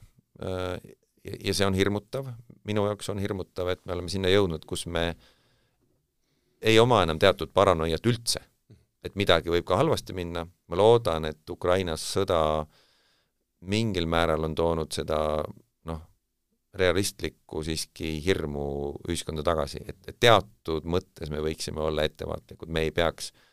ja 0.42 1.54
see 1.54 1.68
on 1.68 1.76
hirmutav, 1.78 2.32
minu 2.66 2.86
jaoks 2.88 3.10
on 3.12 3.22
hirmutav, 3.22 3.70
et 3.72 3.84
me 3.86 3.94
oleme 3.96 4.12
sinna 4.12 4.30
jõudnud, 4.32 4.64
kus 4.68 4.86
me 4.86 5.08
ei 6.60 6.78
oma 6.82 7.02
enam 7.06 7.18
teatud 7.22 7.52
paranoiat 7.54 8.06
üldse. 8.06 8.42
et 9.06 9.14
midagi 9.14 9.46
võib 9.46 9.62
ka 9.62 9.76
halvasti 9.78 10.10
minna, 10.18 10.42
ma 10.42 10.76
loodan, 10.76 11.28
et 11.28 11.50
Ukrainas 11.50 12.02
sõda 12.16 12.66
mingil 13.70 14.08
määral 14.10 14.42
on 14.44 14.54
toonud 14.54 14.90
seda 14.92 15.44
realistlikku 16.76 17.62
siiski 17.62 18.16
hirmu 18.24 18.66
ühiskonda 19.08 19.44
tagasi, 19.46 19.78
et, 19.86 20.00
et 20.10 20.18
teatud 20.20 20.84
mõttes 20.84 21.30
me 21.30 21.38
võiksime 21.40 21.80
olla 21.80 22.02
ettevaatlikud, 22.04 22.68
me 22.68 22.82
ei 22.88 22.90
peaks 22.90 23.30
äh, 23.30 23.45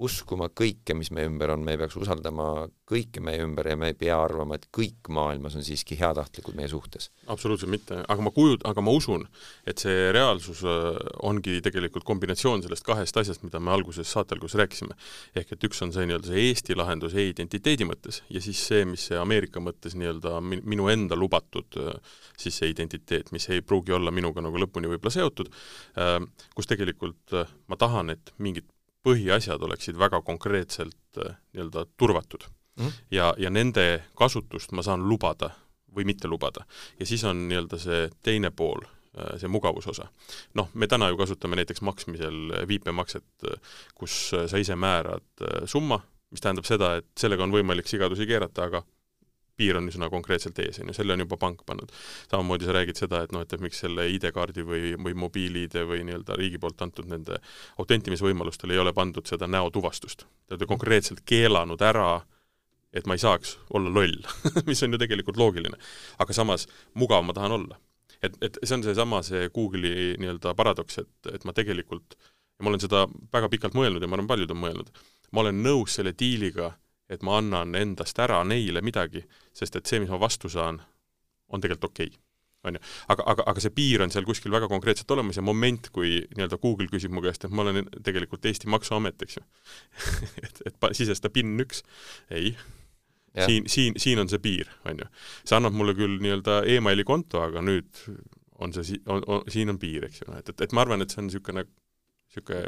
uskuma 0.00 0.48
kõike, 0.48 0.94
mis 0.96 1.10
meie 1.12 1.28
ümber 1.28 1.52
on, 1.52 1.62
me 1.66 1.74
peaks 1.76 1.98
usaldama 2.00 2.66
kõike 2.88 3.20
meie 3.24 3.42
ümber 3.44 3.68
ja 3.68 3.76
me 3.78 3.90
ei 3.92 3.96
pea 3.98 4.16
arvama, 4.18 4.56
et 4.56 4.64
kõik 4.72 5.10
maailmas 5.12 5.54
on 5.58 5.64
siiski 5.66 5.98
heatahtlikud 6.00 6.56
meie 6.56 6.70
suhtes. 6.72 7.10
absoluutselt 7.32 7.70
mitte, 7.70 8.00
aga 8.08 8.24
ma 8.24 8.32
kujut-, 8.34 8.64
aga 8.68 8.84
ma 8.84 8.94
usun, 8.96 9.26
et 9.68 9.82
see 9.82 10.08
reaalsus 10.16 10.62
äh, 10.64 10.96
ongi 11.28 11.60
tegelikult 11.64 12.06
kombinatsioon 12.08 12.64
sellest 12.64 12.86
kahest 12.88 13.20
asjast, 13.20 13.44
mida 13.44 13.60
me 13.60 13.72
alguses, 13.74 14.08
saate 14.08 14.36
alguses 14.36 14.58
rääkisime. 14.62 14.96
ehk 15.36 15.52
et 15.52 15.68
üks 15.68 15.84
on 15.84 15.92
see 15.92 16.08
nii-öelda 16.08 16.32
see 16.32 16.48
Eesti 16.48 16.76
lahendus 16.78 17.14
e-identiteedi 17.14 17.86
mõttes 17.88 18.22
ja 18.32 18.40
siis 18.40 18.64
see, 18.72 18.86
mis 18.88 19.06
see 19.10 19.20
Ameerika 19.20 19.60
mõttes 19.60 19.96
nii-öelda 19.98 20.38
minu 20.42 20.88
enda 20.92 21.18
lubatud 21.18 21.80
äh, 21.80 22.18
siis 22.40 22.56
see 22.58 22.72
identiteet, 22.72 23.32
mis 23.32 23.48
ei 23.52 23.60
pruugi 23.60 23.92
olla 23.92 24.10
minuga 24.10 24.40
nagu 24.40 24.56
lõpuni 24.56 24.88
võib-olla 24.88 25.14
seotud, 25.20 25.52
äh, 26.00 26.18
kus 26.56 26.72
tegelikult 26.72 27.42
ma 27.68 27.76
tahan, 27.76 28.16
et 28.16 28.32
mingid 28.42 28.71
põhiasjad 29.02 29.62
oleksid 29.62 29.98
väga 29.98 30.22
konkreetselt 30.22 31.18
äh, 31.18 31.36
nii-öelda 31.52 31.86
turvatud 31.96 32.46
mm. 32.46 32.86
-hmm. 32.86 32.92
ja, 33.10 33.34
ja 33.38 33.50
nende 33.50 34.04
kasutust 34.14 34.72
ma 34.72 34.82
saan 34.82 35.08
lubada 35.08 35.50
või 35.96 36.04
mitte 36.04 36.28
lubada. 36.28 36.64
ja 37.00 37.06
siis 37.06 37.24
on 37.24 37.48
nii-öelda 37.48 37.78
see 37.78 38.10
teine 38.22 38.50
pool, 38.50 38.84
äh, 39.18 39.38
see 39.40 39.48
mugavusosa. 39.48 40.08
noh, 40.54 40.70
me 40.74 40.86
täna 40.86 41.08
ju 41.08 41.16
kasutame 41.16 41.56
näiteks 41.56 41.80
maksmisel 41.80 42.66
viipemakset, 42.68 43.28
äh, 43.44 43.60
kus 43.94 44.30
sa 44.46 44.58
ise 44.58 44.76
määrad 44.76 45.46
summa, 45.66 46.00
mis 46.30 46.40
tähendab 46.40 46.64
seda, 46.64 46.96
et 46.96 47.06
sellega 47.18 47.44
on 47.44 47.52
võimalik 47.52 47.86
sigadusi 47.86 48.26
keerata, 48.26 48.64
aga 48.64 48.82
piir 49.56 49.76
on 49.78 49.88
üsna 49.90 50.08
konkreetselt 50.12 50.58
ees, 50.62 50.80
on 50.80 50.90
ju, 50.90 50.96
selle 50.96 51.14
on 51.16 51.22
juba 51.24 51.36
pank 51.40 51.62
pannud. 51.68 51.92
samamoodi 52.30 52.68
sa 52.68 52.76
räägid 52.76 52.98
seda, 52.98 53.22
et 53.22 53.32
noh, 53.34 53.44
et 53.44 53.54
miks 53.60 53.82
selle 53.84 54.08
ID-kaardi 54.14 54.64
või, 54.66 54.92
või 54.96 55.14
mobiil-ID 55.24 55.78
või 55.88 56.02
nii-öelda 56.08 56.36
riigi 56.40 56.60
poolt 56.62 56.82
antud 56.82 57.08
nende 57.10 57.38
autentimisvõimalustel 57.82 58.72
ei 58.72 58.80
ole 58.82 58.94
pandud 58.96 59.28
seda 59.28 59.48
näotuvastust. 59.50 60.26
Te 60.46 60.56
olete 60.56 60.68
konkreetselt 60.70 61.22
keelanud 61.28 61.82
ära, 61.84 62.22
et 62.92 63.08
ma 63.08 63.16
ei 63.16 63.22
saaks 63.22 63.56
olla 63.76 63.92
loll 63.92 64.18
mis 64.68 64.82
on 64.84 64.92
ju 64.92 65.00
tegelikult 65.00 65.40
loogiline. 65.40 65.78
aga 66.18 66.36
samas, 66.36 66.68
mugav 66.94 67.24
ma 67.24 67.36
tahan 67.36 67.58
olla. 67.58 67.80
et, 68.22 68.36
et 68.40 68.58
see 68.62 68.76
on 68.76 68.84
seesama, 68.86 69.22
see 69.26 69.48
Google'i 69.54 70.12
nii-öelda 70.20 70.54
paradoks, 70.58 71.00
et, 71.02 71.34
et 71.34 71.44
ma 71.44 71.52
tegelikult, 71.56 72.16
ma 72.62 72.70
olen 72.70 72.82
seda 72.82 73.06
väga 73.32 73.48
pikalt 73.52 73.74
mõelnud 73.74 74.02
ja 74.02 74.08
ma 74.08 74.16
arvan, 74.18 74.30
paljud 74.30 74.54
on 74.54 74.60
mõelnud, 74.62 74.92
ma 75.32 75.44
olen 75.44 75.62
nõus 75.64 75.96
selle 75.98 76.12
diiliga, 76.18 76.72
et 77.12 77.22
ma 77.26 77.38
annan 77.40 77.76
endast 77.78 78.18
ära 78.22 78.40
neile 78.48 78.82
midagi, 78.84 79.22
sest 79.54 79.76
et 79.76 79.88
see, 79.88 80.00
mis 80.02 80.12
ma 80.12 80.20
vastu 80.22 80.50
saan, 80.52 80.80
on 81.52 81.60
tegelikult 81.60 81.92
okei 81.92 82.12
okay 82.12 82.20
on 82.64 82.74
ju. 82.74 82.80
aga, 83.08 83.24
aga, 83.26 83.44
aga 83.50 83.62
see 83.62 83.74
piir 83.74 84.02
on 84.04 84.12
seal 84.14 84.26
kuskil 84.26 84.52
väga 84.54 84.68
konkreetselt 84.70 85.10
olemas 85.14 85.38
ja 85.38 85.44
moment, 85.46 85.88
kui 85.94 86.20
nii-öelda 86.36 86.58
Google 86.62 86.88
küsib 86.92 87.14
mu 87.14 87.22
käest, 87.24 87.46
et 87.46 87.54
ma 87.54 87.64
olen 87.66 87.88
tegelikult 88.04 88.46
Eesti 88.46 88.70
Maksuamet, 88.70 89.24
eks 89.26 89.40
ju 89.40 89.42
et, 90.46 90.62
et 90.70 90.86
sisesta 90.98 91.30
PIN 91.32 91.56
üks, 91.64 91.82
ei. 92.30 92.54
siin, 93.34 93.66
siin, 93.70 93.98
siin 94.00 94.22
on 94.22 94.30
see 94.30 94.42
piir, 94.42 94.70
on 94.88 95.02
ju. 95.02 95.10
see 95.42 95.58
annab 95.58 95.76
mulle 95.76 95.96
küll 95.98 96.20
nii-öelda 96.22 96.62
emaili 96.76 97.06
konto, 97.08 97.42
aga 97.42 97.64
nüüd 97.64 98.06
on 98.62 98.74
see 98.76 98.92
si-, 98.92 99.02
on, 99.10 99.24
on, 99.26 99.44
siin 99.50 99.72
on 99.72 99.82
piir, 99.82 100.06
eks 100.06 100.22
ju, 100.22 100.30
et, 100.38 100.54
et, 100.54 100.66
et 100.68 100.76
ma 100.76 100.86
arvan, 100.86 101.02
et 101.02 101.10
see 101.10 101.22
on 101.22 101.30
niisugune, 101.30 101.66
niisugune 101.66 102.64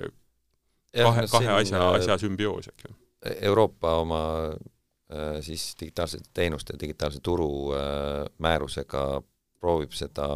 kahe, 0.94 1.26
kahe 1.30 1.56
asja, 1.60 1.88
asja 2.00 2.18
sümbioos, 2.26 2.70
eks 2.72 2.88
ju. 2.88 2.96
Euroopa 3.40 3.96
oma 4.02 4.22
äh, 4.52 5.38
siis 5.44 5.72
digitaalsete 5.80 6.30
teenuste, 6.34 6.76
digitaalse 6.80 7.22
turu 7.24 7.72
äh, 7.72 8.24
määrusega 8.38 9.22
proovib 9.60 9.94
seda 9.96 10.34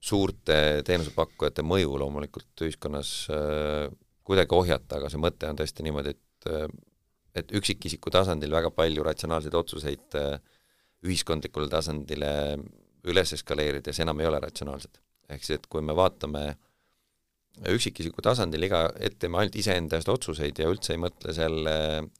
suurte 0.00 0.82
teenusepakkujate 0.86 1.64
mõju 1.66 1.98
loomulikult 2.02 2.66
ühiskonnas 2.66 3.12
äh, 3.34 3.88
kuidagi 4.26 4.54
ohjata, 4.54 4.98
aga 4.98 5.10
see 5.10 5.22
mõte 5.22 5.48
on 5.48 5.58
tõesti 5.58 5.86
niimoodi, 5.86 6.14
et 6.14 6.50
äh, 6.52 6.68
et 7.38 7.52
üksikisiku 7.54 8.10
tasandil 8.10 8.50
väga 8.50 8.70
palju 8.74 9.04
ratsionaalseid 9.06 9.54
otsuseid 9.54 10.16
äh, 10.18 10.38
ühiskondlikule 11.06 11.68
tasandile 11.70 12.30
üles 13.08 13.32
eskaleerides 13.36 14.00
enam 14.02 14.20
ei 14.20 14.26
ole 14.26 14.40
ratsionaalsed. 14.42 14.98
ehk 15.28 15.44
siis, 15.44 15.58
et 15.60 15.66
kui 15.70 15.82
me 15.84 15.94
vaatame 15.96 16.56
üksikisiku 17.66 18.22
tasandil 18.22 18.62
iga, 18.68 18.84
et 19.00 19.18
teeme 19.18 19.40
ainult 19.40 19.56
iseenda 19.58 19.98
eest 19.98 20.10
otsuseid 20.12 20.58
ja 20.60 20.68
üldse 20.70 20.94
ei 20.94 21.02
mõtle 21.02 21.34
selle 21.36 21.74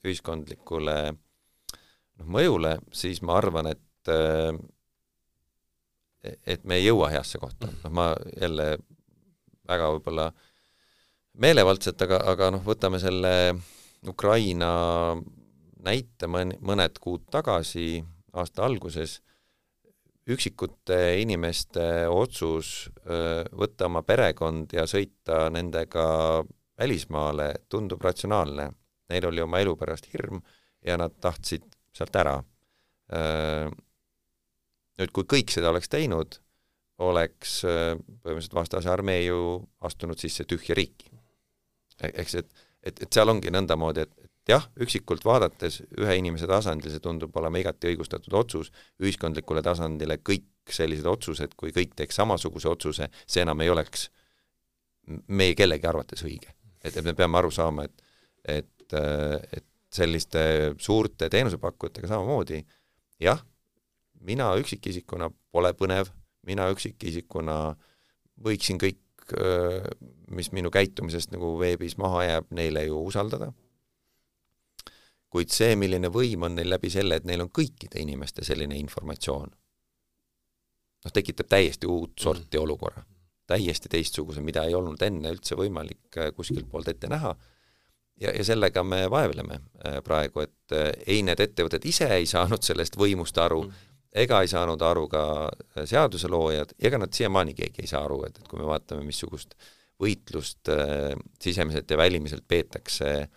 ühiskondlikule 0.04 0.96
noh, 1.12 2.26
mõjule, 2.26 2.78
siis 2.92 3.22
ma 3.22 3.38
arvan, 3.38 3.70
et 3.74 3.84
et 6.48 6.64
me 6.66 6.78
ei 6.78 6.88
jõua 6.88 7.12
heasse 7.12 7.38
kohta, 7.38 7.70
noh 7.84 7.94
ma 7.94 8.10
jälle 8.40 8.72
väga 9.68 9.90
võib-olla 9.94 10.28
meelevaldselt, 11.38 12.02
aga, 12.08 12.22
aga 12.32 12.50
noh, 12.56 12.64
võtame 12.66 12.98
selle 13.02 13.32
Ukraina 14.08 14.70
näite 15.84 16.28
mõn-, 16.30 16.56
mõned 16.64 16.98
kuud 17.02 17.28
tagasi, 17.30 18.02
aasta 18.34 18.64
alguses, 18.66 19.20
üksikute 20.28 20.98
inimeste 21.22 22.06
otsus 22.12 22.90
võtta 23.56 23.86
oma 23.88 24.02
perekond 24.04 24.74
ja 24.76 24.84
sõita 24.84 25.46
nendega 25.52 26.04
välismaale 26.78 27.48
tundub 27.68 28.02
ratsionaalne. 28.04 28.68
Neil 29.08 29.26
oli 29.30 29.40
oma 29.40 29.62
elu 29.64 29.72
pärast 29.80 30.10
hirm 30.12 30.42
ja 30.84 30.98
nad 31.00 31.16
tahtsid 31.20 31.64
sealt 31.96 32.16
ära 32.20 32.36
nüüd, 34.98 35.14
kui 35.14 35.26
kõik 35.36 35.52
seda 35.54 35.72
oleks 35.72 35.90
teinud, 35.92 36.38
oleks 37.04 37.60
põhimõtteliselt 37.62 38.56
vastase 38.58 38.90
armee 38.90 39.22
ju 39.24 39.40
astunud 39.86 40.18
sisse 40.20 40.46
tühja 40.48 40.76
riiki. 40.78 41.10
E-, 42.02 42.14
eks 42.24 42.40
et, 42.42 42.50
et, 42.82 43.04
et 43.06 43.12
seal 43.14 43.30
ongi 43.30 43.52
nõndamoodi, 43.54 44.06
et, 44.06 44.27
et 44.48 44.54
jah, 44.54 44.68
üksikult 44.80 45.24
vaadates 45.28 45.82
ühe 46.00 46.14
inimese 46.16 46.48
tasandil 46.48 46.92
see 46.92 47.02
tundub 47.04 47.36
olema 47.36 47.60
igati 47.60 47.92
õigustatud 47.92 48.32
otsus, 48.32 48.72
ühiskondlikule 49.02 49.62
tasandile 49.62 50.18
kõik 50.24 50.72
sellised 50.72 51.06
otsused, 51.06 51.52
kui 51.56 51.72
kõik 51.76 51.94
teeks 51.96 52.16
samasuguse 52.16 52.68
otsuse, 52.68 53.10
see 53.26 53.44
enam 53.44 53.60
ei 53.60 53.70
oleks 53.72 54.08
meie 55.28 55.54
kellegi 55.56 55.86
arvates 55.88 56.24
õige. 56.24 56.54
et, 56.82 56.96
et 56.96 57.04
me 57.04 57.14
peame 57.14 57.38
aru 57.38 57.50
saama, 57.50 57.84
et 57.84 58.04
et, 58.48 58.94
et 59.52 59.66
selliste 59.92 60.40
suurte 60.80 61.28
teenusepakkujatega 61.28 62.08
samamoodi 62.08 62.62
jah, 63.20 63.40
mina 64.24 64.50
üksikisikuna 64.60 65.30
pole 65.52 65.72
põnev, 65.76 66.10
mina 66.46 66.68
üksikisikuna 66.72 67.58
võiksin 68.44 68.80
kõik, 68.80 69.00
mis 70.32 70.52
minu 70.56 70.70
käitumisest 70.72 71.32
nagu 71.34 71.56
veebis 71.60 71.98
maha 72.00 72.24
jääb, 72.24 72.52
neile 72.56 72.86
ju 72.86 73.00
usaldada. 73.10 73.52
Kuid 75.30 75.52
see, 75.52 75.76
milline 75.76 76.08
võim 76.12 76.46
on 76.48 76.54
neil 76.56 76.70
läbi 76.72 76.90
selle, 76.90 77.18
et 77.18 77.26
neil 77.28 77.44
on 77.44 77.50
kõikide 77.54 78.00
inimeste 78.00 78.44
selline 78.44 78.78
informatsioon, 78.80 79.50
noh, 81.04 81.14
tekitab 81.14 81.50
täiesti 81.52 81.86
uut 81.86 82.14
mhm. 82.14 82.22
sorti 82.22 82.56
mm. 82.56 82.62
olukorra. 82.62 83.04
täiesti 83.48 83.88
teistsuguse, 83.88 84.40
mida 84.44 84.64
ei 84.68 84.74
olnud 84.74 85.02
enne 85.02 85.30
üldse 85.32 85.56
võimalik 85.56 86.18
kuskilt 86.36 86.68
poolt 86.68 86.88
ette 86.88 87.08
näha 87.08 87.30
ja, 88.20 88.32
ja 88.32 88.44
sellega 88.44 88.82
me 88.84 89.06
vaevleme 89.10 89.60
praegu, 90.04 90.40
et 90.44 90.74
ei, 91.06 91.22
need 91.22 91.40
ettevõtted 91.40 91.84
ise 91.88 92.10
ei 92.12 92.26
saanud 92.26 92.62
sellest 92.62 92.96
võimust 93.00 93.38
aru 93.38 93.62
mm 93.64 93.86
ega 94.18 94.40
ei 94.42 94.48
saanud 94.48 94.82
aru 94.82 95.06
ka 95.10 95.22
seaduseloojad, 95.84 96.74
ega 96.80 97.00
nad 97.00 97.12
siiamaani 97.14 97.54
keegi 97.56 97.84
ei 97.84 97.90
saa 97.90 98.04
aru, 98.06 98.22
et, 98.28 98.38
et 98.40 98.48
kui 98.48 98.60
me 98.60 98.68
vaatame, 98.68 99.04
missugust 99.06 99.54
võitlust 100.00 100.70
äh, 100.72 101.12
sisemiselt 101.42 101.90
ja 101.90 101.98
välimiselt 101.98 102.46
peetakse 102.48 103.28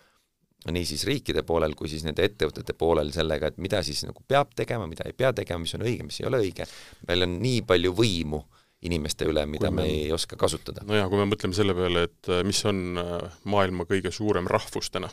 nii 0.70 0.86
siis 0.86 1.04
riikide 1.08 1.42
poolel 1.46 1.74
kui 1.78 1.90
siis 1.90 2.04
nende 2.06 2.24
ettevõtete 2.28 2.76
poolel 2.78 3.10
sellega, 3.14 3.50
et 3.50 3.58
mida 3.62 3.82
siis 3.82 4.04
nagu 4.06 4.22
peab 4.28 4.52
tegema, 4.58 4.86
mida 4.90 5.06
ei 5.08 5.16
pea 5.16 5.32
tegema, 5.34 5.64
mis 5.64 5.74
on 5.78 5.86
õige, 5.86 6.06
mis 6.06 6.20
ei 6.22 6.28
ole 6.28 6.42
õige, 6.44 6.68
meil 7.08 7.26
on 7.26 7.38
nii 7.42 7.64
palju 7.66 7.94
võimu 7.98 8.44
inimeste 8.86 9.26
üle, 9.30 9.44
mida 9.46 9.70
me, 9.70 9.82
me 9.82 9.90
ei 9.90 10.06
oska 10.14 10.38
kasutada. 10.38 10.82
nojah, 10.86 11.10
kui 11.10 11.18
me 11.18 11.26
mõtleme 11.30 11.54
selle 11.54 11.74
peale, 11.78 12.06
et 12.08 12.30
äh, 12.30 12.42
mis 12.46 12.62
on 12.66 12.98
äh, 12.98 13.12
maailma 13.50 13.86
kõige 13.90 14.14
suurem 14.14 14.48
rahvus 14.50 14.90
täna 14.94 15.10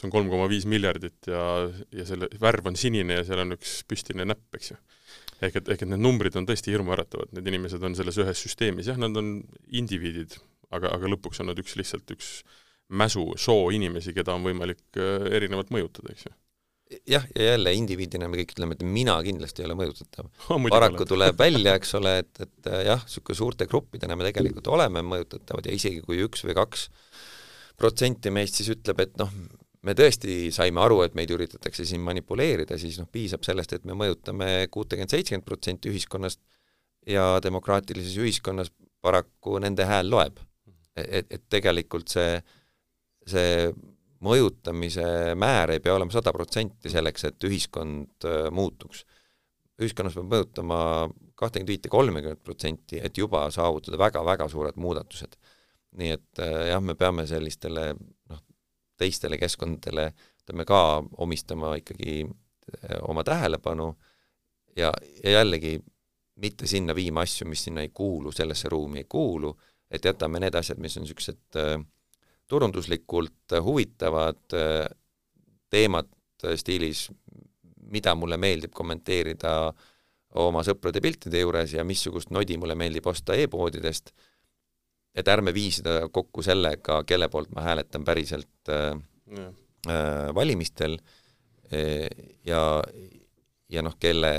see 0.00 0.08
on 0.08 0.14
kolm 0.14 0.30
koma 0.32 0.46
viis 0.50 0.64
miljardit 0.68 1.28
ja, 1.28 1.42
ja 1.92 2.06
selle 2.08 2.30
värv 2.40 2.70
on 2.70 2.78
sinine 2.80 3.20
ja 3.20 3.26
seal 3.26 3.42
on 3.44 3.56
üks 3.56 3.80
püstine 3.88 4.24
näpp, 4.28 4.46
eks 4.56 4.72
ju. 4.72 4.78
ehk 5.44 5.60
et, 5.60 5.68
ehk 5.74 5.84
et 5.84 5.90
need 5.90 6.00
numbrid 6.00 6.36
on 6.40 6.48
tõesti 6.48 6.72
hirmuäratavad, 6.72 7.34
need 7.36 7.50
inimesed 7.52 7.84
on 7.84 7.96
selles 7.98 8.18
ühes 8.22 8.44
süsteemis, 8.46 8.88
jah, 8.90 9.00
nad 9.00 9.16
on 9.20 9.38
indiviidid, 9.82 10.38
aga, 10.72 10.94
aga 10.96 11.12
lõpuks 11.14 11.42
on 11.44 11.50
nad 11.52 11.60
üks 11.60 11.76
lihtsalt 11.80 12.16
üks 12.16 12.40
mäsu 12.90 13.26
soo 13.38 13.70
inimesi, 13.74 14.14
keda 14.16 14.34
on 14.36 14.46
võimalik 14.46 14.98
äh, 14.98 15.30
erinevalt 15.38 15.72
mõjutada, 15.74 16.14
eks 16.14 16.28
ju 16.28 16.34
jah, 17.06 17.26
ja 17.36 17.52
jälle 17.52 17.72
indiviidina 17.78 18.28
me 18.28 18.40
kõik 18.40 18.54
ütleme, 18.56 18.74
et 18.74 18.82
mina 18.82 19.14
kindlasti 19.22 19.62
ei 19.62 19.68
ole 19.68 19.76
mõjutatav 19.78 20.26
oh,. 20.50 20.68
paraku 20.72 21.04
olen. 21.04 21.10
tuleb 21.14 21.38
välja, 21.38 21.76
eks 21.78 21.94
ole, 22.00 22.16
et, 22.24 22.32
et 22.42 22.70
äh, 22.70 22.84
jah, 22.90 23.04
niisugune 23.06 23.38
suurte 23.38 23.68
gruppidena 23.70 24.18
me 24.18 24.26
tegelikult 24.26 24.70
oleme 24.74 25.04
mõjutatavad 25.06 25.70
ja 25.70 25.76
isegi 25.76 26.02
kui 26.06 26.22
üks 26.26 26.44
või 26.46 26.56
kaks 26.58 26.88
protsenti 27.80 28.32
meist 28.34 28.58
siis 28.58 28.72
ütleb, 28.74 29.00
et 29.06 29.14
noh, 29.20 29.30
me 29.86 29.94
tõesti 29.96 30.50
saime 30.52 30.82
aru, 30.82 31.00
et 31.06 31.14
meid 31.16 31.30
üritatakse 31.32 31.86
siin 31.88 32.02
manipuleerida, 32.04 32.76
siis 32.80 32.98
noh, 33.00 33.08
piisab 33.10 33.46
sellest, 33.46 33.72
et 33.76 33.86
me 33.88 33.96
mõjutame 33.96 34.66
kuutekümmet, 34.72 35.14
seitsekümmend 35.14 35.46
protsenti 35.48 35.92
ühiskonnast 35.92 36.42
ja 37.08 37.38
demokraatilises 37.40 38.18
ühiskonnas 38.20 38.72
paraku 39.00 39.56
nende 39.62 39.86
hääl 39.88 40.10
loeb. 40.12 40.42
et, 41.00 41.30
et 41.32 41.42
tegelikult 41.48 42.10
see, 42.12 42.40
see 43.30 43.70
mõjutamise 44.24 45.34
määr 45.38 45.74
ei 45.74 45.80
pea 45.80 45.94
olema 45.96 46.12
sada 46.12 46.32
protsenti 46.36 46.92
selleks, 46.92 47.24
et 47.30 47.48
ühiskond 47.48 48.28
äh, 48.28 48.50
muutuks. 48.52 49.06
ühiskonnas 49.80 50.16
peab 50.18 50.28
mõjutama 50.28 50.80
kahtekümmet 51.40 51.68
viite, 51.72 51.88
kolmekümmet 51.88 52.42
protsenti, 52.44 53.00
et 53.00 53.16
juba 53.16 53.46
saavutada 53.50 53.98
väga-väga 53.98 54.48
suured 54.48 54.76
muudatused. 54.76 55.38
nii 55.96 56.10
et 56.14 56.38
äh, 56.38 56.68
jah, 56.70 56.82
me 56.82 56.94
peame 56.94 57.26
sellistele 57.26 57.94
noh, 57.94 58.42
teistele 59.00 59.38
keskkondadele 59.40 60.12
ütleme 60.50 60.66
ka 60.66 61.02
omistama 61.18 61.74
ikkagi 61.80 62.24
eh, 62.24 62.98
oma 63.08 63.24
tähelepanu 63.24 63.94
ja, 64.76 64.92
ja 65.24 65.30
jällegi 65.30 65.78
mitte 66.40 66.66
sinna 66.66 66.94
viima 66.94 67.24
asju, 67.26 67.48
mis 67.48 67.64
sinna 67.64 67.84
ei 67.84 67.90
kuulu, 67.94 68.32
sellesse 68.32 68.68
ruumi 68.68 69.02
ei 69.02 69.08
kuulu, 69.08 69.52
et 69.90 70.04
jätame 70.04 70.40
need 70.40 70.54
asjad, 70.54 70.78
mis 70.80 70.96
on 70.96 71.04
niisugused 71.04 71.58
äh, 71.60 71.76
turunduslikult 72.50 73.56
huvitavad 73.62 74.58
äh, 74.58 74.88
teemad 75.70 76.10
äh, 76.44 76.56
stiilis, 76.58 77.06
mida 77.90 78.14
mulle 78.18 78.38
meeldib 78.38 78.74
kommenteerida 78.76 79.54
oma 80.40 80.62
sõprade 80.62 81.00
piltide 81.02 81.40
juures 81.42 81.72
ja 81.74 81.82
missugust 81.86 82.30
nodi 82.30 82.54
mulle 82.60 82.76
meeldib 82.78 83.08
osta 83.10 83.34
e-poodidest 83.34 84.12
et 85.14 85.30
ärme 85.30 85.54
vii 85.54 85.70
seda 85.80 85.94
kokku 86.12 86.44
sellega, 86.46 87.02
kelle 87.08 87.28
poolt 87.32 87.50
ma 87.54 87.64
hääletan 87.66 88.04
päriselt 88.06 88.70
äh, 88.70 88.92
äh, 89.38 90.28
valimistel 90.34 90.98
äh, 91.72 92.06
ja, 92.46 92.62
ja 93.68 93.86
noh, 93.86 93.98
kelle 94.00 94.34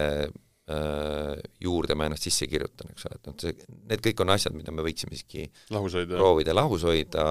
juurde 1.59 1.97
ma 1.99 2.05
ennast 2.07 2.24
sisse 2.24 2.45
kirjutan, 2.47 2.93
eks 2.93 3.03
ole, 3.09 3.18
et 3.18 3.26
noh, 3.28 3.34
see, 3.41 3.66
need 3.89 3.99
kõik 4.05 4.22
on 4.24 4.30
asjad, 4.32 4.53
mida 4.55 4.72
me 4.72 4.86
võiksime 4.86 5.18
siiski 5.18 5.49
lahus 5.74 5.97
hoida. 5.97 6.16
proovida 6.16 6.53
lahus 6.55 6.86
hoida 6.88 7.26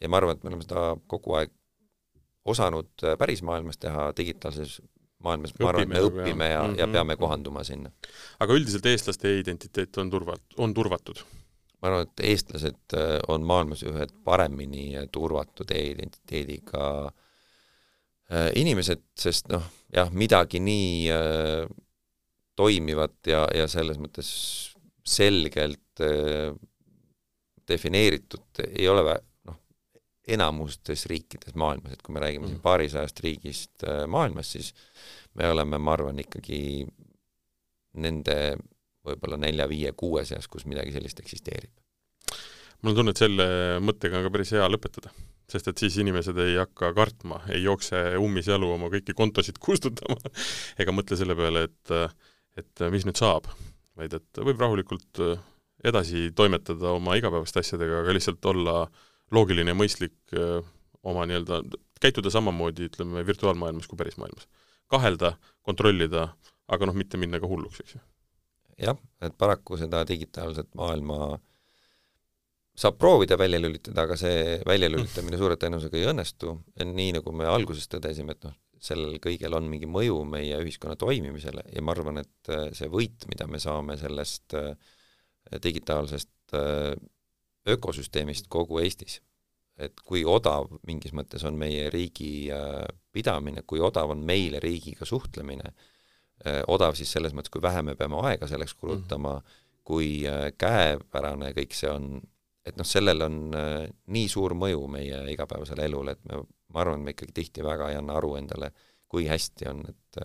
ja 0.00 0.10
ma 0.10 0.20
arvan, 0.20 0.36
et 0.36 0.44
me 0.44 0.52
oleme 0.52 0.66
seda 0.66 0.92
kogu 1.10 1.34
aeg 1.38 1.52
osanud 2.48 2.90
äh, 3.04 3.16
päris 3.20 3.42
maailmas 3.46 3.80
teha, 3.82 4.10
digitaalses 4.16 4.78
maailmas, 5.24 5.54
ma 5.58 5.72
arvan, 5.72 5.86
et 5.86 5.94
me 5.94 6.04
õpime 6.06 6.50
ja, 6.50 6.62
ja, 6.62 6.70
ja 6.82 6.86
mhm. 6.86 6.94
peame 6.94 7.18
kohanduma 7.20 7.64
sinna. 7.66 7.92
aga 8.40 8.56
üldiselt 8.56 8.86
eestlaste 8.86 9.38
identiteet 9.40 9.98
on 10.02 10.12
turvat-, 10.14 10.58
on 10.58 10.74
turvatud? 10.74 11.22
ma 11.78 11.90
arvan, 11.90 12.08
et 12.08 12.24
eestlased 12.32 12.96
äh, 12.98 13.18
on 13.30 13.46
maailmas 13.46 13.84
ühed 13.86 14.14
paremini 14.26 14.90
turvatud 15.14 15.70
e-identiteediga 15.74 16.86
äh, 17.08 18.48
inimesed, 18.58 19.04
sest 19.18 19.50
noh, 19.52 19.66
jah, 19.94 20.10
midagi 20.14 20.62
nii 20.62 21.12
äh, 21.14 21.68
toimivat 22.58 23.30
ja, 23.30 23.44
ja 23.54 23.68
selles 23.70 24.00
mõttes 24.02 24.28
selgelt 25.06 26.02
äh, 26.02 26.50
defineeritud 27.68 28.62
ei 28.68 28.88
ole 28.88 29.04
enamustes 30.28 31.06
riikides 31.10 31.56
maailmas, 31.58 31.94
et 31.94 32.02
kui 32.04 32.14
me 32.14 32.22
räägime 32.22 32.48
siin 32.48 32.58
mm. 32.58 32.64
paarisajast 32.64 33.20
riigist 33.24 33.84
äh, 33.86 34.04
maailmas, 34.10 34.52
siis 34.56 34.72
me 35.38 35.48
oleme, 35.50 35.80
ma 35.80 35.94
arvan, 35.96 36.20
ikkagi 36.22 36.60
nende 37.98 38.36
võib-olla 39.08 39.38
nelja-viie-kuue 39.40 40.24
seas, 40.28 40.48
kus 40.50 40.66
midagi 40.68 40.92
sellist 40.94 41.20
eksisteerib. 41.22 41.72
mul 42.82 42.92
on 42.92 43.00
tunne, 43.00 43.14
et 43.14 43.22
selle 43.22 43.48
mõttega 43.82 44.18
on 44.18 44.26
ka 44.26 44.32
päris 44.34 44.52
hea 44.54 44.68
lõpetada, 44.68 45.12
sest 45.50 45.70
et 45.72 45.84
siis 45.84 45.96
inimesed 46.02 46.38
ei 46.44 46.58
hakka 46.60 46.92
kartma, 46.96 47.40
ei 47.54 47.64
jookse 47.64 48.02
ummisjalu 48.20 48.70
oma 48.74 48.90
kõiki 48.92 49.16
kontosid 49.16 49.58
kustutama 49.64 50.18
ega 50.78 50.94
mõtle 50.94 51.18
selle 51.20 51.38
peale, 51.38 51.68
et 51.70 51.96
et 52.58 52.80
mis 52.90 53.04
nüüd 53.06 53.14
saab, 53.14 53.44
vaid 53.94 54.16
et 54.18 54.40
võib 54.42 54.58
rahulikult 54.58 55.20
edasi 55.86 56.32
toimetada 56.34 56.90
oma 56.96 57.14
igapäevaste 57.18 57.62
asjadega, 57.62 58.00
aga 58.02 58.14
lihtsalt 58.16 58.48
olla 58.50 58.80
loogiline 59.34 59.74
ja 59.74 59.76
mõistlik 59.76 60.36
oma 61.08 61.26
nii-öelda, 61.28 61.62
käituda 62.00 62.30
samamoodi, 62.32 62.88
ütleme, 62.90 63.24
virtuaalmaailmas 63.26 63.88
kui 63.88 63.98
pärismaailmas. 63.98 64.48
kahelda, 64.88 65.34
kontrollida, 65.62 66.28
aga 66.68 66.86
noh, 66.88 66.96
mitte 66.96 67.20
minna 67.20 67.40
ka 67.40 67.48
hulluks, 67.48 67.82
eks 67.82 67.96
ju. 67.96 68.00
jah, 68.86 68.96
et 69.20 69.34
paraku 69.38 69.76
seda 69.76 70.04
digitaalset 70.08 70.70
maailma 70.78 71.38
saab 72.78 72.98
proovida 72.98 73.38
välja 73.38 73.58
lülitada, 73.60 74.04
aga 74.06 74.16
see 74.16 74.60
väljalülitamine 74.66 75.38
suure 75.40 75.58
tõenäosusega 75.60 75.98
ei 75.98 76.08
õnnestu, 76.12 76.54
nii 76.86 77.18
nagu 77.18 77.34
me 77.34 77.48
alguses 77.50 77.90
tõdesime, 77.90 78.36
et 78.36 78.48
noh, 78.48 78.56
sellel 78.78 79.18
kõigel 79.22 79.56
on 79.58 79.66
mingi 79.70 79.88
mõju 79.90 80.22
meie 80.30 80.60
ühiskonna 80.62 80.94
toimimisele 80.98 81.64
ja 81.74 81.82
ma 81.82 81.94
arvan, 81.96 82.22
et 82.22 82.52
see 82.78 82.90
võit, 82.92 83.26
mida 83.30 83.48
me 83.50 83.58
saame 83.62 83.98
sellest 83.98 84.54
äh, 84.54 84.70
digitaalsest 85.64 86.54
äh, 86.54 86.94
ökosüsteemist 87.74 88.48
kogu 88.48 88.80
Eestis. 88.84 89.22
et 89.78 90.00
kui 90.02 90.24
odav 90.26 90.72
mingis 90.90 91.12
mõttes 91.14 91.44
on 91.46 91.54
meie 91.54 91.84
riigi 91.94 92.48
äh, 92.50 92.82
pidamine, 93.14 93.62
kui 93.62 93.78
odav 93.78 94.10
on 94.10 94.24
meile 94.26 94.58
riigiga 94.58 95.06
suhtlemine, 95.06 95.70
äh, 96.42 96.64
odav 96.66 96.96
siis 96.98 97.12
selles 97.14 97.30
mõttes, 97.30 97.52
kui 97.54 97.62
vähe 97.62 97.84
me 97.86 97.94
peame 97.94 98.18
aega 98.26 98.48
selleks 98.50 98.74
kulutama 98.74 99.36
mm, 99.36 99.38
-hmm. 99.38 99.62
kui 99.84 100.08
käepärane 100.58 101.52
kõik 101.54 101.78
see 101.78 101.90
on, 101.90 102.20
et 102.66 102.76
noh, 102.76 102.86
sellel 102.86 103.22
on 103.22 103.38
nii 104.06 104.28
suur 104.28 104.54
mõju 104.54 104.82
meie 104.90 105.22
igapäevasele 105.32 105.84
elule, 105.86 106.12
et 106.12 106.24
me, 106.24 106.42
ma 106.74 106.80
arvan, 106.80 107.00
me 107.00 107.14
ikkagi 107.14 107.32
tihti 107.32 107.64
väga 107.64 107.90
ei 107.90 107.96
anna 107.96 108.18
aru 108.18 108.34
endale, 108.36 108.72
kui 109.08 109.28
hästi 109.30 109.70
on, 109.70 109.86
et 109.88 110.20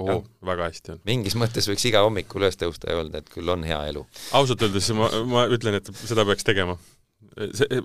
oo, 0.00 0.18
väga 0.46 0.70
hästi 0.70 0.94
on. 0.94 1.02
mingis 1.08 1.36
mõttes 1.38 1.68
võiks 1.70 1.84
iga 1.88 2.02
hommikul 2.06 2.42
üles 2.42 2.58
tõusta 2.60 2.90
ja 2.90 2.98
öelda, 3.00 3.22
et 3.22 3.30
küll 3.32 3.52
on 3.52 3.64
hea 3.66 3.78
elu. 3.92 4.04
ausalt 4.38 4.64
öeldes 4.64 4.90
ma, 4.96 5.08
ma 5.28 5.46
ütlen, 5.52 5.78
et 5.80 5.92
seda 6.00 6.26
peaks 6.28 6.46
tegema. 6.48 6.78
see 7.56 7.80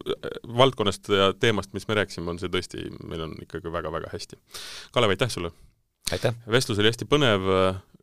valdkonnast 0.61 1.09
ja 1.13 1.31
teemast, 1.39 1.73
mis 1.73 1.87
me 1.87 1.99
rääkisime, 1.99 2.33
on 2.33 2.39
see 2.41 2.51
tõesti, 2.51 2.87
meil 3.03 3.27
on 3.27 3.35
ikkagi 3.43 3.71
väga-väga 3.71 4.11
hästi. 4.11 4.39
Kalev, 4.95 5.15
aitäh 5.15 5.31
sulle! 5.31 5.53
vestlus 6.47 6.79
oli 6.79 6.87
hästi 6.91 7.05
põnev, 7.09 7.43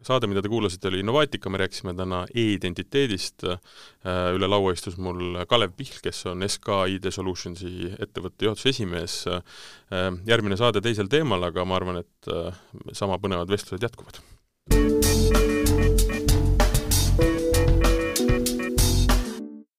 saade, 0.06 0.28
mida 0.30 0.42
te 0.44 0.50
kuulasite, 0.52 0.90
oli 0.90 1.00
Innovaatika, 1.04 1.50
me 1.52 1.60
rääkisime 1.62 1.94
täna 1.98 2.24
e-identiteedist, 2.34 3.46
üle 4.36 4.50
laua 4.50 4.74
istus 4.76 4.98
mul 5.00 5.40
Kalev 5.50 5.74
Pihl, 5.78 5.98
kes 6.04 6.24
on 6.32 6.44
SK 6.48 6.84
ID 6.96 7.10
Solutionsi 7.14 7.90
ettevõtte 7.94 8.48
juhatuse 8.48 8.72
esimees, 8.74 9.18
järgmine 10.28 10.60
saade 10.60 10.84
teisel 10.84 11.10
teemal, 11.12 11.50
aga 11.50 11.66
ma 11.68 11.80
arvan, 11.80 12.04
et 12.04 12.96
sama 12.96 13.20
põnevad 13.22 13.52
vestlused 13.52 13.84
jätkuvad 13.84 14.22